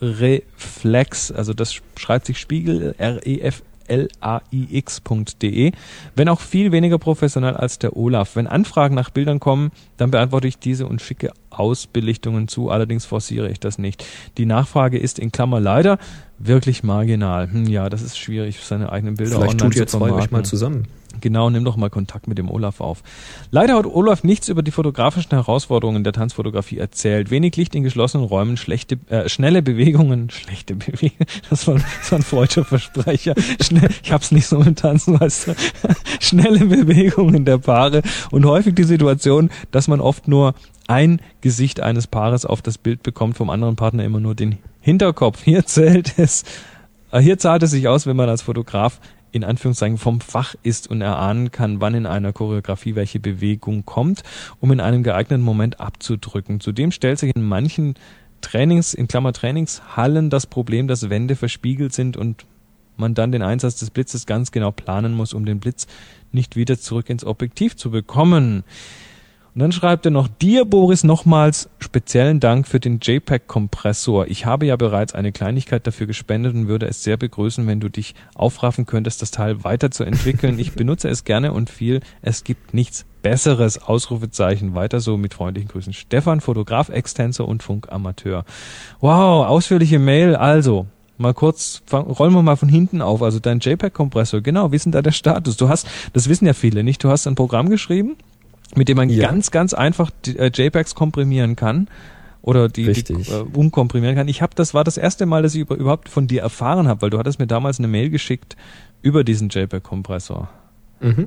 www.spiegelreflex, 0.00 1.32
also 1.32 1.52
das 1.52 1.74
schreibt 1.96 2.26
sich 2.26 2.38
Spiegel 2.38 2.94
R 2.98 3.24
E 3.26 3.40
F 3.40 3.62
laix.de, 3.90 5.72
wenn 6.16 6.28
auch 6.28 6.40
viel 6.40 6.72
weniger 6.72 6.98
professionell 6.98 7.54
als 7.54 7.78
der 7.78 7.96
Olaf. 7.96 8.36
Wenn 8.36 8.46
Anfragen 8.46 8.94
nach 8.94 9.10
Bildern 9.10 9.40
kommen, 9.40 9.70
dann 9.96 10.10
beantworte 10.10 10.48
ich 10.48 10.58
diese 10.58 10.86
und 10.86 11.02
schicke 11.02 11.32
Ausbelichtungen 11.50 12.48
zu, 12.48 12.70
allerdings 12.70 13.04
forciere 13.04 13.50
ich 13.50 13.60
das 13.60 13.78
nicht. 13.78 14.04
Die 14.38 14.46
Nachfrage 14.46 14.98
ist 14.98 15.18
in 15.18 15.32
Klammer 15.32 15.60
leider 15.60 15.98
wirklich 16.38 16.82
marginal. 16.82 17.50
Hm, 17.50 17.66
ja, 17.66 17.88
das 17.88 18.02
ist 18.02 18.18
schwierig, 18.18 18.60
seine 18.62 18.92
eigenen 18.92 19.16
Bilder 19.16 19.36
Vielleicht 19.36 19.52
online 19.52 19.70
tut 19.70 19.76
ihr 19.76 19.86
zu 19.86 19.98
zwei 19.98 20.12
euch 20.12 20.30
mal 20.30 20.44
zusammen. 20.44 20.86
Genau, 21.20 21.50
nimm 21.50 21.64
doch 21.64 21.76
mal 21.76 21.90
Kontakt 21.90 22.26
mit 22.28 22.38
dem 22.38 22.50
Olaf 22.50 22.80
auf. 22.80 23.02
Leider 23.50 23.76
hat 23.76 23.86
Olaf 23.86 24.24
nichts 24.24 24.48
über 24.48 24.62
die 24.62 24.70
fotografischen 24.70 25.30
Herausforderungen 25.30 26.04
der 26.04 26.12
Tanzfotografie 26.12 26.78
erzählt. 26.78 27.30
Wenig 27.30 27.56
Licht 27.56 27.74
in 27.74 27.82
geschlossenen 27.82 28.26
Räumen, 28.26 28.56
schlechte, 28.56 28.98
äh, 29.08 29.28
schnelle 29.28 29.62
Bewegungen, 29.62 30.30
schlechte 30.30 30.74
Bewegungen, 30.74 31.26
das 31.48 31.66
war, 31.66 31.74
das 31.74 32.12
war 32.12 32.18
ein 32.18 32.22
freudscher 32.22 32.64
Versprecher. 32.64 33.34
Schnell, 33.60 33.90
ich 34.02 34.12
hab's 34.12 34.32
nicht 34.32 34.46
so 34.46 34.58
mit 34.58 34.78
Tanzen, 34.78 35.20
weißt 35.20 35.48
du. 35.48 35.54
Schnelle 36.20 36.66
Bewegungen 36.66 37.44
der 37.44 37.58
Paare 37.58 38.02
und 38.30 38.44
häufig 38.44 38.74
die 38.74 38.84
Situation, 38.84 39.50
dass 39.70 39.88
man 39.88 40.00
oft 40.00 40.28
nur 40.28 40.54
ein 40.90 41.20
Gesicht 41.40 41.80
eines 41.80 42.06
Paares 42.08 42.44
auf 42.44 42.62
das 42.62 42.76
Bild 42.76 43.02
bekommt, 43.02 43.36
vom 43.36 43.48
anderen 43.48 43.76
Partner 43.76 44.04
immer 44.04 44.20
nur 44.20 44.34
den 44.34 44.58
Hinterkopf. 44.80 45.42
Hier 45.44 45.64
zählt 45.64 46.18
es, 46.18 46.44
äh, 47.12 47.20
hier 47.20 47.38
zahlt 47.38 47.62
es 47.62 47.70
sich 47.70 47.86
aus, 47.86 48.06
wenn 48.06 48.16
man 48.16 48.28
als 48.28 48.42
Fotograf 48.42 49.00
in 49.32 49.44
Anführungszeichen 49.44 49.98
vom 49.98 50.20
Fach 50.20 50.54
ist 50.62 50.88
und 50.88 51.00
erahnen 51.00 51.50
kann, 51.50 51.80
wann 51.80 51.94
in 51.94 52.06
einer 52.06 52.32
Choreografie 52.32 52.94
welche 52.94 53.20
Bewegung 53.20 53.84
kommt, 53.84 54.22
um 54.60 54.72
in 54.72 54.80
einem 54.80 55.02
geeigneten 55.02 55.44
Moment 55.44 55.80
abzudrücken. 55.80 56.60
Zudem 56.60 56.92
stellt 56.92 57.18
sich 57.18 57.34
in 57.34 57.42
manchen 57.42 57.94
Trainings, 58.40 58.94
in 58.94 59.08
Klammer 59.08 59.32
Trainingshallen 59.32 60.30
das 60.30 60.46
Problem, 60.46 60.88
dass 60.88 61.10
Wände 61.10 61.36
verspiegelt 61.36 61.92
sind 61.92 62.16
und 62.16 62.46
man 62.96 63.14
dann 63.14 63.32
den 63.32 63.42
Einsatz 63.42 63.76
des 63.76 63.90
Blitzes 63.90 64.26
ganz 64.26 64.52
genau 64.52 64.70
planen 64.70 65.14
muss, 65.14 65.32
um 65.34 65.44
den 65.44 65.60
Blitz 65.60 65.86
nicht 66.32 66.56
wieder 66.56 66.78
zurück 66.78 67.10
ins 67.10 67.24
Objektiv 67.24 67.76
zu 67.76 67.90
bekommen. 67.90 68.64
Und 69.54 69.60
dann 69.60 69.72
schreibt 69.72 70.04
er 70.04 70.10
noch, 70.10 70.28
dir, 70.28 70.64
Boris, 70.64 71.02
nochmals 71.02 71.68
speziellen 71.80 72.38
Dank 72.38 72.68
für 72.68 72.78
den 72.78 73.00
JPEG-Kompressor. 73.00 74.26
Ich 74.28 74.46
habe 74.46 74.66
ja 74.66 74.76
bereits 74.76 75.14
eine 75.14 75.32
Kleinigkeit 75.32 75.86
dafür 75.86 76.06
gespendet 76.06 76.54
und 76.54 76.68
würde 76.68 76.86
es 76.86 77.02
sehr 77.02 77.16
begrüßen, 77.16 77.66
wenn 77.66 77.80
du 77.80 77.88
dich 77.88 78.14
aufraffen 78.34 78.86
könntest, 78.86 79.22
das 79.22 79.32
Teil 79.32 79.64
weiterzuentwickeln. 79.64 80.58
Ich 80.58 80.72
benutze 80.72 81.08
es 81.08 81.24
gerne 81.24 81.52
und 81.52 81.68
viel. 81.68 82.00
Es 82.22 82.44
gibt 82.44 82.74
nichts 82.74 83.06
Besseres. 83.22 83.82
Ausrufezeichen. 83.82 84.74
Weiter 84.74 85.00
so 85.00 85.16
mit 85.16 85.34
freundlichen 85.34 85.68
Grüßen. 85.68 85.92
Stefan, 85.92 86.40
Fotograf, 86.40 86.88
Extensor 86.88 87.48
und 87.48 87.62
Funkamateur. 87.62 88.44
Wow, 89.00 89.46
ausführliche 89.46 89.98
Mail. 89.98 90.36
Also, 90.36 90.86
mal 91.18 91.34
kurz, 91.34 91.82
fang, 91.86 92.06
rollen 92.06 92.32
wir 92.32 92.42
mal 92.42 92.56
von 92.56 92.68
hinten 92.68 93.02
auf. 93.02 93.22
Also 93.22 93.38
dein 93.38 93.60
JPEG-Kompressor. 93.60 94.40
Genau, 94.40 94.72
wie 94.72 94.76
ist 94.76 94.86
denn 94.86 94.92
da 94.92 95.02
der 95.02 95.12
Status? 95.12 95.56
Du 95.56 95.68
hast, 95.68 95.86
das 96.12 96.28
wissen 96.28 96.46
ja 96.46 96.54
viele 96.54 96.82
nicht, 96.82 97.04
du 97.04 97.10
hast 97.10 97.26
ein 97.26 97.34
Programm 97.34 97.68
geschrieben, 97.68 98.16
mit 98.76 98.88
dem 98.88 98.96
man 98.96 99.08
Ja. 99.08 99.28
ganz, 99.28 99.50
ganz 99.50 99.74
einfach 99.74 100.10
äh, 100.26 100.50
JPEGs 100.52 100.94
komprimieren 100.94 101.56
kann 101.56 101.88
oder 102.42 102.68
die, 102.68 102.92
die 102.92 103.12
äh, 103.12 103.44
umkomprimieren 103.52 104.16
kann. 104.16 104.28
Ich 104.28 104.42
habe, 104.42 104.54
das 104.54 104.74
war 104.74 104.84
das 104.84 104.96
erste 104.96 105.26
Mal, 105.26 105.42
dass 105.42 105.54
ich 105.54 105.60
über, 105.60 105.76
überhaupt 105.76 106.08
von 106.08 106.26
dir 106.26 106.42
erfahren 106.42 106.88
habe, 106.88 107.02
weil 107.02 107.10
du 107.10 107.18
hattest 107.18 107.38
mir 107.38 107.46
damals 107.46 107.78
eine 107.78 107.88
Mail 107.88 108.10
geschickt 108.10 108.56
über 109.02 109.24
diesen 109.24 109.48
JPEG-Kompressor. 109.48 110.48
Mhm. 111.00 111.26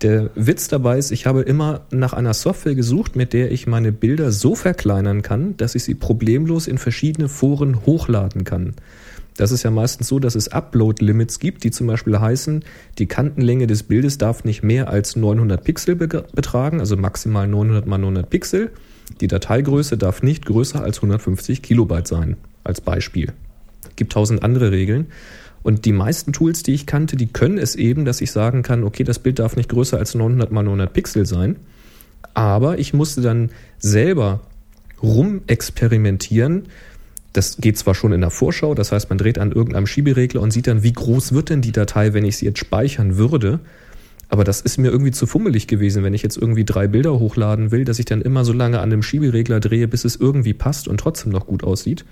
Der 0.00 0.30
Witz 0.34 0.66
dabei 0.66 0.98
ist, 0.98 1.12
ich 1.12 1.26
habe 1.26 1.42
immer 1.42 1.82
nach 1.90 2.12
einer 2.12 2.34
Software 2.34 2.74
gesucht, 2.74 3.14
mit 3.14 3.32
der 3.32 3.52
ich 3.52 3.68
meine 3.68 3.92
Bilder 3.92 4.32
so 4.32 4.56
verkleinern 4.56 5.22
kann, 5.22 5.56
dass 5.58 5.76
ich 5.76 5.84
sie 5.84 5.94
problemlos 5.94 6.66
in 6.66 6.78
verschiedene 6.78 7.28
Foren 7.28 7.86
hochladen 7.86 8.42
kann. 8.42 8.74
Das 9.36 9.50
ist 9.50 9.62
ja 9.62 9.70
meistens 9.70 10.08
so, 10.08 10.18
dass 10.18 10.34
es 10.34 10.48
Upload-Limits 10.48 11.38
gibt, 11.38 11.64
die 11.64 11.70
zum 11.70 11.86
Beispiel 11.86 12.20
heißen, 12.20 12.64
die 12.98 13.06
Kantenlänge 13.06 13.66
des 13.66 13.82
Bildes 13.82 14.18
darf 14.18 14.44
nicht 14.44 14.62
mehr 14.62 14.88
als 14.88 15.16
900 15.16 15.64
Pixel 15.64 15.96
be- 15.96 16.24
betragen, 16.34 16.80
also 16.80 16.96
maximal 16.96 17.48
900 17.48 17.86
mal 17.86 17.98
900 17.98 18.28
Pixel. 18.28 18.70
Die 19.20 19.28
Dateigröße 19.28 19.96
darf 19.96 20.22
nicht 20.22 20.46
größer 20.46 20.82
als 20.82 20.98
150 20.98 21.62
Kilobyte 21.62 22.06
sein, 22.08 22.36
als 22.64 22.80
Beispiel. 22.80 23.32
Gibt 23.96 24.12
tausend 24.12 24.42
andere 24.42 24.70
Regeln. 24.70 25.06
Und 25.62 25.84
die 25.84 25.92
meisten 25.92 26.32
Tools, 26.32 26.62
die 26.62 26.74
ich 26.74 26.86
kannte, 26.86 27.16
die 27.16 27.28
können 27.28 27.56
es 27.58 27.76
eben, 27.76 28.04
dass 28.04 28.20
ich 28.20 28.32
sagen 28.32 28.62
kann, 28.62 28.84
okay, 28.84 29.04
das 29.04 29.18
Bild 29.20 29.38
darf 29.38 29.56
nicht 29.56 29.68
größer 29.68 29.96
als 29.96 30.14
900 30.14 30.50
mal 30.50 30.62
900 30.62 30.92
Pixel 30.92 31.24
sein. 31.24 31.56
Aber 32.34 32.78
ich 32.78 32.94
musste 32.94 33.20
dann 33.20 33.50
selber 33.78 34.40
rumexperimentieren. 35.02 36.64
Das 37.32 37.56
geht 37.56 37.78
zwar 37.78 37.94
schon 37.94 38.12
in 38.12 38.20
der 38.20 38.30
Vorschau, 38.30 38.74
das 38.74 38.92
heißt, 38.92 39.08
man 39.08 39.18
dreht 39.18 39.38
an 39.38 39.52
irgendeinem 39.52 39.86
Schieberegler 39.86 40.40
und 40.42 40.50
sieht 40.50 40.66
dann, 40.66 40.82
wie 40.82 40.92
groß 40.92 41.32
wird 41.32 41.48
denn 41.48 41.62
die 41.62 41.72
Datei, 41.72 42.12
wenn 42.12 42.24
ich 42.24 42.36
sie 42.36 42.46
jetzt 42.46 42.58
speichern 42.58 43.16
würde. 43.16 43.60
Aber 44.28 44.44
das 44.44 44.60
ist 44.60 44.78
mir 44.78 44.90
irgendwie 44.90 45.10
zu 45.10 45.26
fummelig 45.26 45.66
gewesen, 45.66 46.02
wenn 46.04 46.14
ich 46.14 46.22
jetzt 46.22 46.38
irgendwie 46.38 46.64
drei 46.64 46.88
Bilder 46.88 47.18
hochladen 47.18 47.70
will, 47.70 47.84
dass 47.84 47.98
ich 47.98 48.06
dann 48.06 48.22
immer 48.22 48.44
so 48.44 48.52
lange 48.52 48.80
an 48.80 48.90
dem 48.90 49.02
Schieberegler 49.02 49.60
drehe, 49.60 49.88
bis 49.88 50.04
es 50.04 50.16
irgendwie 50.16 50.54
passt 50.54 50.88
und 50.88 50.98
trotzdem 50.98 51.32
noch 51.32 51.46
gut 51.46 51.64
aussieht. 51.64 52.04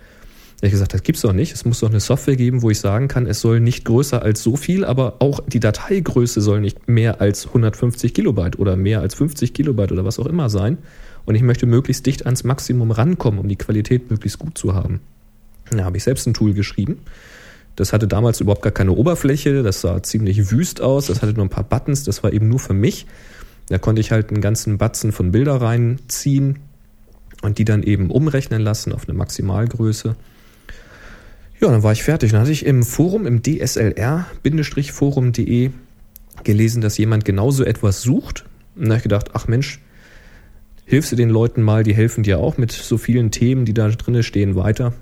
Da 0.61 0.67
ich 0.67 0.73
gesagt, 0.73 0.93
das 0.93 1.03
gibt's 1.03 1.23
doch 1.23 1.33
nicht. 1.33 1.55
Es 1.55 1.65
muss 1.65 1.81
doch 1.81 1.89
eine 1.89 2.01
Software 2.01 2.37
geben, 2.37 2.61
wo 2.61 2.69
ich 2.69 2.79
sagen 2.79 3.09
kann, 3.09 3.27
es 3.27 3.41
soll 3.41 3.61
nicht 3.61 3.87
größer 3.87 4.21
als 4.21 4.43
so 4.43 4.57
viel, 4.57 4.85
aber 4.85 5.17
auch 5.21 5.41
die 5.47 5.61
Dateigröße 5.61 6.43
soll 6.43 6.61
nicht 6.61 6.87
mehr 6.87 7.23
als 7.23 7.47
150 7.47 8.13
Kilobyte 8.13 8.59
oder 8.59 8.77
mehr 8.77 9.01
als 9.01 9.15
50 9.15 9.55
Kilobyte 9.55 9.93
oder 9.93 10.05
was 10.05 10.19
auch 10.19 10.27
immer 10.27 10.51
sein. 10.51 10.77
Und 11.31 11.37
ich 11.37 11.43
möchte 11.43 11.65
möglichst 11.65 12.05
dicht 12.07 12.27
ans 12.27 12.43
Maximum 12.43 12.91
rankommen, 12.91 13.39
um 13.39 13.47
die 13.47 13.55
Qualität 13.55 14.11
möglichst 14.11 14.41
gut 14.41 14.59
zu 14.59 14.75
haben. 14.75 14.99
Da 15.71 15.85
habe 15.85 15.97
ich 15.97 16.03
selbst 16.03 16.27
ein 16.27 16.35
Tool 16.35 16.55
geschrieben. 16.55 17.03
Das 17.77 17.93
hatte 17.93 18.09
damals 18.09 18.41
überhaupt 18.41 18.63
gar 18.63 18.73
keine 18.73 18.91
Oberfläche, 18.91 19.63
das 19.63 19.81
sah 19.81 20.03
ziemlich 20.03 20.51
wüst 20.51 20.81
aus, 20.81 21.07
das 21.07 21.23
hatte 21.23 21.35
nur 21.35 21.45
ein 21.45 21.49
paar 21.49 21.63
Buttons, 21.63 22.03
das 22.03 22.25
war 22.25 22.33
eben 22.33 22.49
nur 22.49 22.59
für 22.59 22.75
mich. 22.75 23.07
Da 23.69 23.79
konnte 23.79 24.01
ich 24.01 24.11
halt 24.11 24.31
einen 24.31 24.41
ganzen 24.41 24.77
Batzen 24.77 25.13
von 25.13 25.31
Bilder 25.31 25.61
reinziehen 25.61 26.59
und 27.43 27.59
die 27.59 27.65
dann 27.65 27.85
eben 27.85 28.11
umrechnen 28.11 28.61
lassen 28.61 28.93
auf 28.93 29.09
eine 29.09 29.17
Maximalgröße. 29.17 30.17
Ja, 31.61 31.71
dann 31.71 31.85
war 31.85 31.93
ich 31.93 32.03
fertig. 32.03 32.33
Dann 32.33 32.41
hatte 32.41 32.51
ich 32.51 32.67
im 32.67 32.83
Forum, 32.83 33.25
im 33.25 33.45
DSLR-forum.de 33.45 35.71
gelesen, 36.43 36.83
dass 36.83 36.99
jemand 36.99 37.25
genauso 37.25 37.63
etwas 37.63 38.03
sucht. 38.03 38.47
Und 38.75 38.87
da 38.87 38.89
habe 38.89 38.97
ich 38.97 39.05
gedacht, 39.05 39.31
ach 39.35 39.47
Mensch, 39.47 39.81
hilfst 40.91 41.13
du 41.13 41.17
den 41.17 41.31
Leuten 41.31 41.63
mal, 41.63 41.85
die 41.85 41.95
helfen 41.95 42.25
dir 42.25 42.41
auch 42.41 42.59
mit 42.59 42.73
so 42.73 42.99
vielen 42.99 43.31
Themen, 43.31 43.65
die 43.65 43.75
da 43.75 43.89
drinne 43.89 44.25
stehen, 44.25 44.57
weiter. 44.57 44.93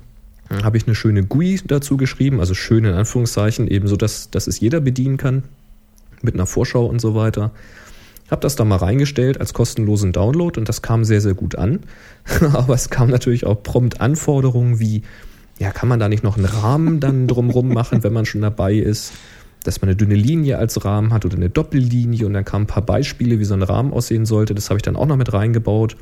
Dann 0.50 0.62
habe 0.62 0.76
ich 0.76 0.86
eine 0.86 0.94
schöne 0.94 1.24
GUI 1.24 1.60
dazu 1.64 1.96
geschrieben, 1.96 2.40
also 2.40 2.52
schön 2.52 2.84
in 2.84 2.92
Anführungszeichen, 2.92 3.68
eben 3.68 3.88
so, 3.88 3.96
dass, 3.96 4.30
dass 4.30 4.46
es 4.46 4.60
jeder 4.60 4.80
bedienen 4.80 5.16
kann, 5.16 5.44
mit 6.20 6.34
einer 6.34 6.44
Vorschau 6.44 6.84
und 6.84 7.00
so 7.00 7.14
weiter. 7.14 7.52
Habe 8.30 8.42
das 8.42 8.54
da 8.54 8.66
mal 8.66 8.76
reingestellt 8.76 9.40
als 9.40 9.54
kostenlosen 9.54 10.12
Download 10.12 10.60
und 10.60 10.68
das 10.68 10.82
kam 10.82 11.04
sehr, 11.04 11.22
sehr 11.22 11.32
gut 11.32 11.56
an. 11.56 11.80
Aber 12.52 12.74
es 12.74 12.90
kam 12.90 13.08
natürlich 13.08 13.46
auch 13.46 13.62
prompt 13.62 14.02
Anforderungen 14.02 14.78
wie, 14.80 15.04
ja, 15.58 15.70
kann 15.70 15.88
man 15.88 15.98
da 15.98 16.10
nicht 16.10 16.22
noch 16.22 16.36
einen 16.36 16.44
Rahmen 16.44 17.00
dann 17.00 17.26
drumrum 17.28 17.68
machen, 17.70 18.04
wenn 18.04 18.12
man 18.12 18.26
schon 18.26 18.42
dabei 18.42 18.74
ist? 18.74 19.12
Dass 19.64 19.80
man 19.80 19.88
eine 19.88 19.96
dünne 19.96 20.14
Linie 20.14 20.58
als 20.58 20.84
Rahmen 20.84 21.12
hat 21.12 21.24
oder 21.24 21.36
eine 21.36 21.50
Doppellinie 21.50 22.26
und 22.26 22.32
dann 22.32 22.44
kamen 22.44 22.64
ein 22.64 22.68
paar 22.68 22.84
Beispiele, 22.84 23.38
wie 23.38 23.44
so 23.44 23.54
ein 23.54 23.62
Rahmen 23.62 23.92
aussehen 23.92 24.24
sollte. 24.24 24.54
Das 24.54 24.70
habe 24.70 24.78
ich 24.78 24.82
dann 24.82 24.96
auch 24.96 25.06
noch 25.06 25.16
mit 25.16 25.32
reingebaut 25.32 25.96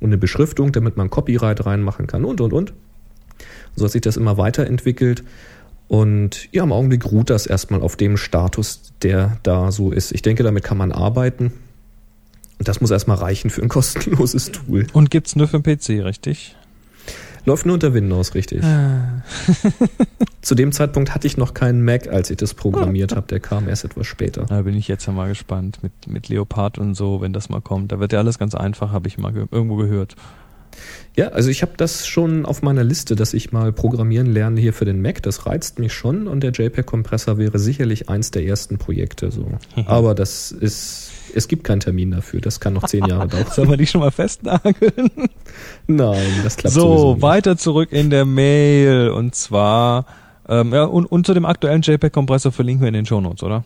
und 0.00 0.08
eine 0.08 0.18
Beschriftung, 0.18 0.72
damit 0.72 0.96
man 0.96 1.10
Copyright 1.10 1.64
reinmachen 1.64 2.06
kann 2.06 2.24
und 2.24 2.40
und 2.40 2.52
und. 2.52 2.72
So 3.76 3.84
hat 3.84 3.92
sich 3.92 4.00
das 4.00 4.16
immer 4.16 4.36
weiterentwickelt. 4.38 5.22
Und 5.88 6.48
ja, 6.52 6.62
im 6.62 6.72
Augenblick 6.72 7.10
ruht 7.10 7.28
das 7.28 7.46
erstmal 7.46 7.82
auf 7.82 7.96
dem 7.96 8.16
Status, 8.16 8.92
der 9.02 9.38
da 9.42 9.70
so 9.70 9.90
ist. 9.90 10.12
Ich 10.12 10.22
denke, 10.22 10.42
damit 10.42 10.64
kann 10.64 10.78
man 10.78 10.90
arbeiten. 10.90 11.52
Und 12.58 12.68
das 12.68 12.80
muss 12.80 12.90
erstmal 12.90 13.18
reichen 13.18 13.50
für 13.50 13.62
ein 13.62 13.68
kostenloses 13.68 14.52
Tool. 14.52 14.86
Und 14.92 15.10
gibt's 15.10 15.36
nur 15.36 15.48
für 15.48 15.60
den 15.60 15.78
PC, 15.78 16.04
richtig? 16.04 16.56
Läuft 17.44 17.66
nur 17.66 17.74
unter 17.74 17.92
Windows, 17.94 18.34
richtig. 18.34 18.62
Zu 20.42 20.54
dem 20.54 20.72
Zeitpunkt 20.72 21.14
hatte 21.14 21.26
ich 21.26 21.36
noch 21.36 21.54
keinen 21.54 21.84
Mac, 21.84 22.08
als 22.08 22.30
ich 22.30 22.36
das 22.36 22.54
programmiert 22.54 23.12
habe. 23.16 23.26
Der 23.28 23.40
kam 23.40 23.68
erst 23.68 23.84
etwas 23.84 24.06
später. 24.06 24.44
Da 24.46 24.62
bin 24.62 24.76
ich 24.76 24.88
jetzt 24.88 25.06
ja 25.06 25.12
mal 25.12 25.28
gespannt 25.28 25.78
mit, 25.82 25.92
mit 26.06 26.28
Leopard 26.28 26.78
und 26.78 26.94
so, 26.94 27.20
wenn 27.20 27.32
das 27.32 27.48
mal 27.48 27.60
kommt. 27.60 27.92
Da 27.92 28.00
wird 28.00 28.12
ja 28.12 28.18
alles 28.18 28.38
ganz 28.38 28.54
einfach, 28.54 28.92
habe 28.92 29.08
ich 29.08 29.18
mal 29.18 29.32
ge 29.32 29.46
irgendwo 29.50 29.76
gehört. 29.76 30.16
Ja, 31.16 31.28
also 31.28 31.50
ich 31.50 31.62
habe 31.62 31.72
das 31.76 32.06
schon 32.06 32.46
auf 32.46 32.62
meiner 32.62 32.82
Liste, 32.82 33.14
dass 33.14 33.34
ich 33.34 33.52
mal 33.52 33.72
programmieren 33.72 34.26
lerne 34.26 34.60
hier 34.60 34.72
für 34.72 34.84
den 34.84 35.02
Mac. 35.02 35.22
Das 35.22 35.46
reizt 35.46 35.78
mich 35.78 35.92
schon 35.92 36.26
und 36.26 36.40
der 36.40 36.52
JPEG-Kompressor 36.52 37.38
wäre 37.38 37.58
sicherlich 37.58 38.08
eins 38.08 38.30
der 38.30 38.44
ersten 38.44 38.78
Projekte. 38.78 39.30
So. 39.30 39.46
Aber 39.86 40.14
das 40.14 40.50
ist, 40.52 41.11
es 41.34 41.48
gibt 41.48 41.64
keinen 41.64 41.80
Termin 41.80 42.10
dafür. 42.10 42.40
Das 42.40 42.60
kann 42.60 42.74
noch 42.74 42.84
zehn 42.84 43.04
Jahre 43.06 43.28
dauern. 43.28 43.46
Sollen 43.50 43.70
wir 43.70 43.76
die 43.76 43.86
schon 43.86 44.00
mal 44.00 44.10
festnageln? 44.10 45.10
Nein, 45.86 46.40
das 46.42 46.56
klappt 46.56 46.74
So, 46.74 47.20
weiter 47.20 47.56
zurück 47.56 47.92
in 47.92 48.10
der 48.10 48.24
Mail. 48.24 49.10
Und 49.10 49.34
zwar, 49.34 50.06
äh, 50.48 50.60
Ähm, 50.60 50.72
ja, 50.74 50.84
und, 50.84 51.06
und 51.06 51.24
zu 51.26 51.34
dem 51.34 51.44
aktuellen 51.46 51.82
JPEG-Kompressor 51.82 52.52
verlinken 52.52 52.82
wir 52.82 52.88
in 52.88 52.94
den 52.94 53.06
Shownotes, 53.06 53.42
oder? 53.42 53.64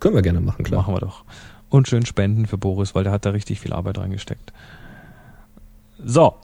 Können 0.00 0.14
wir 0.14 0.22
gerne 0.22 0.40
machen, 0.40 0.64
klar. 0.64 0.82
Machen 0.82 0.94
wir 0.94 1.00
doch. 1.00 1.24
Und 1.70 1.88
schön 1.88 2.06
spenden 2.06 2.46
für 2.46 2.58
Boris, 2.58 2.94
weil 2.94 3.04
der 3.04 3.12
hat 3.12 3.24
da 3.26 3.30
richtig 3.30 3.60
viel 3.60 3.72
Arbeit 3.72 3.98
reingesteckt. 3.98 4.52
So, 6.04 6.34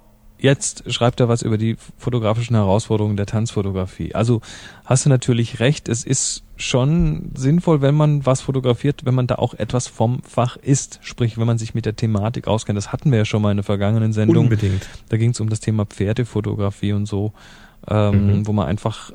jetzt 0.44 0.92
schreibt 0.92 1.18
er 1.20 1.28
was 1.28 1.42
über 1.42 1.56
die 1.58 1.76
fotografischen 1.98 2.54
Herausforderungen 2.54 3.16
der 3.16 3.26
Tanzfotografie. 3.26 4.14
Also 4.14 4.42
hast 4.84 5.06
du 5.06 5.08
natürlich 5.08 5.58
recht, 5.58 5.88
es 5.88 6.04
ist 6.04 6.42
schon 6.56 7.30
sinnvoll, 7.34 7.80
wenn 7.80 7.94
man 7.94 8.24
was 8.26 8.42
fotografiert, 8.42 9.04
wenn 9.04 9.14
man 9.14 9.26
da 9.26 9.36
auch 9.36 9.54
etwas 9.54 9.88
vom 9.88 10.22
Fach 10.22 10.56
ist. 10.56 11.00
Sprich, 11.02 11.38
wenn 11.38 11.46
man 11.46 11.58
sich 11.58 11.74
mit 11.74 11.86
der 11.86 11.96
Thematik 11.96 12.46
auskennt. 12.46 12.76
Das 12.76 12.92
hatten 12.92 13.10
wir 13.10 13.18
ja 13.18 13.24
schon 13.24 13.42
mal 13.42 13.50
in 13.50 13.56
der 13.56 13.64
vergangenen 13.64 14.12
Sendung. 14.12 14.44
Unbedingt. 14.44 14.86
Da 15.08 15.16
ging 15.16 15.30
es 15.30 15.40
um 15.40 15.48
das 15.48 15.60
Thema 15.60 15.86
Pferdefotografie 15.86 16.92
und 16.92 17.06
so, 17.06 17.32
ähm, 17.88 18.26
Mhm. 18.40 18.46
wo 18.46 18.52
man 18.52 18.66
einfach, 18.68 19.12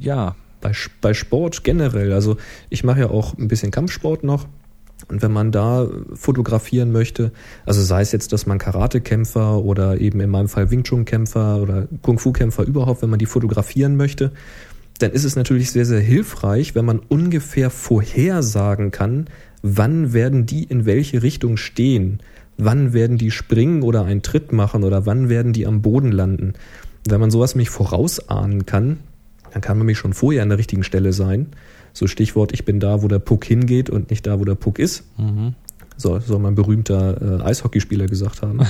ja, 0.00 0.34
bei, 0.62 0.72
bei 1.00 1.12
Sport 1.12 1.64
generell, 1.64 2.12
also 2.12 2.36
ich 2.70 2.82
mache 2.82 3.00
ja 3.00 3.10
auch 3.10 3.36
ein 3.36 3.48
bisschen 3.48 3.70
Kampfsport 3.70 4.24
noch. 4.24 4.46
Und 5.08 5.22
wenn 5.22 5.32
man 5.32 5.52
da 5.52 5.88
fotografieren 6.14 6.92
möchte, 6.92 7.32
also 7.66 7.82
sei 7.82 8.02
es 8.02 8.12
jetzt, 8.12 8.32
dass 8.32 8.46
man 8.46 8.58
Karatekämpfer 8.58 9.62
oder 9.62 10.00
eben 10.00 10.20
in 10.20 10.30
meinem 10.30 10.48
Fall 10.48 10.70
Wing 10.70 10.84
Chun 10.84 11.04
Kämpfer 11.04 11.60
oder 11.60 11.88
Kung 12.02 12.18
Fu 12.18 12.32
Kämpfer 12.32 12.64
überhaupt, 12.64 13.02
wenn 13.02 13.10
man 13.10 13.18
die 13.18 13.26
fotografieren 13.26 13.96
möchte, 13.96 14.32
dann 14.98 15.12
ist 15.12 15.24
es 15.24 15.36
natürlich 15.36 15.70
sehr, 15.72 15.84
sehr 15.84 16.00
hilfreich, 16.00 16.74
wenn 16.74 16.84
man 16.84 17.00
ungefähr 17.00 17.70
vorhersagen 17.70 18.90
kann, 18.90 19.26
wann 19.62 20.12
werden 20.12 20.46
die 20.46 20.64
in 20.64 20.86
welche 20.86 21.22
Richtung 21.22 21.56
stehen, 21.56 22.20
wann 22.56 22.92
werden 22.92 23.18
die 23.18 23.30
springen 23.30 23.82
oder 23.82 24.04
einen 24.04 24.22
Tritt 24.22 24.52
machen 24.52 24.84
oder 24.84 25.06
wann 25.06 25.28
werden 25.28 25.52
die 25.52 25.66
am 25.66 25.82
Boden 25.82 26.12
landen. 26.12 26.52
Wenn 27.08 27.20
man 27.20 27.30
sowas 27.30 27.54
nämlich 27.54 27.70
vorausahnen 27.70 28.66
kann, 28.66 28.98
dann 29.52 29.60
kann 29.60 29.76
man 29.78 29.86
mich 29.86 29.98
schon 29.98 30.12
vorher 30.12 30.42
an 30.42 30.48
der 30.48 30.58
richtigen 30.58 30.84
Stelle 30.84 31.12
sein. 31.12 31.48
So 31.92 32.06
Stichwort, 32.06 32.52
ich 32.52 32.64
bin 32.64 32.80
da, 32.80 33.02
wo 33.02 33.08
der 33.08 33.18
Puck 33.18 33.44
hingeht 33.44 33.90
und 33.90 34.10
nicht 34.10 34.26
da, 34.26 34.40
wo 34.40 34.44
der 34.44 34.54
Puck 34.54 34.78
ist. 34.78 35.04
mhm. 35.18 35.54
So 35.96 36.18
soll 36.18 36.38
mein 36.38 36.54
berühmter 36.54 37.40
äh, 37.40 37.42
Eishockeyspieler 37.42 38.06
gesagt 38.06 38.42
haben. 38.42 38.60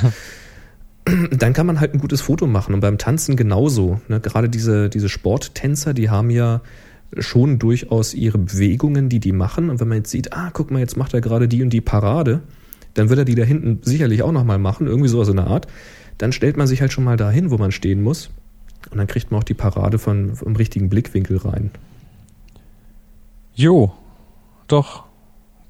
Dann 1.32 1.52
kann 1.52 1.66
man 1.66 1.80
halt 1.80 1.94
ein 1.94 2.00
gutes 2.00 2.20
Foto 2.20 2.46
machen 2.46 2.74
und 2.74 2.80
beim 2.80 2.98
Tanzen 2.98 3.36
genauso. 3.36 4.00
Ne? 4.08 4.20
Gerade 4.20 4.48
diese, 4.48 4.88
diese 4.88 5.08
Sporttänzer, 5.08 5.94
die 5.94 6.10
haben 6.10 6.30
ja 6.30 6.60
schon 7.18 7.58
durchaus 7.58 8.14
ihre 8.14 8.38
Bewegungen, 8.38 9.08
die 9.08 9.20
die 9.20 9.32
machen. 9.32 9.70
Und 9.70 9.80
wenn 9.80 9.88
man 9.88 9.98
jetzt 9.98 10.10
sieht, 10.10 10.32
ah, 10.32 10.50
guck 10.52 10.70
mal, 10.70 10.78
jetzt 10.78 10.96
macht 10.96 11.14
er 11.14 11.20
gerade 11.20 11.48
die 11.48 11.62
und 11.62 11.70
die 11.70 11.80
Parade, 11.80 12.40
dann 12.94 13.08
wird 13.08 13.18
er 13.18 13.24
die 13.24 13.34
da 13.34 13.42
hinten 13.42 13.80
sicherlich 13.82 14.22
auch 14.22 14.32
nochmal 14.32 14.58
machen, 14.58 14.86
irgendwie 14.86 15.08
sowas 15.08 15.28
in 15.28 15.36
der 15.36 15.46
Art. 15.46 15.66
Dann 16.18 16.32
stellt 16.32 16.56
man 16.56 16.66
sich 16.66 16.80
halt 16.80 16.92
schon 16.92 17.04
mal 17.04 17.16
dahin, 17.16 17.50
wo 17.50 17.58
man 17.58 17.72
stehen 17.72 18.02
muss. 18.02 18.30
Und 18.90 18.98
dann 18.98 19.06
kriegt 19.06 19.30
man 19.30 19.40
auch 19.40 19.44
die 19.44 19.54
Parade 19.54 19.98
von, 19.98 20.36
vom 20.36 20.56
richtigen 20.56 20.88
Blickwinkel 20.88 21.38
rein. 21.38 21.70
Jo, 23.54 23.92
doch. 24.66 25.04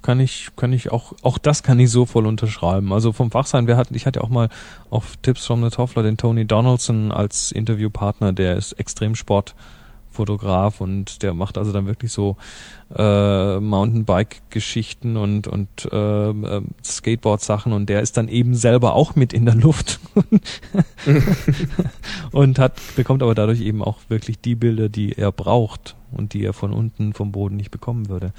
Kann 0.02 0.18
ich, 0.18 0.48
kann 0.56 0.72
ich 0.72 0.90
auch, 0.90 1.12
auch 1.22 1.38
das 1.38 1.62
kann 1.62 1.78
ich 1.78 1.90
so 1.90 2.06
voll 2.06 2.26
unterschreiben. 2.26 2.92
Also 2.92 3.12
vom 3.12 3.30
Fachsein, 3.30 3.68
wir 3.68 3.76
hatten, 3.76 3.94
ich 3.94 4.04
hatte 4.04 4.24
auch 4.24 4.30
mal 4.30 4.48
auf 4.90 5.16
Tipps 5.22 5.46
from 5.46 5.62
the 5.62 5.70
Toffler 5.70 6.02
den 6.02 6.16
Tony 6.16 6.44
Donaldson 6.44 7.12
als 7.12 7.52
Interviewpartner, 7.52 8.32
der 8.32 8.56
ist 8.56 8.72
Extremsportfotograf 8.72 10.80
und 10.80 11.22
der 11.22 11.34
macht 11.34 11.56
also 11.56 11.72
dann 11.72 11.86
wirklich 11.86 12.10
so 12.10 12.36
äh, 12.96 13.60
Mountainbike-Geschichten 13.60 15.16
und, 15.16 15.46
und 15.46 15.88
äh, 15.92 16.30
äh, 16.30 16.62
Skateboard-Sachen 16.84 17.72
und 17.72 17.88
der 17.88 18.00
ist 18.00 18.16
dann 18.16 18.26
eben 18.26 18.56
selber 18.56 18.94
auch 18.94 19.14
mit 19.14 19.32
in 19.32 19.44
der 19.44 19.54
Luft 19.54 20.00
und 22.32 22.58
hat, 22.58 22.72
bekommt 22.96 23.22
aber 23.22 23.36
dadurch 23.36 23.60
eben 23.60 23.84
auch 23.84 23.98
wirklich 24.08 24.40
die 24.40 24.56
Bilder, 24.56 24.88
die 24.88 25.16
er 25.16 25.30
braucht 25.30 25.94
und 26.12 26.34
die 26.34 26.44
er 26.44 26.52
von 26.52 26.72
unten 26.72 27.12
vom 27.12 27.32
Boden 27.32 27.56
nicht 27.56 27.70
bekommen 27.70 28.08
würde. 28.08 28.32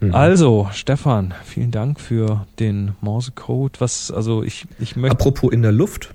Mhm. 0.00 0.14
Also, 0.14 0.68
Stefan, 0.72 1.34
vielen 1.44 1.70
Dank 1.70 2.00
für 2.00 2.46
den 2.58 2.92
Morsecode. 3.00 3.80
Was, 3.80 4.10
also 4.10 4.42
ich, 4.42 4.66
ich 4.78 4.96
möchte. 4.96 5.16
Apropos 5.16 5.52
in 5.52 5.62
der 5.62 5.72
Luft, 5.72 6.14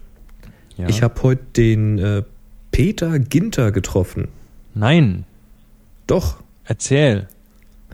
ja. 0.77 0.87
ich 0.87 1.01
habe 1.01 1.21
heute 1.23 1.43
den 1.55 1.99
äh, 1.99 2.23
Peter 2.71 3.19
Ginter 3.19 3.71
getroffen. 3.71 4.27
Nein, 4.73 5.25
Doch, 6.07 6.37
erzähl. 6.63 7.27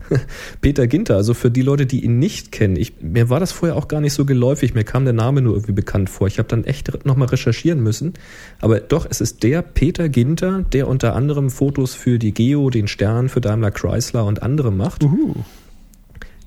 Peter 0.60 0.86
Ginter, 0.86 1.16
also 1.16 1.34
für 1.34 1.50
die 1.50 1.62
Leute, 1.62 1.86
die 1.86 2.04
ihn 2.04 2.18
nicht 2.18 2.52
kennen, 2.52 2.76
ich, 2.76 3.00
mir 3.00 3.30
war 3.30 3.40
das 3.40 3.52
vorher 3.52 3.76
auch 3.76 3.88
gar 3.88 4.00
nicht 4.00 4.12
so 4.12 4.24
geläufig, 4.24 4.74
mir 4.74 4.84
kam 4.84 5.04
der 5.04 5.14
Name 5.14 5.42
nur 5.42 5.54
irgendwie 5.54 5.72
bekannt 5.72 6.10
vor. 6.10 6.26
Ich 6.26 6.38
habe 6.38 6.48
dann 6.48 6.64
echt 6.64 7.04
nochmal 7.04 7.28
recherchieren 7.28 7.82
müssen. 7.82 8.14
Aber 8.60 8.80
doch, 8.80 9.06
es 9.08 9.20
ist 9.20 9.42
der 9.42 9.62
Peter 9.62 10.08
Ginter, 10.08 10.64
der 10.72 10.88
unter 10.88 11.14
anderem 11.14 11.50
Fotos 11.50 11.94
für 11.94 12.18
die 12.18 12.32
Geo, 12.32 12.70
den 12.70 12.88
Stern, 12.88 13.28
für 13.28 13.40
Daimler 13.40 13.70
Chrysler 13.70 14.24
und 14.24 14.42
andere 14.42 14.72
macht. 14.72 15.04
Uhu. 15.04 15.34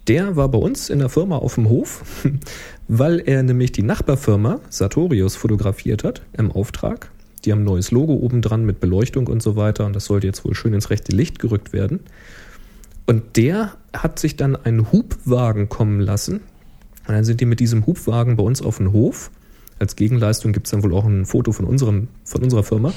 Der 0.08 0.36
war 0.36 0.50
bei 0.50 0.58
uns 0.58 0.90
in 0.90 1.00
der 1.00 1.10
Firma 1.10 1.38
auf 1.38 1.56
dem 1.56 1.70
Hof, 1.70 2.04
weil 2.88 3.20
er 3.20 3.44
nämlich 3.44 3.72
die 3.72 3.84
Nachbarfirma 3.84 4.60
Sartorius 4.70 5.36
fotografiert 5.36 6.04
hat 6.04 6.24
im 6.36 6.52
Auftrag. 6.52 7.12
Die 7.46 7.52
haben 7.52 7.62
ein 7.62 7.66
neues 7.66 7.92
Logo 7.92 8.14
oben 8.14 8.42
dran 8.42 8.66
mit 8.66 8.80
Beleuchtung 8.80 9.28
und 9.28 9.42
so 9.42 9.56
weiter 9.56 9.86
und 9.86 9.96
das 9.96 10.06
sollte 10.06 10.28
jetzt 10.28 10.44
wohl 10.46 10.56
schön 10.56 10.74
ins 10.74 10.90
rechte 10.90 11.16
Licht 11.16 11.40
gerückt 11.40 11.74
werden. 11.74 12.02
Und 13.10 13.38
der 13.38 13.76
hat 13.92 14.20
sich 14.20 14.36
dann 14.36 14.56
einen 14.56 14.92
Hubwagen 14.92 15.68
kommen 15.68 16.00
lassen. 16.00 16.42
Und 17.08 17.16
dann 17.16 17.24
sind 17.24 17.42
die 17.42 17.48
mit 17.48 17.60
diesem 17.60 17.88
Hubwagen 17.88 18.36
bei 18.36 18.44
uns 18.44 18.62
auf 18.62 18.78
den 18.78 18.92
Hof. 18.92 19.32
Als 19.80 19.96
Gegenleistung 19.96 20.54
gibt 20.54 20.68
es 20.68 20.72
dann 20.72 20.84
wohl 20.84 20.94
auch 20.94 21.06
ein 21.06 21.26
Foto 21.26 21.52
von, 21.52 21.66
unserem, 21.66 22.10
von 22.24 22.44
unserer 22.44 22.62
Firma. 22.62 22.94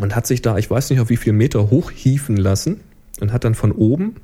Und 0.00 0.16
hat 0.16 0.26
sich 0.26 0.40
da, 0.40 0.56
ich 0.56 0.70
weiß 0.70 0.88
nicht 0.88 0.98
auf 1.00 1.10
wie 1.10 1.18
viel 1.18 1.34
Meter 1.34 1.68
hochhieven 1.68 2.38
lassen 2.38 2.80
und 3.20 3.34
hat 3.34 3.44
dann 3.44 3.54
von 3.54 3.70
oben 3.70 4.14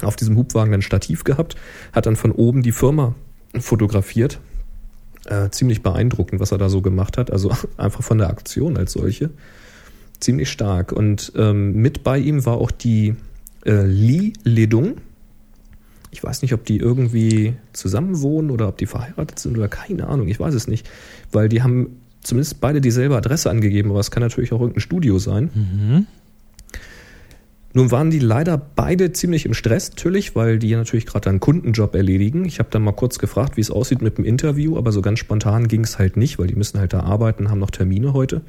auf 0.00 0.16
diesem 0.16 0.38
Hubwagen 0.38 0.72
ein 0.72 0.80
Stativ 0.80 1.24
gehabt, 1.24 1.56
hat 1.92 2.06
dann 2.06 2.16
von 2.16 2.32
oben 2.32 2.62
die 2.62 2.72
Firma 2.72 3.16
fotografiert. 3.60 4.40
Äh, 5.26 5.50
ziemlich 5.50 5.82
beeindruckend, 5.82 6.40
was 6.40 6.52
er 6.52 6.58
da 6.58 6.70
so 6.70 6.80
gemacht 6.80 7.18
hat. 7.18 7.30
Also 7.30 7.50
einfach 7.76 8.02
von 8.02 8.16
der 8.16 8.30
Aktion 8.30 8.78
als 8.78 8.92
solche. 8.92 9.28
Ziemlich 10.20 10.50
stark. 10.50 10.90
Und 10.90 11.34
ähm, 11.36 11.74
mit 11.74 12.02
bei 12.02 12.16
ihm 12.16 12.46
war 12.46 12.56
auch 12.56 12.70
die 12.70 13.14
äh, 13.68 13.84
Li 13.84 14.32
Ledung. 14.42 14.96
Ich 16.10 16.24
weiß 16.24 16.42
nicht, 16.42 16.54
ob 16.54 16.64
die 16.64 16.78
irgendwie 16.78 17.54
zusammen 17.72 18.22
wohnen 18.22 18.50
oder 18.50 18.68
ob 18.68 18.78
die 18.78 18.86
verheiratet 18.86 19.38
sind 19.38 19.56
oder 19.58 19.68
keine 19.68 20.08
Ahnung, 20.08 20.26
ich 20.28 20.40
weiß 20.40 20.54
es 20.54 20.66
nicht. 20.66 20.88
Weil 21.30 21.48
die 21.48 21.62
haben 21.62 21.98
zumindest 22.22 22.60
beide 22.60 22.80
dieselbe 22.80 23.16
Adresse 23.16 23.50
angegeben, 23.50 23.90
aber 23.90 24.00
es 24.00 24.10
kann 24.10 24.22
natürlich 24.22 24.52
auch 24.52 24.60
irgendein 24.60 24.80
Studio 24.80 25.18
sein. 25.18 25.50
Mhm. 25.54 26.06
Nun 27.74 27.90
waren 27.90 28.10
die 28.10 28.18
leider 28.18 28.56
beide 28.56 29.12
ziemlich 29.12 29.44
im 29.44 29.52
Stress, 29.52 29.90
natürlich, 29.90 30.34
weil 30.34 30.58
die 30.58 30.74
natürlich 30.74 31.04
gerade 31.04 31.28
einen 31.28 31.38
Kundenjob 31.38 31.94
erledigen. 31.94 32.46
Ich 32.46 32.58
habe 32.58 32.70
dann 32.72 32.82
mal 32.82 32.92
kurz 32.92 33.18
gefragt, 33.18 33.56
wie 33.58 33.60
es 33.60 33.70
aussieht 33.70 34.00
mit 34.00 34.16
dem 34.16 34.24
Interview, 34.24 34.78
aber 34.78 34.90
so 34.90 35.02
ganz 35.02 35.18
spontan 35.18 35.68
ging 35.68 35.84
es 35.84 35.98
halt 35.98 36.16
nicht, 36.16 36.38
weil 36.38 36.46
die 36.46 36.56
müssen 36.56 36.80
halt 36.80 36.94
da 36.94 37.00
arbeiten, 37.00 37.50
haben 37.50 37.58
noch 37.58 37.70
Termine 37.70 38.14
heute. 38.14 38.40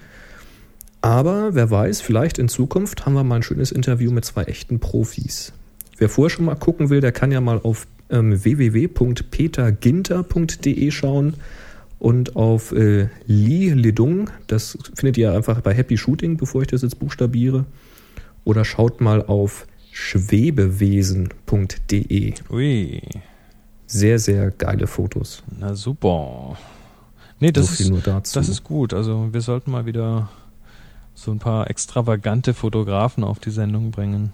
Aber 1.02 1.56
wer 1.56 1.72
weiß, 1.72 2.02
vielleicht 2.02 2.38
in 2.40 2.50
Zukunft 2.50 3.06
haben 3.06 3.14
wir 3.14 3.24
mal 3.24 3.38
ein 3.38 3.44
schönes 3.44 3.72
Interview 3.72 4.12
mit 4.12 4.26
zwei 4.26 4.44
echten 4.44 4.80
Profis. 4.80 5.54
Wer 5.98 6.10
vorher 6.10 6.30
schon 6.30 6.46
mal 6.46 6.56
gucken 6.56 6.90
will, 6.90 7.00
der 7.02 7.12
kann 7.12 7.32
ja 7.32 7.42
mal 7.42 7.60
auf 7.62 7.88
ähm, 8.10 8.44
www.peterginter.de 8.44 10.92
schauen 10.92 11.36
und 12.00 12.36
auf 12.36 12.72
äh, 12.72 13.08
Li 13.28 13.70
Ledung, 13.72 14.30
das 14.48 14.78
findet 14.96 15.18
ihr 15.18 15.34
einfach 15.34 15.62
bei 15.62 15.74
Happy 15.74 15.98
Shooting, 15.98 16.38
bevor 16.38 16.62
ich 16.62 16.70
das 16.70 16.82
jetzt 16.82 17.00
buchstabiere. 17.00 17.66
Oder 18.46 18.64
schaut 18.66 19.02
mal 19.02 19.24
auf 19.26 19.68
schwebewesen.de. 19.92 22.34
Ui, 22.50 23.02
Sehr, 23.86 24.20
sehr 24.20 24.52
geile 24.52 24.88
Fotos. 24.88 25.44
na 25.60 25.76
super. 25.76 26.58
Nee, 27.42 27.52
das 27.52 27.78
so 27.78 27.96
ist, 27.96 28.36
das 28.36 28.50
ist 28.50 28.64
gut. 28.64 28.94
Also 28.94 29.30
wir 29.32 29.42
sollten 29.42 29.72
mal 29.72 29.86
wieder 29.86 30.30
so 31.22 31.32
ein 31.32 31.40
paar 31.40 31.70
extravagante 31.70 32.54
Fotografen 32.54 33.24
auf 33.24 33.40
die 33.40 33.52
Sendung 33.52 33.92
bringen. 33.92 34.34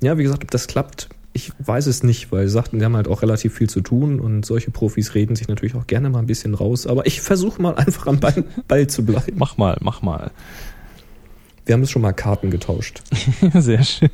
ja, 0.00 0.18
wie 0.18 0.22
gesagt, 0.22 0.44
ob 0.44 0.50
das 0.50 0.66
klappt, 0.66 1.08
ich 1.32 1.52
weiß 1.58 1.86
es 1.86 2.02
nicht, 2.02 2.32
weil 2.32 2.46
sie 2.46 2.52
sagten, 2.52 2.78
die 2.78 2.84
haben 2.84 2.96
halt 2.96 3.06
auch 3.06 3.22
relativ 3.22 3.54
viel 3.54 3.68
zu 3.68 3.80
tun 3.80 4.18
und 4.18 4.44
solche 4.44 4.70
Profis 4.70 5.14
reden 5.14 5.36
sich 5.36 5.48
natürlich 5.48 5.74
auch 5.76 5.86
gerne 5.86 6.10
mal 6.10 6.18
ein 6.18 6.26
bisschen 6.26 6.54
raus. 6.54 6.86
Aber 6.86 7.06
ich 7.06 7.20
versuche 7.20 7.62
mal 7.62 7.74
einfach 7.76 8.06
am 8.06 8.18
Ball, 8.18 8.44
Ball 8.66 8.86
zu 8.86 9.04
bleiben. 9.04 9.36
Mach 9.36 9.56
mal, 9.56 9.76
mach 9.80 10.02
mal. 10.02 10.30
Wir 11.64 11.74
haben 11.74 11.82
jetzt 11.82 11.90
schon 11.90 12.02
mal 12.02 12.12
Karten 12.12 12.50
getauscht. 12.50 13.02
Sehr 13.54 13.84
schön. 13.84 14.08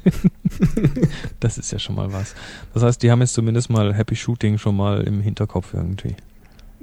Das 1.39 1.57
ist 1.57 1.71
ja 1.71 1.79
schon 1.79 1.95
mal 1.95 2.13
was. 2.13 2.35
Das 2.75 2.83
heißt, 2.83 3.03
die 3.03 3.11
haben 3.13 3.21
jetzt 3.21 3.35
zumindest 3.35 3.71
mal 3.71 3.95
Happy 3.95 4.17
Shooting 4.17 4.59
schon 4.59 4.77
mal 4.77 5.03
im 5.03 5.21
Hinterkopf 5.21 5.73
irgendwie. 5.73 6.17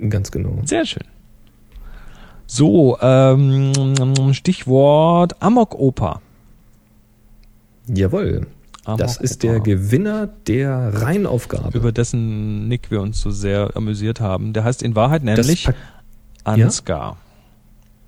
Ganz 0.09 0.31
genau. 0.31 0.61
Sehr 0.65 0.85
schön. 0.85 1.03
So, 2.53 2.97
ähm, 2.99 4.33
Stichwort 4.33 5.41
Amok-Oper. 5.41 6.19
Jawohl. 7.87 8.45
Das 8.83 9.17
Amok 9.17 9.21
ist 9.21 9.43
der 9.43 9.61
Gewinner 9.61 10.27
der 10.47 10.91
Reihenaufgabe. 10.93 11.77
über 11.77 11.93
dessen 11.93 12.67
Nick 12.67 12.91
wir 12.91 12.99
uns 12.99 13.21
so 13.21 13.31
sehr 13.31 13.71
amüsiert 13.77 14.19
haben. 14.19 14.51
Der 14.51 14.65
heißt 14.65 14.83
in 14.83 14.97
Wahrheit 14.97 15.21
das 15.25 15.37
nämlich 15.37 15.69
Ansgar. 16.43 17.15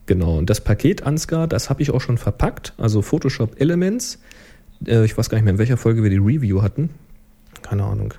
Genau, 0.08 0.40
und 0.40 0.50
das 0.50 0.60
Paket 0.60 1.04
Ansgar, 1.04 1.48
das 1.48 1.70
habe 1.70 1.82
ich 1.82 1.92
auch 1.92 2.02
schon 2.02 2.18
verpackt, 2.18 2.74
also 2.78 3.02
Photoshop 3.02 3.62
Elements. 3.62 4.20
Äh, 4.86 5.06
ich 5.06 5.18
weiß 5.18 5.30
gar 5.30 5.38
nicht 5.38 5.46
mehr, 5.46 5.54
in 5.54 5.60
welcher 5.60 5.78
Folge 5.78 6.04
wir 6.04 6.10
die 6.10 6.18
Review 6.18 6.62
hatten. 6.62 6.90
Keine 7.62 7.86
Ahnung. 7.86 8.14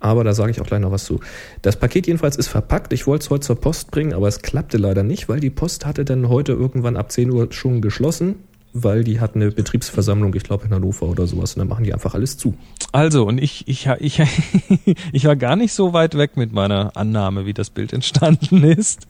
Aber 0.00 0.24
da 0.24 0.32
sage 0.32 0.50
ich 0.50 0.60
auch 0.60 0.66
gleich 0.66 0.80
noch 0.80 0.92
was 0.92 1.04
zu. 1.04 1.20
Das 1.62 1.76
Paket 1.76 2.06
jedenfalls 2.06 2.36
ist 2.36 2.48
verpackt. 2.48 2.92
Ich 2.92 3.06
wollte 3.06 3.24
es 3.24 3.30
heute 3.30 3.46
zur 3.46 3.60
Post 3.60 3.90
bringen, 3.90 4.14
aber 4.14 4.28
es 4.28 4.42
klappte 4.42 4.78
leider 4.78 5.02
nicht, 5.02 5.28
weil 5.28 5.40
die 5.40 5.50
Post 5.50 5.86
hatte 5.86 6.04
dann 6.04 6.28
heute 6.28 6.52
irgendwann 6.52 6.96
ab 6.96 7.12
10 7.12 7.30
Uhr 7.30 7.52
schon 7.52 7.80
geschlossen 7.80 8.36
weil 8.72 9.04
die 9.04 9.20
hat 9.20 9.34
eine 9.34 9.50
Betriebsversammlung, 9.50 10.34
ich 10.34 10.44
glaube 10.44 10.66
in 10.66 10.74
Hannover 10.74 11.06
oder 11.06 11.26
sowas, 11.26 11.54
und 11.54 11.60
dann 11.60 11.68
machen 11.68 11.84
die 11.84 11.92
einfach 11.92 12.14
alles 12.14 12.36
zu. 12.36 12.54
Also, 12.92 13.24
und 13.26 13.38
ich, 13.38 13.66
ich, 13.68 13.88
ich, 13.98 14.22
ich 15.12 15.24
war 15.24 15.36
gar 15.36 15.56
nicht 15.56 15.72
so 15.72 15.92
weit 15.92 16.16
weg 16.16 16.36
mit 16.36 16.52
meiner 16.52 16.96
Annahme, 16.96 17.46
wie 17.46 17.54
das 17.54 17.70
Bild 17.70 17.92
entstanden 17.92 18.64
ist. 18.64 19.08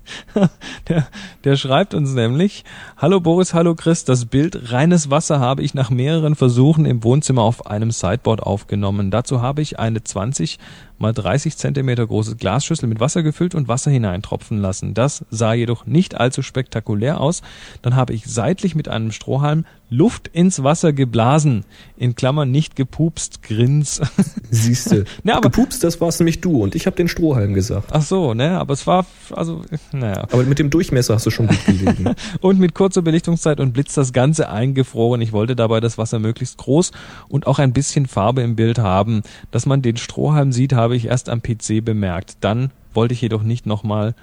Der, 0.89 1.07
der 1.45 1.57
schreibt 1.57 1.95
uns 1.95 2.15
nämlich, 2.15 2.65
Hallo 2.97 3.21
Boris, 3.21 3.55
hallo 3.55 3.75
Chris, 3.75 4.05
das 4.05 4.27
Bild 4.27 4.73
reines 4.73 5.11
Wasser 5.11 5.41
habe 5.41 5.63
ich 5.63 5.75
nach 5.75 5.91
mehreren 5.91 6.35
Versuchen 6.35 6.87
im 6.87 7.05
Wohnzimmer 7.05 7.43
auf 7.43 7.67
einem 7.67 7.91
Sideboard 7.91 8.43
aufgenommen. 8.43 9.11
Dazu 9.11 9.43
habe 9.43 9.63
ich 9.63 9.79
eine 9.79 10.03
20 10.03 10.59
mal 11.01 11.13
30 11.13 11.57
Zentimeter 11.57 12.07
große 12.07 12.37
Glasschüssel 12.37 12.89
mit 12.89 13.01
Wasser 13.01 13.23
gefüllt 13.23 13.55
und 13.55 13.69
Wasser 13.69 13.91
hineintropfen 13.91 14.59
lassen. 14.59 14.95
Das 14.95 15.25
sah 15.31 15.55
jedoch 15.55 15.87
nicht 15.87 16.15
allzu 16.15 16.43
spektakulär 16.43 17.21
aus. 17.21 17.43
Dann 17.83 17.97
habe 17.97 18.13
ich 18.13 18.27
seitlich 18.27 18.75
mit 18.75 18.89
einem 18.89 19.11
Strohhalm 19.13 19.65
Luft 19.91 20.29
ins 20.29 20.63
Wasser 20.63 20.93
geblasen. 20.93 21.65
In 21.97 22.15
Klammern 22.15 22.51
nicht 22.51 22.77
gepupst, 22.77 23.43
grins. 23.43 24.01
Siehste. 24.51 25.05
aber 25.27 25.41
gepupst, 25.43 25.85
das 25.85 26.01
war's 26.01 26.19
nämlich 26.19 26.41
du 26.41 26.63
und 26.63 26.75
ich 26.75 26.87
habe 26.87 26.97
den 26.97 27.09
Strohhalm 27.09 27.55
gesagt. 27.55 27.91
Ach 27.93 28.03
so, 28.03 28.33
ne, 28.33 28.59
aber 28.59 28.73
es 28.73 28.87
war 28.87 29.05
also 29.33 29.63
naja. 29.93 30.23
Aber 30.31 30.45
mit 30.45 30.59
dem 30.59 30.71
Durchmesser 30.71 31.15
hast 31.15 31.27
du 31.27 31.31
schon 31.31 31.49
gut 31.49 31.67
gelegen. 31.67 32.15
und 32.41 32.59
mit 32.61 32.75
kurzer 32.75 33.03
Belichtungszeit 33.03 33.61
und 33.61 33.73
Blitz 33.73 33.95
das 33.95 34.13
ganze 34.13 34.49
eingefroren. 34.49 35.21
Ich 35.21 35.33
wollte 35.33 35.57
dabei 35.57 35.81
das 35.81 35.99
Wasser 35.99 36.19
möglichst 36.19 36.57
groß 36.59 36.93
und 37.29 37.47
auch 37.47 37.59
ein 37.59 37.73
bisschen 37.73 38.07
Farbe 38.07 38.43
im 38.43 38.57
Bild 38.57 38.79
haben. 38.79 39.23
Dass 39.51 39.67
man 39.67 39.83
den 39.83 39.97
Strohhalm 39.97 40.53
sieht, 40.53 40.73
habe 40.73 40.97
ich 40.97 41.07
erst 41.07 41.29
am 41.29 41.43
PC 41.43 41.85
bemerkt. 41.85 42.37
Dann 42.41 42.71
wollte 42.95 43.15
ich 43.15 43.21
jedoch 43.21 43.43
nicht 43.43 43.67
nochmal 43.67 44.15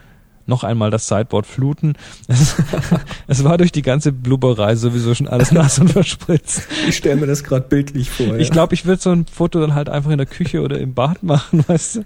noch 0.47 0.63
einmal 0.63 0.89
das 0.89 1.07
Sideboard 1.07 1.45
fluten. 1.45 1.93
Es, 2.27 2.55
es 3.27 3.43
war 3.43 3.57
durch 3.57 3.71
die 3.71 3.81
ganze 3.81 4.11
Blubberei 4.11 4.75
sowieso 4.75 5.13
schon 5.13 5.27
alles 5.27 5.51
nass 5.51 5.79
und 5.79 5.91
verspritzt. 5.91 6.67
Ich 6.87 6.97
stelle 6.97 7.17
mir 7.17 7.27
das 7.27 7.43
gerade 7.43 7.67
bildlich 7.67 8.09
vor. 8.09 8.27
Ja. 8.27 8.37
Ich 8.37 8.51
glaube, 8.51 8.73
ich 8.73 8.85
würde 8.85 9.01
so 9.01 9.11
ein 9.11 9.25
Foto 9.25 9.59
dann 9.59 9.75
halt 9.75 9.89
einfach 9.89 10.11
in 10.11 10.17
der 10.17 10.27
Küche 10.27 10.61
oder 10.61 10.79
im 10.79 10.93
Bad 10.93 11.23
machen, 11.23 11.63
weißt 11.67 11.97
du. 11.97 12.03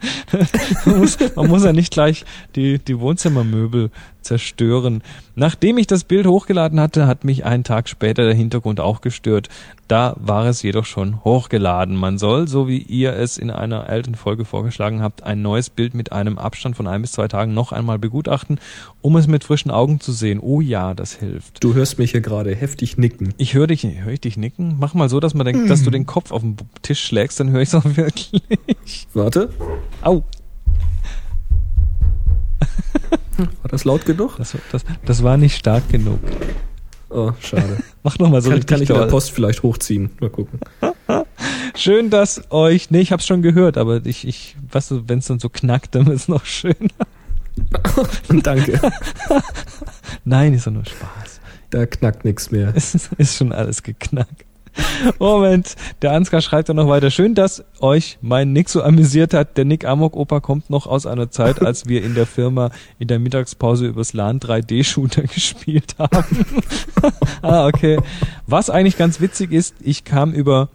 Man 0.85 0.99
muss, 0.99 1.17
man 1.35 1.47
muss 1.47 1.63
ja 1.63 1.73
nicht 1.73 1.93
gleich 1.93 2.25
die, 2.55 2.79
die 2.79 2.99
Wohnzimmermöbel 2.99 3.91
zerstören. 4.21 5.03
Nachdem 5.35 5.77
ich 5.77 5.87
das 5.87 6.03
Bild 6.03 6.27
hochgeladen 6.27 6.79
hatte, 6.79 7.07
hat 7.07 7.23
mich 7.23 7.45
einen 7.45 7.63
Tag 7.63 7.89
später 7.89 8.23
der 8.23 8.33
Hintergrund 8.33 8.79
auch 8.79 9.01
gestört. 9.01 9.49
Da 9.87 10.15
war 10.19 10.45
es 10.45 10.61
jedoch 10.61 10.85
schon 10.85 11.23
hochgeladen. 11.23 11.95
Man 11.95 12.17
soll, 12.17 12.47
so 12.47 12.67
wie 12.67 12.77
ihr 12.77 13.13
es 13.13 13.37
in 13.37 13.49
einer 13.49 13.89
alten 13.89 14.15
Folge 14.15 14.45
vorgeschlagen 14.45 15.01
habt, 15.01 15.23
ein 15.23 15.41
neues 15.41 15.69
Bild 15.69 15.93
mit 15.93 16.11
einem 16.11 16.37
Abstand 16.37 16.75
von 16.75 16.87
ein 16.87 17.01
bis 17.01 17.13
zwei 17.13 17.27
Tagen 17.27 17.53
noch 17.53 17.71
einmal 17.71 17.99
begutachten, 17.99 18.59
um 19.01 19.15
es 19.17 19.27
mit 19.27 19.43
frischen 19.43 19.71
Augen 19.71 19.99
zu 19.99 20.11
sehen. 20.11 20.39
Oh 20.39 20.61
ja, 20.61 20.93
das 20.93 21.13
hilft. 21.13 21.63
Du 21.63 21.73
hörst 21.73 21.99
mich 21.99 22.11
hier 22.11 22.21
gerade 22.21 22.55
heftig 22.55 22.97
nicken. 22.97 23.33
Ich 23.37 23.53
höre 23.53 23.67
dich, 23.67 23.83
höre 23.83 24.13
ich 24.13 24.21
dich 24.21 24.37
nicken? 24.37 24.77
Mach 24.79 24.93
mal 24.93 25.09
so, 25.09 25.19
dass 25.19 25.33
man 25.33 25.45
denkt, 25.45 25.65
mm. 25.65 25.67
dass 25.67 25.83
du 25.83 25.89
den 25.89 26.05
Kopf 26.05 26.31
auf 26.31 26.41
den 26.41 26.57
Tisch 26.81 27.03
schlägst, 27.03 27.39
dann 27.39 27.49
höre 27.51 27.61
ich 27.61 27.69
es 27.69 27.75
auch 27.75 27.85
wirklich. 27.85 28.41
Warte. 29.13 29.49
Au. 30.01 30.23
War 33.37 33.69
das 33.69 33.85
laut 33.85 34.05
genug? 34.05 34.37
Das, 34.37 34.55
das, 34.71 34.83
das 35.05 35.23
war 35.23 35.37
nicht 35.37 35.57
stark 35.57 35.89
genug. 35.89 36.19
Oh, 37.09 37.31
schade. 37.41 37.77
Mach 38.03 38.17
nochmal 38.19 38.41
so 38.41 38.49
kann, 38.49 38.57
richtig 38.57 38.69
Kann 38.69 38.81
ich 38.81 38.89
in 38.89 38.95
der 38.95 39.07
Post 39.07 39.31
vielleicht 39.31 39.63
hochziehen. 39.63 40.11
Mal 40.19 40.29
gucken. 40.29 40.59
Schön, 41.75 42.09
dass 42.09 42.41
euch, 42.51 42.89
nee, 42.89 43.01
ich 43.01 43.11
hab's 43.11 43.25
schon 43.25 43.41
gehört, 43.41 43.77
aber 43.77 44.05
ich, 44.05 44.27
ich, 44.27 44.55
weißt 44.71 44.91
du, 44.91 45.03
wenn's 45.07 45.27
dann 45.27 45.39
so 45.39 45.49
knackt, 45.49 45.95
dann 45.95 46.07
ist 46.07 46.23
es 46.23 46.27
noch 46.27 46.45
schöner. 46.45 46.75
Danke. 48.43 48.79
Nein, 50.23 50.53
ist 50.53 50.67
doch 50.67 50.71
nur 50.71 50.85
Spaß. 50.85 51.41
Da 51.69 51.85
knackt 51.85 52.25
nichts 52.25 52.51
mehr. 52.51 52.73
Es 52.75 53.09
ist 53.17 53.37
schon 53.37 53.51
alles 53.51 53.83
geknackt. 53.83 54.45
Moment, 55.19 55.75
der 56.01 56.11
Ansgar 56.11 56.41
schreibt 56.41 56.69
dann 56.69 56.75
noch 56.75 56.87
weiter. 56.87 57.11
Schön, 57.11 57.35
dass 57.35 57.63
euch 57.79 58.17
mein 58.21 58.53
Nick 58.53 58.69
so 58.69 58.83
amüsiert 58.83 59.33
hat. 59.33 59.57
Der 59.57 59.65
Nick 59.65 59.85
Amok 59.85 60.15
Opa 60.15 60.39
kommt 60.39 60.69
noch 60.69 60.87
aus 60.87 61.05
einer 61.05 61.29
Zeit, 61.31 61.61
als 61.61 61.87
wir 61.87 62.03
in 62.03 62.15
der 62.15 62.25
Firma 62.25 62.71
in 62.99 63.07
der 63.07 63.19
Mittagspause 63.19 63.87
übers 63.87 64.13
LAN 64.13 64.39
3D-Shooter 64.39 65.21
gespielt 65.33 65.95
haben. 65.97 66.45
ah, 67.41 67.67
okay. 67.67 67.99
Was 68.47 68.69
eigentlich 68.69 68.97
ganz 68.97 69.19
witzig 69.19 69.51
ist, 69.51 69.75
ich 69.81 70.03
kam 70.03 70.33
über 70.33 70.69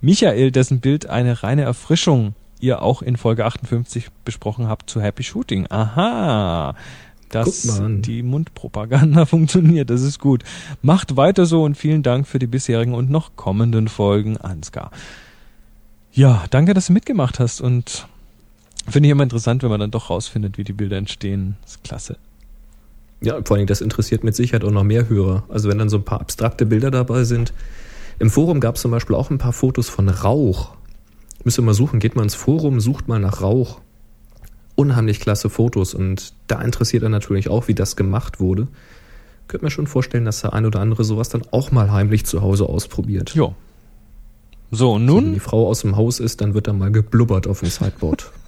Michael, 0.00 0.50
dessen 0.50 0.80
Bild 0.80 1.06
eine 1.06 1.42
reine 1.42 1.62
Erfrischung 1.62 2.34
ihr 2.62 2.82
auch 2.82 3.00
in 3.00 3.16
Folge 3.16 3.46
58 3.46 4.08
besprochen 4.22 4.68
habt 4.68 4.90
zu 4.90 5.00
Happy 5.00 5.22
Shooting. 5.22 5.66
Aha 5.70 6.74
dass 7.30 7.80
die 7.80 8.22
Mundpropaganda 8.22 9.24
funktioniert. 9.26 9.90
Das 9.90 10.02
ist 10.02 10.18
gut. 10.18 10.42
Macht 10.82 11.16
weiter 11.16 11.46
so 11.46 11.64
und 11.64 11.76
vielen 11.76 12.02
Dank 12.02 12.26
für 12.26 12.38
die 12.38 12.46
bisherigen 12.46 12.94
und 12.94 13.10
noch 13.10 13.36
kommenden 13.36 13.88
Folgen, 13.88 14.36
Ansgar. 14.36 14.90
Ja, 16.12 16.44
danke, 16.50 16.74
dass 16.74 16.86
du 16.86 16.92
mitgemacht 16.92 17.38
hast 17.38 17.60
und 17.60 18.08
finde 18.88 19.08
ich 19.08 19.12
immer 19.12 19.22
interessant, 19.22 19.62
wenn 19.62 19.70
man 19.70 19.80
dann 19.80 19.92
doch 19.92 20.10
rausfindet, 20.10 20.58
wie 20.58 20.64
die 20.64 20.72
Bilder 20.72 20.96
entstehen. 20.96 21.56
Das 21.62 21.72
ist 21.72 21.84
klasse. 21.84 22.16
Ja, 23.22 23.40
vor 23.44 23.56
allem, 23.56 23.66
das 23.66 23.80
interessiert 23.80 24.24
mit 24.24 24.34
Sicherheit 24.34 24.64
auch 24.64 24.70
noch 24.70 24.82
mehr 24.82 25.08
Hörer. 25.08 25.44
Also 25.48 25.68
wenn 25.68 25.78
dann 25.78 25.88
so 25.88 25.98
ein 25.98 26.04
paar 26.04 26.20
abstrakte 26.20 26.66
Bilder 26.66 26.90
dabei 26.90 27.24
sind. 27.24 27.52
Im 28.18 28.30
Forum 28.30 28.60
gab 28.60 28.74
es 28.74 28.82
zum 28.82 28.90
Beispiel 28.90 29.14
auch 29.14 29.30
ein 29.30 29.38
paar 29.38 29.52
Fotos 29.52 29.88
von 29.88 30.08
Rauch. 30.08 30.74
Müsst 31.44 31.58
ihr 31.58 31.62
mal 31.62 31.74
suchen, 31.74 32.00
geht 32.00 32.16
mal 32.16 32.22
ins 32.22 32.34
Forum, 32.34 32.80
sucht 32.80 33.08
mal 33.08 33.20
nach 33.20 33.40
Rauch 33.40 33.80
unheimlich 34.74 35.20
klasse 35.20 35.50
Fotos 35.50 35.94
und 35.94 36.32
da 36.46 36.60
interessiert 36.60 37.02
er 37.02 37.08
natürlich 37.08 37.48
auch, 37.48 37.68
wie 37.68 37.74
das 37.74 37.96
gemacht 37.96 38.40
wurde. 38.40 38.68
Könnte 39.48 39.66
mir 39.66 39.70
schon 39.70 39.86
vorstellen, 39.86 40.24
dass 40.24 40.42
der 40.42 40.52
ein 40.52 40.66
oder 40.66 40.80
andere 40.80 41.04
sowas 41.04 41.28
dann 41.28 41.42
auch 41.50 41.72
mal 41.72 41.90
heimlich 41.90 42.24
zu 42.24 42.42
Hause 42.42 42.66
ausprobiert. 42.66 43.34
Ja. 43.34 43.54
So, 44.70 44.92
und 44.92 45.04
nun? 45.04 45.24
Wenn 45.24 45.34
die 45.34 45.40
Frau 45.40 45.66
aus 45.66 45.80
dem 45.80 45.96
Haus 45.96 46.20
ist, 46.20 46.40
dann 46.40 46.54
wird 46.54 46.68
da 46.68 46.72
mal 46.72 46.92
geblubbert 46.92 47.48
auf 47.48 47.60
dem 47.60 47.68
Sideboard. 47.68 48.30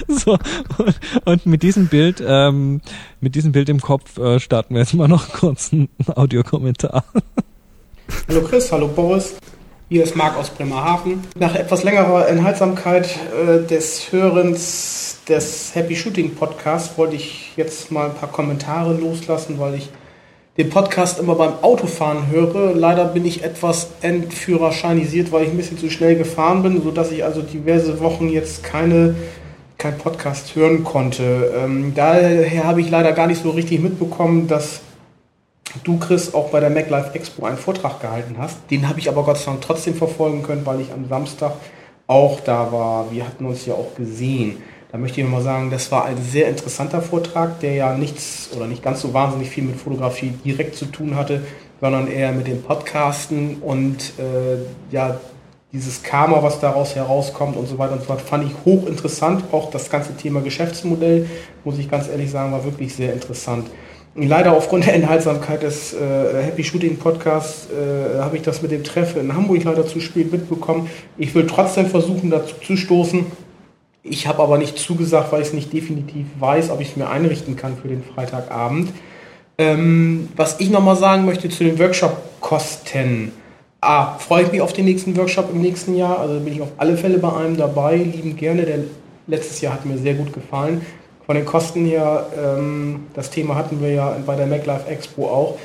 so, 0.08 0.38
und, 0.78 1.00
und, 1.24 1.46
mit 1.46 1.62
diesem 1.62 1.88
Bild, 1.88 2.22
ähm, 2.24 2.80
mit 3.20 3.34
diesem 3.34 3.52
Bild 3.52 3.68
im 3.68 3.80
Kopf 3.80 4.18
äh, 4.18 4.40
starten 4.40 4.74
wir 4.74 4.80
jetzt 4.80 4.94
mal 4.94 5.08
noch 5.08 5.32
kurz 5.32 5.72
einen 5.72 5.88
Audiokommentar. 6.06 7.04
Hallo 8.28 8.42
Chris, 8.42 8.70
hallo 8.72 8.88
Boris. 8.88 9.36
Hier 9.92 10.04
ist 10.04 10.14
Marc 10.14 10.36
aus 10.36 10.50
Bremerhaven. 10.50 11.24
Nach 11.36 11.56
etwas 11.56 11.82
längerer 11.82 12.28
Enthaltsamkeit 12.28 13.08
äh, 13.34 13.66
des 13.66 14.12
Hörens 14.12 15.18
des 15.28 15.74
Happy 15.74 15.96
Shooting 15.96 16.36
Podcasts 16.36 16.96
wollte 16.96 17.16
ich 17.16 17.50
jetzt 17.56 17.90
mal 17.90 18.06
ein 18.06 18.14
paar 18.14 18.30
Kommentare 18.30 18.94
loslassen, 18.94 19.58
weil 19.58 19.74
ich 19.74 19.90
den 20.56 20.70
Podcast 20.70 21.18
immer 21.18 21.34
beim 21.34 21.54
Autofahren 21.62 22.28
höre. 22.30 22.72
Leider 22.72 23.06
bin 23.06 23.24
ich 23.24 23.42
etwas 23.42 23.88
entführerscheinisiert, 24.00 25.32
weil 25.32 25.42
ich 25.42 25.50
ein 25.50 25.56
bisschen 25.56 25.78
zu 25.78 25.90
schnell 25.90 26.14
gefahren 26.14 26.62
bin, 26.62 26.80
sodass 26.84 27.10
ich 27.10 27.24
also 27.24 27.42
diverse 27.42 27.98
Wochen 27.98 28.28
jetzt 28.28 28.62
keine 28.62 29.16
kein 29.76 29.98
Podcast 29.98 30.54
hören 30.54 30.84
konnte. 30.84 31.52
Ähm, 31.58 31.94
daher 31.96 32.62
habe 32.62 32.80
ich 32.80 32.90
leider 32.90 33.10
gar 33.10 33.26
nicht 33.26 33.42
so 33.42 33.50
richtig 33.50 33.80
mitbekommen, 33.80 34.46
dass 34.46 34.82
du, 35.84 35.98
Chris, 35.98 36.34
auch 36.34 36.50
bei 36.50 36.60
der 36.60 36.70
MacLife 36.70 37.14
Expo 37.14 37.44
einen 37.46 37.56
Vortrag 37.56 38.00
gehalten 38.00 38.36
hast. 38.38 38.58
Den 38.70 38.88
habe 38.88 38.98
ich 38.98 39.08
aber 39.08 39.22
Gott 39.22 39.38
sei 39.38 39.46
Dank 39.46 39.62
trotzdem 39.62 39.94
verfolgen 39.94 40.42
können, 40.42 40.64
weil 40.64 40.80
ich 40.80 40.92
am 40.92 41.08
Samstag 41.08 41.52
auch 42.06 42.40
da 42.40 42.72
war. 42.72 43.10
Wir 43.10 43.26
hatten 43.26 43.46
uns 43.46 43.66
ja 43.66 43.74
auch 43.74 43.94
gesehen. 43.96 44.62
Da 44.90 44.98
möchte 44.98 45.20
ich 45.20 45.26
mal 45.26 45.42
sagen, 45.42 45.70
das 45.70 45.92
war 45.92 46.06
ein 46.06 46.20
sehr 46.20 46.48
interessanter 46.48 47.00
Vortrag, 47.00 47.60
der 47.60 47.74
ja 47.74 47.96
nichts 47.96 48.50
oder 48.56 48.66
nicht 48.66 48.82
ganz 48.82 49.00
so 49.00 49.14
wahnsinnig 49.14 49.48
viel 49.48 49.62
mit 49.62 49.76
Fotografie 49.76 50.30
direkt 50.44 50.74
zu 50.74 50.86
tun 50.86 51.14
hatte, 51.14 51.42
sondern 51.80 52.08
eher 52.08 52.32
mit 52.32 52.48
dem 52.48 52.62
Podcasten 52.62 53.58
und 53.62 54.12
äh, 54.18 54.58
ja, 54.90 55.20
dieses 55.72 56.02
Karma, 56.02 56.42
was 56.42 56.58
daraus 56.58 56.96
herauskommt 56.96 57.56
und 57.56 57.68
so 57.68 57.78
weiter 57.78 57.92
und 57.92 58.00
so 58.00 58.06
fort, 58.06 58.20
fand 58.20 58.44
ich 58.44 58.52
hochinteressant. 58.64 59.44
Auch 59.52 59.70
das 59.70 59.88
ganze 59.88 60.16
Thema 60.16 60.40
Geschäftsmodell, 60.40 61.28
muss 61.62 61.78
ich 61.78 61.88
ganz 61.88 62.08
ehrlich 62.08 62.30
sagen, 62.30 62.50
war 62.50 62.64
wirklich 62.64 62.92
sehr 62.94 63.12
interessant. 63.12 63.68
Leider 64.16 64.56
aufgrund 64.56 64.86
der 64.86 64.94
Enthaltsamkeit 64.94 65.62
des 65.62 65.94
äh, 65.94 66.42
Happy 66.42 66.64
Shooting 66.64 66.96
Podcasts 66.96 67.68
äh, 67.70 68.18
habe 68.18 68.36
ich 68.36 68.42
das 68.42 68.60
mit 68.60 68.72
dem 68.72 68.82
Treffen 68.82 69.20
in 69.20 69.34
Hamburg 69.34 69.62
leider 69.62 69.86
zu 69.86 70.00
spät 70.00 70.32
mitbekommen. 70.32 70.90
Ich 71.16 71.32
will 71.34 71.46
trotzdem 71.46 71.86
versuchen, 71.86 72.28
dazu 72.28 72.56
zu 72.60 72.76
stoßen. 72.76 73.26
Ich 74.02 74.26
habe 74.26 74.42
aber 74.42 74.58
nicht 74.58 74.78
zugesagt, 74.78 75.30
weil 75.30 75.42
ich 75.42 75.48
es 75.48 75.54
nicht 75.54 75.72
definitiv 75.72 76.26
weiß, 76.40 76.70
ob 76.70 76.80
ich 76.80 76.90
es 76.90 76.96
mir 76.96 77.08
einrichten 77.08 77.54
kann 77.54 77.76
für 77.80 77.86
den 77.86 78.02
Freitagabend. 78.02 78.90
Ähm, 79.58 80.28
was 80.34 80.58
ich 80.58 80.70
nochmal 80.70 80.96
sagen 80.96 81.24
möchte 81.24 81.48
zu 81.48 81.62
den 81.62 81.78
Workshop-Kosten. 81.78 83.30
Ah, 83.80 84.18
freue 84.18 84.42
ich 84.42 84.52
mich 84.52 84.60
auf 84.60 84.72
den 84.72 84.86
nächsten 84.86 85.16
Workshop 85.16 85.50
im 85.52 85.60
nächsten 85.60 85.94
Jahr. 85.94 86.18
Also 86.18 86.40
bin 86.40 86.52
ich 86.52 86.62
auf 86.62 86.72
alle 86.78 86.96
Fälle 86.96 87.18
bei 87.18 87.32
einem 87.32 87.56
dabei. 87.56 87.96
Lieben 87.96 88.36
gerne. 88.36 88.62
Der 88.62 88.78
letztes 89.28 89.60
Jahr 89.60 89.74
hat 89.74 89.86
mir 89.86 89.98
sehr 89.98 90.14
gut 90.14 90.32
gefallen 90.32 90.80
Von 91.30 91.36
den 91.36 91.46
Kosten 91.46 91.86
her, 91.86 92.26
ähm, 92.36 93.06
das 93.14 93.30
Thema 93.30 93.54
hatten 93.54 93.80
wir 93.80 93.92
ja 93.92 94.16
bei 94.26 94.34
der 94.34 94.48
MacLife 94.48 94.88
Expo 94.88 95.28
auch. 95.28 95.58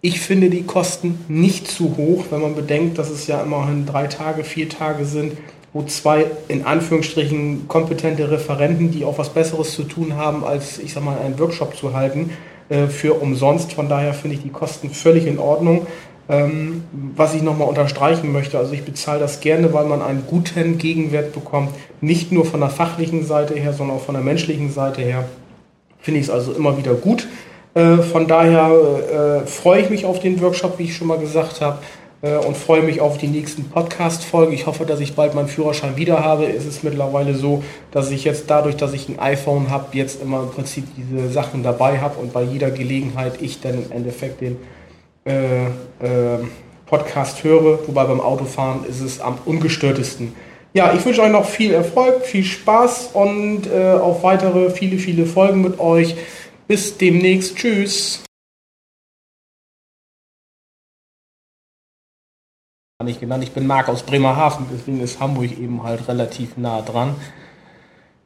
Ich 0.00 0.20
finde 0.20 0.48
die 0.48 0.62
Kosten 0.62 1.24
nicht 1.26 1.66
zu 1.66 1.96
hoch, 1.96 2.26
wenn 2.30 2.40
man 2.40 2.54
bedenkt, 2.54 2.98
dass 2.98 3.10
es 3.10 3.26
ja 3.26 3.42
immerhin 3.42 3.84
drei 3.84 4.06
Tage, 4.06 4.44
vier 4.44 4.68
Tage 4.68 5.04
sind, 5.04 5.36
wo 5.72 5.82
zwei 5.82 6.26
in 6.46 6.64
Anführungsstrichen 6.64 7.66
kompetente 7.66 8.30
Referenten, 8.30 8.92
die 8.92 9.04
auch 9.04 9.18
was 9.18 9.30
Besseres 9.30 9.74
zu 9.74 9.82
tun 9.82 10.14
haben, 10.14 10.44
als 10.44 10.78
ich 10.78 10.92
sag 10.92 11.02
mal 11.02 11.18
einen 11.18 11.36
Workshop 11.40 11.76
zu 11.76 11.94
halten, 11.94 12.30
äh, 12.68 12.86
für 12.86 13.14
umsonst. 13.14 13.72
Von 13.72 13.88
daher 13.88 14.14
finde 14.14 14.36
ich 14.36 14.44
die 14.44 14.50
Kosten 14.50 14.90
völlig 14.90 15.26
in 15.26 15.40
Ordnung. 15.40 15.88
Ähm, 16.30 16.82
was 17.16 17.32
ich 17.34 17.42
nochmal 17.42 17.68
unterstreichen 17.68 18.32
möchte, 18.32 18.58
also 18.58 18.74
ich 18.74 18.84
bezahle 18.84 19.18
das 19.18 19.40
gerne, 19.40 19.72
weil 19.72 19.86
man 19.86 20.02
einen 20.02 20.24
guten 20.26 20.76
Gegenwert 20.76 21.32
bekommt, 21.32 21.70
nicht 22.02 22.32
nur 22.32 22.44
von 22.44 22.60
der 22.60 22.68
fachlichen 22.68 23.24
Seite 23.24 23.54
her, 23.54 23.72
sondern 23.72 23.96
auch 23.96 24.02
von 24.02 24.14
der 24.14 24.22
menschlichen 24.22 24.70
Seite 24.70 25.00
her. 25.00 25.24
Finde 26.00 26.20
ich 26.20 26.26
es 26.26 26.30
also 26.30 26.52
immer 26.52 26.76
wieder 26.76 26.94
gut. 26.94 27.26
Äh, 27.74 27.98
von 27.98 28.26
daher 28.26 29.42
äh, 29.44 29.46
freue 29.46 29.80
ich 29.80 29.90
mich 29.90 30.04
auf 30.04 30.20
den 30.20 30.40
Workshop, 30.42 30.78
wie 30.78 30.84
ich 30.84 30.96
schon 30.96 31.06
mal 31.06 31.18
gesagt 31.18 31.62
habe, 31.62 31.78
äh, 32.20 32.36
und 32.36 32.56
freue 32.56 32.82
mich 32.82 33.00
auf 33.00 33.16
die 33.16 33.28
nächsten 33.28 33.64
Podcast-Folgen. 33.64 34.52
Ich 34.52 34.66
hoffe, 34.66 34.84
dass 34.84 35.00
ich 35.00 35.14
bald 35.14 35.34
meinen 35.34 35.48
Führerschein 35.48 35.96
wieder 35.96 36.24
habe. 36.24 36.46
Es 36.46 36.66
ist 36.66 36.84
mittlerweile 36.84 37.34
so, 37.34 37.62
dass 37.90 38.10
ich 38.10 38.24
jetzt 38.24 38.50
dadurch, 38.50 38.76
dass 38.76 38.92
ich 38.92 39.08
ein 39.08 39.18
iPhone 39.18 39.70
habe, 39.70 39.96
jetzt 39.96 40.20
immer 40.20 40.42
im 40.42 40.50
Prinzip 40.50 40.84
diese 40.96 41.30
Sachen 41.30 41.62
dabei 41.62 42.00
habe 42.00 42.18
und 42.20 42.32
bei 42.32 42.42
jeder 42.42 42.70
Gelegenheit 42.70 43.40
ich 43.40 43.60
dann 43.60 43.74
im 43.74 43.92
Endeffekt 43.92 44.40
den 44.40 44.56
äh, 45.28 45.66
äh, 45.66 46.38
Podcast 46.86 47.44
höre, 47.44 47.86
wobei 47.86 48.04
beim 48.04 48.20
Autofahren 48.20 48.84
ist 48.84 49.00
es 49.00 49.20
am 49.20 49.38
ungestörtesten. 49.44 50.34
Ja, 50.72 50.92
ich 50.94 51.04
wünsche 51.04 51.22
euch 51.22 51.30
noch 51.30 51.46
viel 51.46 51.72
Erfolg, 51.72 52.24
viel 52.24 52.44
Spaß 52.44 53.10
und 53.14 53.66
äh, 53.66 53.92
auf 53.92 54.22
weitere 54.22 54.70
viele, 54.70 54.98
viele 54.98 55.26
Folgen 55.26 55.62
mit 55.62 55.78
euch. 55.78 56.16
Bis 56.66 56.98
demnächst. 56.98 57.56
Tschüss. 57.56 58.24
Nicht 63.02 63.20
genannt. 63.20 63.44
Ich 63.44 63.52
bin 63.52 63.66
Marc 63.66 63.88
aus 63.88 64.02
Bremerhaven, 64.02 64.66
deswegen 64.72 65.00
ist 65.00 65.20
Hamburg 65.20 65.52
eben 65.52 65.82
halt 65.82 66.08
relativ 66.08 66.56
nah 66.56 66.82
dran. 66.82 67.14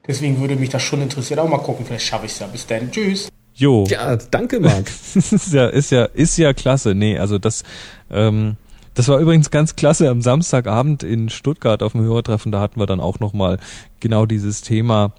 Deswegen 0.06 0.40
würde 0.40 0.56
mich 0.56 0.70
das 0.70 0.82
schon 0.82 1.02
interessieren. 1.02 1.40
Auch 1.40 1.48
mal 1.48 1.58
gucken, 1.58 1.84
vielleicht 1.84 2.06
schaffe 2.06 2.26
ich 2.26 2.32
es 2.32 2.38
ja. 2.38 2.46
Bis 2.46 2.66
dann. 2.66 2.90
Tschüss. 2.90 3.28
Jo. 3.54 3.84
Ja, 3.88 4.16
danke, 4.16 4.60
Marc. 4.60 4.90
ist 5.14 5.52
ja, 5.52 5.66
ist 5.66 5.90
ja, 5.90 6.04
ist 6.04 6.36
ja 6.38 6.52
klasse. 6.52 6.94
Nee, 6.94 7.18
also 7.18 7.38
das, 7.38 7.64
ähm, 8.10 8.56
das 8.94 9.08
war 9.08 9.18
übrigens 9.18 9.50
ganz 9.50 9.76
klasse 9.76 10.08
am 10.08 10.22
Samstagabend 10.22 11.02
in 11.02 11.28
Stuttgart 11.28 11.82
auf 11.82 11.92
dem 11.92 12.02
Hörertreffen. 12.02 12.52
Da 12.52 12.60
hatten 12.60 12.80
wir 12.80 12.86
dann 12.86 13.00
auch 13.00 13.20
nochmal 13.20 13.58
genau 14.00 14.26
dieses 14.26 14.62
Thema, 14.62 15.12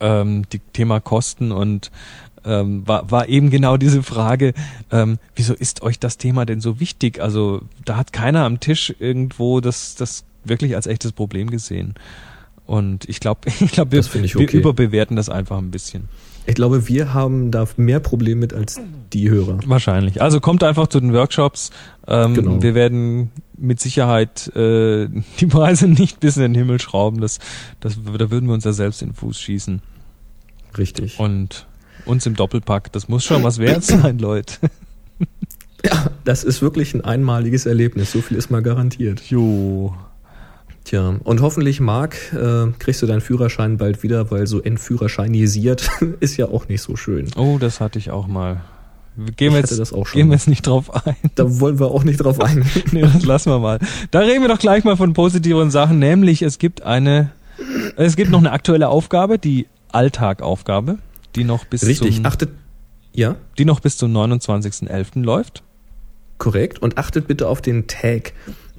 ähm, 0.00 0.44
die 0.52 0.60
Thema 0.72 1.00
Kosten 1.00 1.52
und 1.52 1.90
ähm, 2.44 2.86
war, 2.86 3.10
war 3.10 3.28
eben 3.28 3.50
genau 3.50 3.76
diese 3.76 4.02
Frage, 4.02 4.54
ähm, 4.90 5.18
wieso 5.34 5.54
ist 5.54 5.82
euch 5.82 5.98
das 5.98 6.16
Thema 6.16 6.46
denn 6.46 6.60
so 6.60 6.80
wichtig? 6.80 7.20
Also 7.20 7.62
da 7.84 7.96
hat 7.96 8.12
keiner 8.12 8.44
am 8.44 8.60
Tisch 8.60 8.94
irgendwo 8.98 9.60
das, 9.60 9.94
das 9.94 10.24
wirklich 10.44 10.74
als 10.74 10.86
echtes 10.86 11.12
Problem 11.12 11.50
gesehen. 11.50 11.94
Und 12.66 13.08
ich 13.08 13.20
glaube, 13.20 13.40
ich 13.60 13.72
glaube, 13.72 13.92
wir, 13.92 14.00
ich 14.00 14.34
wir 14.34 14.42
okay. 14.42 14.56
überbewerten 14.56 15.16
das 15.16 15.28
einfach 15.28 15.58
ein 15.58 15.70
bisschen. 15.70 16.08
Ich 16.50 16.56
glaube, 16.56 16.88
wir 16.88 17.14
haben 17.14 17.52
da 17.52 17.64
mehr 17.76 18.00
Probleme 18.00 18.40
mit 18.40 18.52
als 18.52 18.80
die 19.12 19.30
Hörer. 19.30 19.60
Wahrscheinlich. 19.66 20.20
Also 20.20 20.40
kommt 20.40 20.64
einfach 20.64 20.88
zu 20.88 20.98
den 20.98 21.12
Workshops. 21.12 21.70
Ähm, 22.08 22.34
Genau. 22.34 22.60
Wir 22.60 22.74
werden 22.74 23.30
mit 23.56 23.78
Sicherheit 23.78 24.48
äh, 24.56 25.08
die 25.40 25.46
Preise 25.46 25.86
nicht 25.86 26.18
bis 26.18 26.36
in 26.36 26.42
den 26.42 26.54
Himmel 26.56 26.80
schrauben. 26.80 27.20
Das, 27.20 27.38
das, 27.78 27.98
da 28.04 28.30
würden 28.32 28.48
wir 28.48 28.54
uns 28.54 28.64
ja 28.64 28.72
selbst 28.72 29.00
in 29.00 29.10
den 29.10 29.14
Fuß 29.14 29.40
schießen. 29.40 29.80
Richtig. 30.76 31.20
Und 31.20 31.68
uns 32.04 32.26
im 32.26 32.34
Doppelpack, 32.34 32.90
das 32.90 33.08
muss 33.08 33.24
schon 33.24 33.44
was 33.44 33.58
wert 33.58 33.84
sein, 33.84 34.18
Leute. 34.18 34.56
Ja, 35.82 36.10
das 36.24 36.44
ist 36.44 36.60
wirklich 36.60 36.92
ein 36.92 37.00
einmaliges 37.00 37.64
Erlebnis. 37.64 38.12
So 38.12 38.20
viel 38.20 38.36
ist 38.36 38.50
mal 38.50 38.60
garantiert. 38.60 39.22
Jo. 39.30 39.94
Tja, 40.84 41.16
und 41.22 41.40
hoffentlich, 41.42 41.78
Marc, 41.80 42.16
äh, 42.32 42.66
kriegst 42.78 43.02
du 43.02 43.06
deinen 43.06 43.20
Führerschein 43.20 43.76
bald 43.76 44.02
wieder, 44.02 44.30
weil 44.30 44.46
so 44.46 44.60
entführerscheinisiert 44.62 45.88
ist 46.20 46.36
ja 46.36 46.46
auch 46.46 46.68
nicht 46.68 46.82
so 46.82 46.96
schön. 46.96 47.28
Oh, 47.36 47.58
das 47.60 47.80
hatte 47.80 47.98
ich 47.98 48.10
auch 48.10 48.26
mal. 48.26 48.62
Gehen 49.36 49.52
wir 49.52 49.60
jetzt, 49.60 49.78
das 49.78 49.92
auch 49.92 50.06
schon. 50.06 50.18
gehen 50.18 50.28
wir 50.28 50.34
jetzt 50.36 50.48
nicht 50.48 50.66
drauf 50.66 51.06
ein. 51.06 51.16
Da 51.34 51.60
wollen 51.60 51.78
wir 51.78 51.88
auch 51.88 52.04
nicht 52.04 52.18
drauf 52.18 52.40
eingehen. 52.44 52.84
nee, 52.92 53.02
das 53.02 53.24
lassen 53.24 53.50
wir 53.50 53.58
mal. 53.58 53.78
Da 54.10 54.20
reden 54.20 54.40
wir 54.40 54.48
doch 54.48 54.58
gleich 54.58 54.84
mal 54.84 54.96
von 54.96 55.12
positiven 55.12 55.70
Sachen, 55.70 55.98
nämlich 55.98 56.42
es 56.42 56.58
gibt 56.58 56.82
eine, 56.82 57.30
es 57.96 58.16
gibt 58.16 58.30
noch 58.30 58.38
eine 58.38 58.52
aktuelle 58.52 58.88
Aufgabe, 58.88 59.38
die 59.38 59.66
Alltagaufgabe, 59.92 60.98
die 61.36 61.44
noch 61.44 61.64
bis 61.66 61.84
Richtig, 61.84 62.16
zum, 62.16 62.26
achtet, 62.26 62.50
ja, 63.12 63.36
die 63.58 63.64
noch 63.64 63.80
bis 63.80 63.96
zum 63.98 64.16
29.11. 64.16 65.22
läuft. 65.22 65.62
korrekt. 66.38 66.80
Und 66.80 66.96
achtet 66.96 67.26
bitte 67.28 67.48
auf 67.48 67.60
den 67.60 67.86
Tag. 67.88 68.32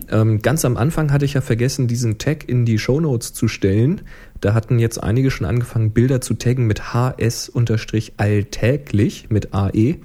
Ähm, 0.09 0.41
ganz 0.41 0.65
am 0.65 0.77
Anfang 0.77 1.11
hatte 1.11 1.25
ich 1.25 1.33
ja 1.33 1.41
vergessen, 1.41 1.87
diesen 1.87 2.17
Tag 2.17 2.49
in 2.49 2.65
die 2.65 2.79
Shownotes 2.79 3.33
zu 3.33 3.47
stellen. 3.47 4.01
Da 4.39 4.53
hatten 4.53 4.79
jetzt 4.79 5.01
einige 5.01 5.31
schon 5.31 5.45
angefangen, 5.45 5.91
Bilder 5.91 6.21
zu 6.21 6.33
taggen 6.33 6.67
mit 6.67 6.93
HS-alltäglich, 6.93 9.29
mit 9.29 9.53
AE. 9.53 9.95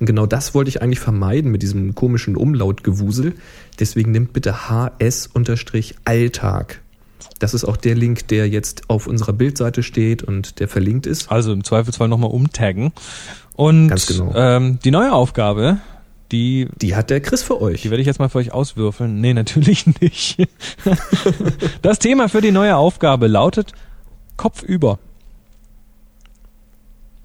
Und 0.00 0.06
genau 0.06 0.26
das 0.26 0.54
wollte 0.54 0.68
ich 0.68 0.82
eigentlich 0.82 1.00
vermeiden 1.00 1.50
mit 1.50 1.62
diesem 1.62 1.94
komischen 1.94 2.36
Umlautgewusel. 2.36 3.34
Deswegen 3.78 4.10
nimmt 4.10 4.32
bitte 4.32 4.68
HS-alltag. 4.68 6.80
Das 7.38 7.54
ist 7.54 7.64
auch 7.64 7.76
der 7.76 7.94
Link, 7.94 8.28
der 8.28 8.48
jetzt 8.48 8.88
auf 8.88 9.06
unserer 9.06 9.32
Bildseite 9.32 9.82
steht 9.82 10.22
und 10.22 10.60
der 10.60 10.68
verlinkt 10.68 11.06
ist. 11.06 11.30
Also 11.30 11.52
im 11.52 11.64
Zweifelsfall 11.64 12.08
nochmal 12.08 12.30
umtaggen. 12.30 12.92
Und 13.54 13.88
Ganz 13.88 14.06
genau. 14.06 14.32
ähm, 14.34 14.78
die 14.84 14.90
neue 14.90 15.12
Aufgabe, 15.12 15.78
die, 16.32 16.68
Die 16.80 16.96
hat 16.96 17.10
der 17.10 17.20
Chris 17.20 17.42
für 17.42 17.60
euch. 17.60 17.82
die 17.82 17.90
werde 17.90 18.00
ich 18.00 18.06
jetzt 18.06 18.18
mal 18.18 18.28
für 18.28 18.38
euch 18.38 18.52
auswürfeln. 18.52 19.20
Nee, 19.20 19.34
natürlich 19.34 19.86
nicht. 20.00 20.38
das 21.82 21.98
Thema 21.98 22.28
für 22.28 22.40
die 22.40 22.50
neue 22.52 22.76
Aufgabe 22.76 23.26
lautet 23.26 23.72
Kopfüber. 24.36 24.98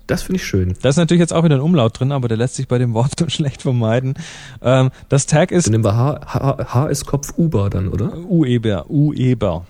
Das 0.05 0.23
finde 0.23 0.37
ich 0.37 0.45
schön. 0.47 0.73
Da 0.81 0.89
ist 0.89 0.97
natürlich 0.97 1.19
jetzt 1.21 1.33
auch 1.33 1.43
wieder 1.43 1.55
ein 1.55 1.61
Umlaut 1.61 1.99
drin, 1.99 2.11
aber 2.11 2.27
der 2.27 2.37
lässt 2.37 2.55
sich 2.55 2.67
bei 2.67 2.79
dem 2.79 2.93
Wort 2.95 3.19
so 3.19 3.29
schlecht 3.29 3.61
vermeiden. 3.61 4.15
Ähm, 4.61 4.89
das 5.07 5.27
Tag 5.27 5.51
ist 5.51 5.67
Dann 5.67 5.73
nehmen 5.73 5.83
wir 5.83 5.95
H, 5.95 6.21
H, 6.25 6.73
H 6.73 6.87
ist 6.87 7.05
Kopf 7.05 7.31
Uber 7.37 7.69
dann, 7.69 7.89
oder? 7.89 8.17
Ueber, 8.27 8.85
Ueber, 8.89 9.65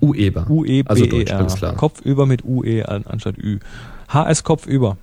Ueber. 0.00 0.46
U-E-B-E-R. 0.48 0.90
Also 0.90 1.06
Deutsch, 1.06 1.32
alles 1.32 1.56
klar. 1.56 1.74
Kopfüber 1.74 2.26
mit 2.26 2.44
UE 2.44 2.88
an, 2.88 3.04
anstatt 3.08 3.36
Ü. 3.38 3.58
HS 4.08 4.44
Kopfüber. 4.44 4.96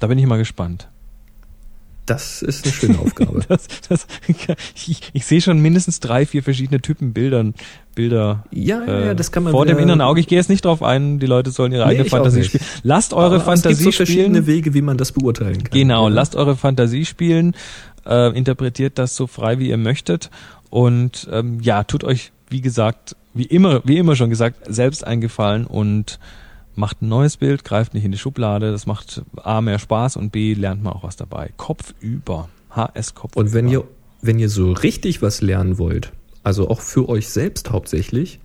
Da 0.00 0.06
bin 0.06 0.18
ich 0.18 0.26
mal 0.26 0.36
gespannt. 0.38 0.88
Das 2.06 2.40
ist 2.42 2.64
eine 2.64 2.72
schöne 2.72 2.98
Aufgabe. 2.98 3.40
Das, 3.48 3.66
das, 3.88 4.06
ich, 4.74 5.00
ich 5.12 5.26
sehe 5.26 5.40
schon 5.40 5.58
mindestens 5.60 6.00
drei, 6.00 6.24
vier 6.26 6.42
verschiedene 6.42 6.80
Typen 6.80 7.12
Bildern, 7.12 7.54
Bilder 7.94 8.44
Ja, 8.50 8.84
ja, 8.84 8.86
äh, 8.86 9.06
ja, 9.06 9.14
das 9.14 9.32
kann 9.32 9.42
man 9.42 9.50
vor 9.52 9.66
dem 9.66 9.78
inneren 9.78 10.00
Auge. 10.00 10.20
Ich 10.20 10.26
gehe 10.28 10.38
jetzt 10.38 10.48
nicht 10.48 10.64
drauf 10.64 10.82
ein, 10.82 11.18
die 11.18 11.26
Leute 11.26 11.50
sollen 11.50 11.72
ihre 11.72 11.84
Nee, 11.84 11.90
eigene 11.92 12.08
Fantasie 12.08 12.44
spielen. 12.44 12.64
Lasst 12.82 13.12
eure 13.12 13.26
Aber 13.26 13.36
es 13.36 13.42
Fantasie 13.42 13.84
gibt 13.84 13.94
so 13.94 13.96
verschiedene 14.04 14.26
spielen. 14.42 14.46
Wege, 14.46 14.74
wie 14.74 14.82
man 14.82 14.96
das 14.96 15.12
beurteilen 15.12 15.64
kann. 15.64 15.70
Genau, 15.78 16.08
Ja. 16.08 16.14
lasst 16.14 16.36
eure 16.36 16.56
Fantasie 16.56 17.04
spielen, 17.04 17.54
äh, 18.06 18.36
interpretiert 18.36 18.98
das 18.98 19.16
so 19.16 19.26
frei, 19.26 19.58
wie 19.58 19.68
ihr 19.70 19.76
möchtet 19.76 20.30
und 20.70 21.28
ähm, 21.32 21.58
ja, 21.60 21.82
tut 21.84 22.04
euch, 22.04 22.32
wie 22.50 22.60
gesagt, 22.60 23.16
wie 23.34 23.44
immer, 23.44 23.82
wie 23.84 23.98
immer 23.98 24.14
schon 24.16 24.30
gesagt, 24.30 24.58
selbst 24.72 25.04
eingefallen 25.06 25.66
und 25.66 26.18
macht 26.76 27.02
ein 27.02 27.08
neues 27.08 27.36
Bild, 27.36 27.64
greift 27.64 27.94
nicht 27.94 28.04
in 28.04 28.12
die 28.12 28.18
Schublade, 28.18 28.70
das 28.70 28.86
macht 28.86 29.22
A 29.36 29.60
mehr 29.60 29.78
Spaß 29.78 30.16
und 30.16 30.30
B 30.30 30.54
lernt 30.54 30.82
man 30.82 30.92
auch 30.92 31.02
was 31.02 31.16
dabei. 31.16 31.50
Kopf 31.56 31.94
über, 32.00 32.48
HS 32.70 33.14
Kopf 33.14 33.36
Und 33.36 33.52
wenn 33.52 33.66
über. 33.66 33.72
ihr, 33.72 33.84
wenn 34.22 34.38
ihr 34.38 34.48
so 34.48 34.72
richtig 34.72 35.22
was 35.22 35.40
lernen 35.40 35.78
wollt, 35.78 36.12
also 36.42 36.68
auch 36.68 36.80
für 36.80 37.08
euch 37.08 37.28
selbst 37.28 37.70
hauptsächlich, 37.70 38.40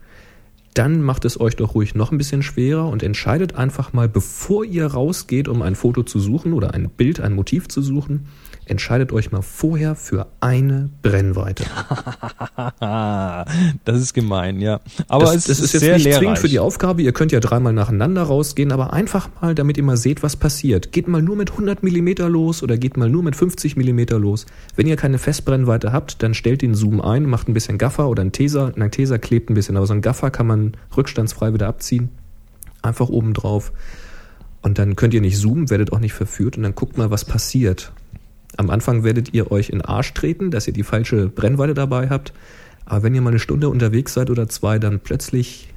dann 0.74 1.02
macht 1.02 1.26
es 1.26 1.40
euch 1.40 1.56
doch 1.58 1.76
ruhig 1.76 1.96
noch 1.96 2.12
ein 2.12 2.18
bisschen 2.18 2.44
schwerer 2.44 2.88
und 2.88 3.04
entscheidet 3.04 3.56
einfach 3.56 3.94
mal, 3.94 4.08
bevor 4.08 4.64
ihr 4.64 4.86
rausgeht, 4.86 5.48
um 5.48 5.62
ein 5.62 5.76
Foto 5.76 6.04
zu 6.04 6.20
suchen 6.20 6.54
oder 6.54 6.74
ein 6.74 6.90
Bild, 6.90 7.20
ein 7.20 7.34
Motiv 7.34 7.68
zu 7.68 7.82
suchen, 7.82 8.28
entscheidet 8.72 9.12
euch 9.12 9.32
mal 9.32 9.42
vorher 9.42 9.96
für 9.96 10.28
eine 10.40 10.90
Brennweite. 11.04 11.66
Das 13.86 14.00
ist 14.00 14.14
gemein, 14.14 14.60
ja. 14.60 14.80
Aber 15.08 15.26
das, 15.26 15.36
es 15.36 15.46
das 15.46 15.60
ist 15.60 15.74
jetzt 15.74 15.82
sehr 15.82 15.94
nicht 15.96 16.06
lehrreich. 16.06 16.20
zwingend 16.20 16.40
für 16.40 16.50
die 16.50 16.60
Aufgabe. 16.60 17.02
Ihr 17.02 17.12
könnt 17.12 17.32
ja 17.32 17.40
dreimal 17.40 17.74
nacheinander 17.74 18.24
rausgehen, 18.24 18.72
aber 18.72 18.94
einfach 18.94 19.30
mal, 19.42 19.56
damit 19.56 19.78
ihr 19.78 19.84
mal 19.84 19.98
seht, 19.98 20.24
was 20.24 20.36
passiert. 20.36 20.92
Geht 20.92 21.08
mal 21.08 21.22
nur 21.22 21.36
mit 21.36 21.52
100 21.52 21.84
Millimeter 21.84 22.30
los 22.30 22.64
oder 22.64 22.78
geht 22.78 22.98
mal 22.98 23.10
nur 23.10 23.24
mit 23.24 23.36
50 23.36 23.76
Millimeter 23.76 24.20
los. 24.20 24.46
Wenn 24.76 24.88
ihr 24.88 24.96
keine 24.96 25.18
Festbrennweite 25.18 25.92
habt, 25.92 26.24
dann 26.24 26.34
stellt 26.34 26.62
den 26.62 26.76
Zoom 26.76 27.02
ein, 27.02 27.26
macht 27.26 27.48
ein 27.50 27.54
bisschen 27.54 27.78
Gaffer 27.78 28.08
oder 28.08 28.24
ein 28.24 28.32
Taser. 28.32 28.74
Ein 28.76 28.92
Taser 28.92 29.20
klebt 29.20 29.50
ein 29.50 29.54
bisschen, 29.54 29.78
aber 29.78 29.88
so 29.88 29.94
ein 29.94 30.02
Gaffer 30.02 30.32
kann 30.32 30.48
man 30.48 30.74
rückstandsfrei 30.96 31.54
wieder 31.54 31.68
abziehen. 31.68 32.10
Einfach 32.82 33.10
oben 33.10 33.34
drauf. 33.34 33.72
Und 34.62 34.78
dann 34.78 34.96
könnt 34.96 35.14
ihr 35.14 35.22
nicht 35.22 35.38
zoomen, 35.38 35.70
werdet 35.70 35.92
auch 35.92 36.00
nicht 36.00 36.14
verführt 36.14 36.58
und 36.58 36.64
dann 36.64 36.76
guckt 36.76 36.98
mal, 36.98 37.10
was 37.12 37.26
passiert. 37.26 37.92
Am 38.58 38.70
Anfang 38.70 39.04
werdet 39.04 39.34
ihr 39.34 39.52
euch 39.52 39.70
in 39.70 39.80
den 39.80 39.86
Arsch 39.86 40.14
treten, 40.14 40.52
dass 40.52 40.68
ihr 40.68 40.74
die 40.74 40.84
falsche 40.84 41.28
Brennweite 41.28 41.74
dabei 41.74 42.10
habt. 42.10 42.34
Aber 42.86 43.04
wenn 43.04 43.16
ihr 43.16 43.22
mal 43.22 43.30
eine 43.30 43.40
Stunde 43.40 43.70
unterwegs 43.70 44.14
seid 44.14 44.30
oder 44.30 44.50
zwei, 44.50 44.80
dann 44.80 45.00
plötzlich 45.00 45.70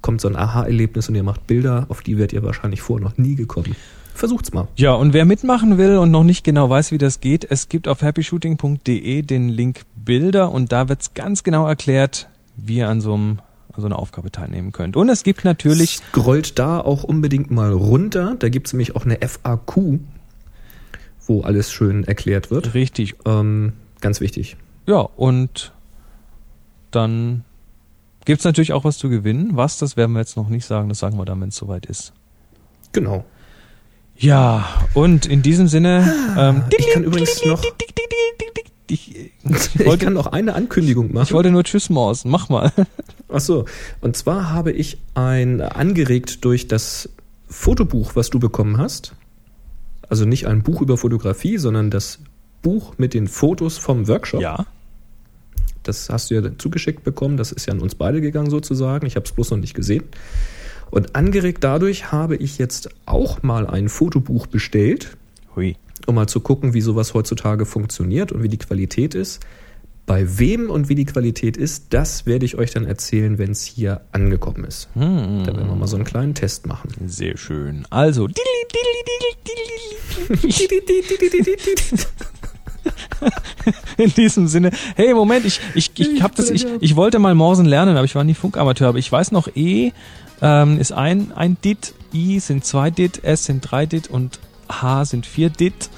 kommt 0.00 0.20
so 0.20 0.28
ein 0.28 0.36
Aha-Erlebnis 0.36 1.08
und 1.08 1.14
ihr 1.14 1.22
macht 1.22 1.46
Bilder, 1.46 1.86
auf 1.88 2.02
die 2.02 2.16
werdet 2.16 2.32
ihr 2.32 2.42
wahrscheinlich 2.42 2.82
vorher 2.82 3.06
noch 3.06 3.18
nie 3.18 3.34
gekommen. 3.34 3.76
Versucht's 4.14 4.52
mal. 4.52 4.68
Ja, 4.76 4.92
und 4.92 5.14
wer 5.14 5.24
mitmachen 5.24 5.78
will 5.78 5.96
und 5.96 6.10
noch 6.10 6.24
nicht 6.24 6.44
genau 6.44 6.68
weiß, 6.68 6.92
wie 6.92 6.98
das 6.98 7.20
geht, 7.20 7.46
es 7.50 7.68
gibt 7.68 7.88
auf 7.88 8.02
happyshooting.de 8.02 9.22
den 9.22 9.48
Link 9.48 9.82
Bilder 9.94 10.52
und 10.52 10.72
da 10.72 10.88
wird's 10.88 11.14
ganz 11.14 11.42
genau 11.44 11.66
erklärt, 11.66 12.28
wie 12.56 12.78
ihr 12.78 12.88
an 12.88 13.00
so, 13.00 13.14
einem, 13.14 13.38
so 13.76 13.86
einer 13.86 13.98
Aufgabe 13.98 14.30
teilnehmen 14.30 14.72
könnt. 14.72 14.96
Und 14.96 15.08
es 15.08 15.22
gibt 15.22 15.44
natürlich... 15.44 16.00
Scrollt 16.10 16.58
da 16.58 16.80
auch 16.80 17.04
unbedingt 17.04 17.50
mal 17.50 17.72
runter. 17.72 18.36
Da 18.38 18.48
gibt's 18.48 18.72
nämlich 18.72 18.96
auch 18.96 19.04
eine 19.04 19.18
FAQ, 19.26 20.00
wo 21.26 21.42
alles 21.42 21.72
schön 21.72 22.04
erklärt 22.04 22.50
wird. 22.50 22.74
Richtig. 22.74 23.14
Ähm, 23.26 23.72
ganz 24.00 24.20
wichtig. 24.20 24.56
Ja, 24.86 24.98
und 25.16 25.72
dann 26.90 27.44
gibt's 28.24 28.44
natürlich 28.44 28.72
auch 28.72 28.84
was 28.84 28.98
zu 28.98 29.08
gewinnen. 29.08 29.50
Was, 29.54 29.78
das 29.78 29.96
werden 29.96 30.12
wir 30.12 30.20
jetzt 30.20 30.36
noch 30.36 30.48
nicht 30.48 30.64
sagen. 30.66 30.88
Das 30.88 30.98
sagen 30.98 31.16
wir 31.18 31.24
dann, 31.24 31.40
wenn 31.40 31.48
es 31.48 31.56
soweit 31.56 31.86
ist. 31.86 32.12
Genau. 32.92 33.24
Ja, 34.16 34.68
und 34.94 35.26
in 35.26 35.42
diesem 35.42 35.68
Sinne... 35.68 36.12
Ähm, 36.36 36.62
Ich 36.78 36.90
kann 36.92 37.02
übrigens 37.04 37.44
noch, 37.46 37.62
ich, 38.88 39.30
ich 39.44 39.86
wollte- 39.86 40.04
kann 40.04 40.12
noch 40.12 40.26
eine 40.26 40.54
Ankündigung 40.54 41.12
machen. 41.12 41.24
ich 41.24 41.32
wollte 41.32 41.50
nur 41.50 41.64
Tschüss 41.64 41.88
Mausen. 41.88 42.30
Mach 42.30 42.48
mal. 42.48 42.70
Ach 43.28 43.40
so. 43.40 43.64
Und 44.00 44.16
zwar 44.16 44.50
habe 44.50 44.70
ich 44.72 44.98
ein 45.14 45.60
angeregt 45.62 46.44
durch 46.44 46.68
das 46.68 47.08
Fotobuch, 47.48 48.14
was 48.16 48.28
du 48.30 48.38
bekommen 48.38 48.76
hast. 48.78 49.14
Also 50.12 50.26
nicht 50.26 50.46
ein 50.46 50.62
Buch 50.62 50.82
über 50.82 50.98
Fotografie, 50.98 51.56
sondern 51.56 51.88
das 51.88 52.18
Buch 52.60 52.92
mit 52.98 53.14
den 53.14 53.28
Fotos 53.28 53.78
vom 53.78 54.08
Workshop. 54.08 54.42
Ja. 54.42 54.66
Das 55.84 56.10
hast 56.10 56.30
du 56.30 56.34
ja 56.34 56.42
zugeschickt 56.58 57.02
bekommen. 57.02 57.38
Das 57.38 57.50
ist 57.50 57.64
ja 57.64 57.72
an 57.72 57.80
uns 57.80 57.94
beide 57.94 58.20
gegangen 58.20 58.50
sozusagen. 58.50 59.06
Ich 59.06 59.16
habe 59.16 59.24
es 59.24 59.32
bloß 59.32 59.52
noch 59.52 59.56
nicht 59.56 59.72
gesehen. 59.72 60.04
Und 60.90 61.16
angeregt 61.16 61.64
dadurch 61.64 62.12
habe 62.12 62.36
ich 62.36 62.58
jetzt 62.58 62.90
auch 63.06 63.42
mal 63.42 63.66
ein 63.66 63.88
Fotobuch 63.88 64.46
bestellt, 64.46 65.16
Hui. 65.56 65.76
um 66.06 66.16
mal 66.16 66.26
zu 66.26 66.40
gucken, 66.40 66.74
wie 66.74 66.82
sowas 66.82 67.14
heutzutage 67.14 67.64
funktioniert 67.64 68.32
und 68.32 68.42
wie 68.42 68.50
die 68.50 68.58
Qualität 68.58 69.14
ist. 69.14 69.40
Bei 70.04 70.38
wem 70.38 70.68
und 70.68 70.88
wie 70.88 70.94
die 70.96 71.04
Qualität 71.04 71.56
ist, 71.56 71.86
das 71.90 72.26
werde 72.26 72.44
ich 72.44 72.56
euch 72.58 72.72
dann 72.72 72.86
erzählen, 72.86 73.38
wenn 73.38 73.52
es 73.52 73.62
hier 73.64 74.00
angekommen 74.10 74.64
ist. 74.64 74.88
Hm, 74.94 75.44
Da 75.46 75.54
werden 75.56 75.68
wir 75.68 75.76
mal 75.76 75.86
so 75.86 75.96
einen 75.96 76.04
kleinen 76.04 76.34
Test 76.34 76.66
machen. 76.66 76.90
sehr 77.06 77.36
schön. 77.36 77.86
Also, 77.90 78.26
in 83.96 84.12
diesem 84.14 84.48
Sinne. 84.48 84.70
Hey, 84.96 85.14
Moment, 85.14 85.44
ich, 85.46 85.60
ich, 85.74 85.90
ich, 85.98 86.22
hab 86.22 86.34
das, 86.34 86.50
ich, 86.50 86.66
ich 86.80 86.96
wollte 86.96 87.18
mal 87.18 87.34
Morsen 87.34 87.66
lernen, 87.66 87.96
aber 87.96 88.04
ich 88.04 88.14
war 88.14 88.24
nie 88.24 88.34
Funkamateur. 88.34 88.88
Aber 88.88 88.98
ich 88.98 89.10
weiß 89.10 89.32
noch, 89.32 89.48
E 89.54 89.92
ähm, 90.40 90.78
ist 90.80 90.92
ein, 90.92 91.32
ein 91.34 91.56
Dit, 91.62 91.94
I 92.12 92.40
sind 92.40 92.64
zwei 92.64 92.90
Dit, 92.90 93.22
S 93.24 93.44
sind 93.44 93.60
drei 93.60 93.86
Dit 93.86 94.08
und 94.08 94.40
H 94.68 95.04
sind 95.04 95.26
vier 95.26 95.50
Dit. 95.50 95.90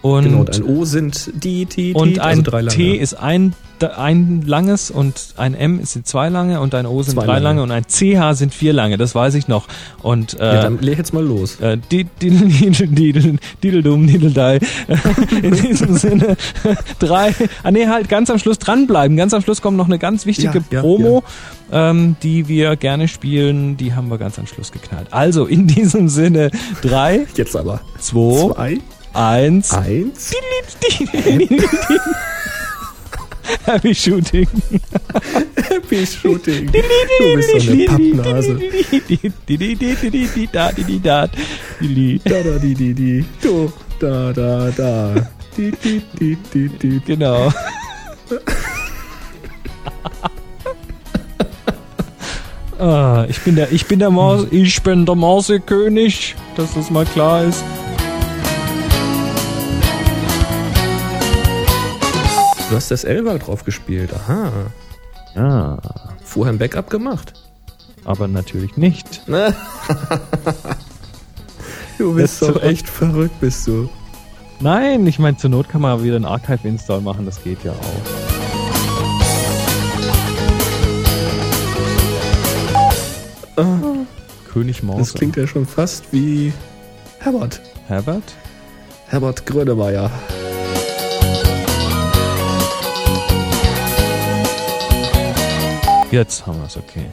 Und, 0.00 0.24
genau, 0.24 0.40
und 0.40 0.54
ein 0.54 0.62
O 0.62 0.84
sind 0.84 1.30
die, 1.34 1.64
die, 1.66 1.92
die, 1.92 1.94
und 1.94 2.20
ein 2.20 2.38
also 2.38 2.42
drei 2.42 2.60
lange. 2.60 2.76
T 2.76 2.94
ist 2.94 3.14
ein, 3.14 3.52
ein 3.96 4.42
langes 4.46 4.92
und 4.92 5.34
ein 5.36 5.54
M 5.54 5.84
sind 5.84 6.06
zwei 6.06 6.28
lange 6.28 6.60
und 6.60 6.72
ein 6.74 6.86
O 6.86 7.02
sind 7.02 7.14
Zwei 7.14 7.24
drei 7.26 7.38
lange. 7.40 7.60
lange. 7.60 7.62
und 7.64 7.70
ein 7.72 7.84
CH 7.84 8.36
sind 8.36 8.54
vier 8.54 8.72
lange, 8.72 8.96
das 8.96 9.16
weiß 9.16 9.34
ich 9.34 9.48
noch. 9.48 9.66
Und 10.02 10.38
äh, 10.38 10.54
Ja, 10.54 10.62
dann 10.62 10.78
leg 10.80 10.98
jetzt 10.98 11.12
mal 11.12 11.24
los. 11.24 11.58
äh, 11.60 11.78
di- 11.90 12.04
didel, 12.22 12.48
didel, 12.48 12.86
didel, 12.88 13.36
dideldum, 13.62 14.06
dideldei. 14.06 14.60
In 15.42 15.52
diesem 15.54 15.96
Sinne, 15.96 16.36
drei, 17.00 17.34
ah 17.64 17.70
nee, 17.72 17.88
halt 17.88 18.08
ganz 18.08 18.30
am 18.30 18.38
Schluss 18.38 18.58
dranbleiben. 18.60 19.16
Ganz 19.16 19.34
am 19.34 19.42
Schluss 19.42 19.60
kommt 19.60 19.76
noch 19.76 19.86
eine 19.86 19.98
ganz 19.98 20.26
wichtige 20.26 20.58
Ja, 20.58 20.64
ja, 20.70 20.80
Promo, 20.80 21.24
Ähm, 21.72 22.16
die 22.22 22.46
wir 22.48 22.76
gerne 22.76 23.08
spielen. 23.08 23.76
Die 23.76 23.92
haben 23.94 24.08
wir 24.10 24.16
ganz 24.18 24.38
am 24.38 24.46
Schluss 24.46 24.70
geknallt. 24.72 25.08
Also, 25.10 25.44
in 25.44 25.66
diesem 25.66 26.08
Sinne, 26.08 26.50
drei, 26.82 27.26
Jetzt 27.34 27.54
aber. 27.56 27.80
zwei, 27.98 28.46
Zwei, 28.54 28.78
eins, 29.12 29.72
eins. 29.72 30.32
Happy 33.64 33.94
Shooting. 33.94 34.46
Happy 35.68 36.06
Shooting. 36.06 36.70
Du 36.70 37.36
bist 37.36 37.50
so 37.50 37.70
eine 37.72 37.84
Pappnase. 37.86 38.58
Da, 40.52 40.72
di, 40.72 41.00
da. 41.00 41.26
Di, 41.80 42.20
Da, 42.24 42.42
da, 42.42 42.58
die, 42.58 42.74
die, 42.74 42.94
die. 42.94 43.24
Du, 43.42 43.72
da, 43.98 44.32
da, 44.32 44.70
da. 44.70 45.14
Die, 45.56 45.70
die, 45.70 46.02
die, 46.18 46.36
die, 46.52 46.68
die. 46.68 47.00
Genau. 47.06 47.52
ah, 52.78 53.26
ich 53.28 53.40
bin 53.40 53.56
der, 53.56 53.72
ich 53.72 53.86
bin 53.86 53.98
der 53.98 54.10
Maus, 54.10 54.46
ich 54.50 54.82
bin 54.82 55.06
der 55.06 55.14
Mausekönig, 55.14 56.36
dass 56.56 56.74
das 56.74 56.90
mal 56.90 57.06
klar 57.06 57.44
ist. 57.44 57.64
Du 62.68 62.76
hast 62.76 62.90
das 62.90 63.04
Elva 63.04 63.38
drauf 63.38 63.64
gespielt. 63.64 64.10
Aha. 64.12 64.50
Ja, 65.34 65.78
Vorher 66.24 66.52
ein 66.52 66.58
Backup 66.58 66.90
gemacht. 66.90 67.32
aber 68.04 68.28
natürlich 68.28 68.76
nicht. 68.76 69.22
Du 71.98 72.14
bist 72.14 72.40
doch 72.42 72.62
echt 72.62 72.88
verrückt, 72.88 73.40
bist 73.40 73.66
du. 73.66 73.90
Nein, 74.60 75.04
ich 75.08 75.18
meine, 75.18 75.36
zur 75.36 75.50
Not 75.50 75.68
kann 75.68 75.80
man 75.80 76.00
wieder 76.04 76.14
einen 76.14 76.26
Archive-Install 76.26 77.00
machen, 77.00 77.26
das 77.26 77.42
geht 77.42 77.64
ja 77.64 77.72
auch. 77.72 78.02
König 84.52 84.82
Maus. 84.82 84.98
Das 84.98 85.14
klingt 85.14 85.36
ja 85.36 85.46
schon 85.46 85.66
fast 85.66 86.04
wie 86.12 86.52
Herbert. 87.18 87.60
Herbert? 87.86 88.22
Herbert 89.08 89.46
Grönemeyer. 89.46 90.10
Jetzt 96.10 96.46
haben 96.46 96.58
wir 96.58 96.66
es, 96.66 96.76
okay. 96.76 97.06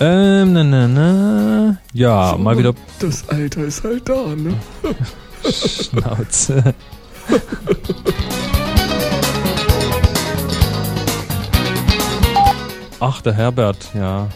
Ähm, 0.00 0.52
na, 0.52 0.64
na, 0.64 0.88
na. 0.88 1.76
Ja, 1.92 2.36
mal 2.36 2.58
wieder 2.58 2.74
Das 2.98 3.28
Alter 3.28 3.64
ist 3.64 3.84
halt 3.84 4.08
da, 4.08 4.34
ne? 4.34 4.54
Schnauze. 5.44 6.74
Ach, 12.98 13.20
der 13.20 13.34
Herbert, 13.34 13.90
ja. 13.94 14.28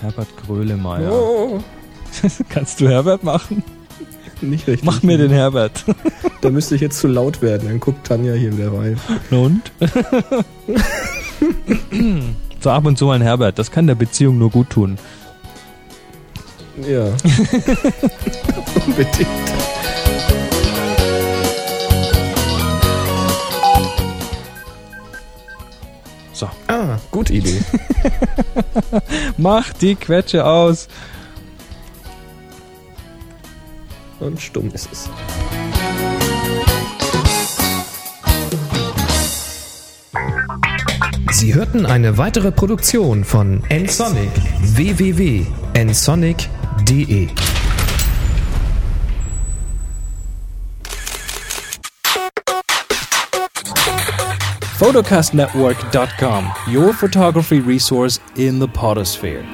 Herbert 0.00 0.28
Grölemeyer. 0.46 1.10
Oh, 1.10 1.60
Kannst 2.48 2.80
du 2.80 2.88
Herbert 2.88 3.24
machen? 3.24 3.64
nicht 4.42 4.66
richtig. 4.68 4.84
Mach 4.84 5.02
mir 5.02 5.18
den 5.18 5.30
Herbert. 5.30 5.84
Da 6.42 6.50
müsste 6.50 6.74
ich 6.74 6.80
jetzt 6.80 6.98
zu 6.98 7.08
laut 7.08 7.42
werden. 7.42 7.68
Dann 7.68 7.80
guckt 7.80 8.06
Tanja 8.06 8.34
hier 8.34 8.52
wieder 8.56 8.72
rein. 8.72 9.00
Und? 9.30 9.72
so 12.60 12.70
ab 12.70 12.84
und 12.86 12.98
zu 12.98 13.10
ein 13.10 13.22
Herbert, 13.22 13.58
das 13.58 13.70
kann 13.70 13.86
der 13.86 13.94
Beziehung 13.94 14.38
nur 14.38 14.50
gut 14.50 14.70
tun. 14.70 14.98
Ja. 16.86 17.06
Unbedingt. 18.86 19.28
So. 26.32 26.50
Ah, 26.66 26.98
gute 27.10 27.32
Idee. 27.32 27.62
Mach 29.38 29.72
die 29.72 29.94
Quetsche 29.94 30.44
aus. 30.44 30.88
Und 34.20 34.38
stumm 34.40 34.70
ist 34.72 34.88
es. 34.92 35.08
Sie 41.38 41.52
hörten 41.52 41.84
eine 41.84 42.16
weitere 42.16 42.50
Produktion 42.50 43.22
von 43.22 43.62
nsonic 43.68 44.30
www.nsonic.de 44.74 47.28
photocastnetwork.com, 54.78 56.52
your 56.72 56.94
photography 56.94 57.58
resource 57.58 58.18
in 58.36 58.58
the 58.58 58.66
potosphere. 58.66 59.44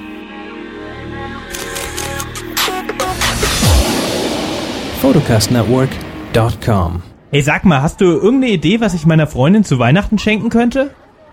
photocastnetwork.com. 5.00 7.02
Hey, 7.32 7.40
sag 7.40 7.64
mal, 7.64 7.82
hast 7.82 8.00
du 8.00 8.04
irgendeine 8.04 8.52
Idee, 8.52 8.80
was 8.80 8.94
ich 8.94 9.04
meiner 9.04 9.26
Freundin 9.26 9.64
zu 9.64 9.80
Weihnachten 9.80 10.20
schenken 10.20 10.48
könnte? 10.48 10.92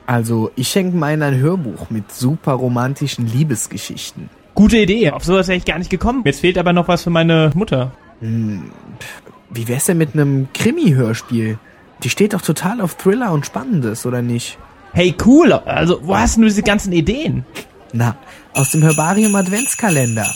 Also, 0.09 0.49
ich 0.55 0.69
schenke 0.69 0.97
meinen 0.97 1.21
ein 1.21 1.37
Hörbuch 1.37 1.91
mit 1.91 2.11
super 2.11 2.53
romantischen 2.53 3.27
Liebesgeschichten. 3.27 4.31
Gute 4.55 4.79
Idee, 4.79 5.11
auf 5.11 5.23
sowas 5.23 5.47
wäre 5.47 5.59
ich 5.59 5.65
gar 5.65 5.77
nicht 5.77 5.91
gekommen. 5.91 6.23
Jetzt 6.25 6.39
fehlt 6.39 6.57
aber 6.57 6.73
noch 6.73 6.87
was 6.87 7.03
für 7.03 7.11
meine 7.11 7.51
Mutter. 7.53 7.91
Wie 8.19 9.67
wär's 9.67 9.85
denn 9.85 9.99
mit 9.99 10.15
einem 10.15 10.47
Krimi-Hörspiel? 10.51 11.59
Die 12.01 12.09
steht 12.09 12.33
doch 12.33 12.41
total 12.41 12.81
auf 12.81 12.95
Thriller 12.95 13.31
und 13.31 13.45
Spannendes, 13.45 14.07
oder 14.07 14.23
nicht? 14.23 14.57
Hey, 14.93 15.13
cool, 15.27 15.53
also 15.53 15.99
wo 16.01 16.17
hast 16.17 16.37
du 16.37 16.41
diese 16.41 16.63
ganzen 16.63 16.91
Ideen? 16.91 17.45
Na, 17.93 18.17
aus 18.55 18.71
dem 18.71 18.81
Herbarium 18.81 19.35
Adventskalender. 19.35 20.27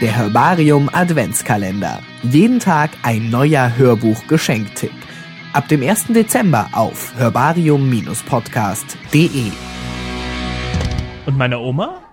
Der 0.00 0.16
Herbarium 0.16 0.88
Adventskalender. 0.90 2.00
Jeden 2.22 2.58
Tag 2.58 2.88
ein 3.02 3.28
neuer 3.28 3.76
Hörbuch-Geschenktipp. 3.76 4.94
Ab 5.52 5.68
dem 5.68 5.82
1. 5.82 6.06
Dezember 6.14 6.70
auf 6.72 7.12
herbarium-podcast.de. 7.18 9.52
Und 11.26 11.36
meine 11.36 11.58
Oma? 11.58 12.09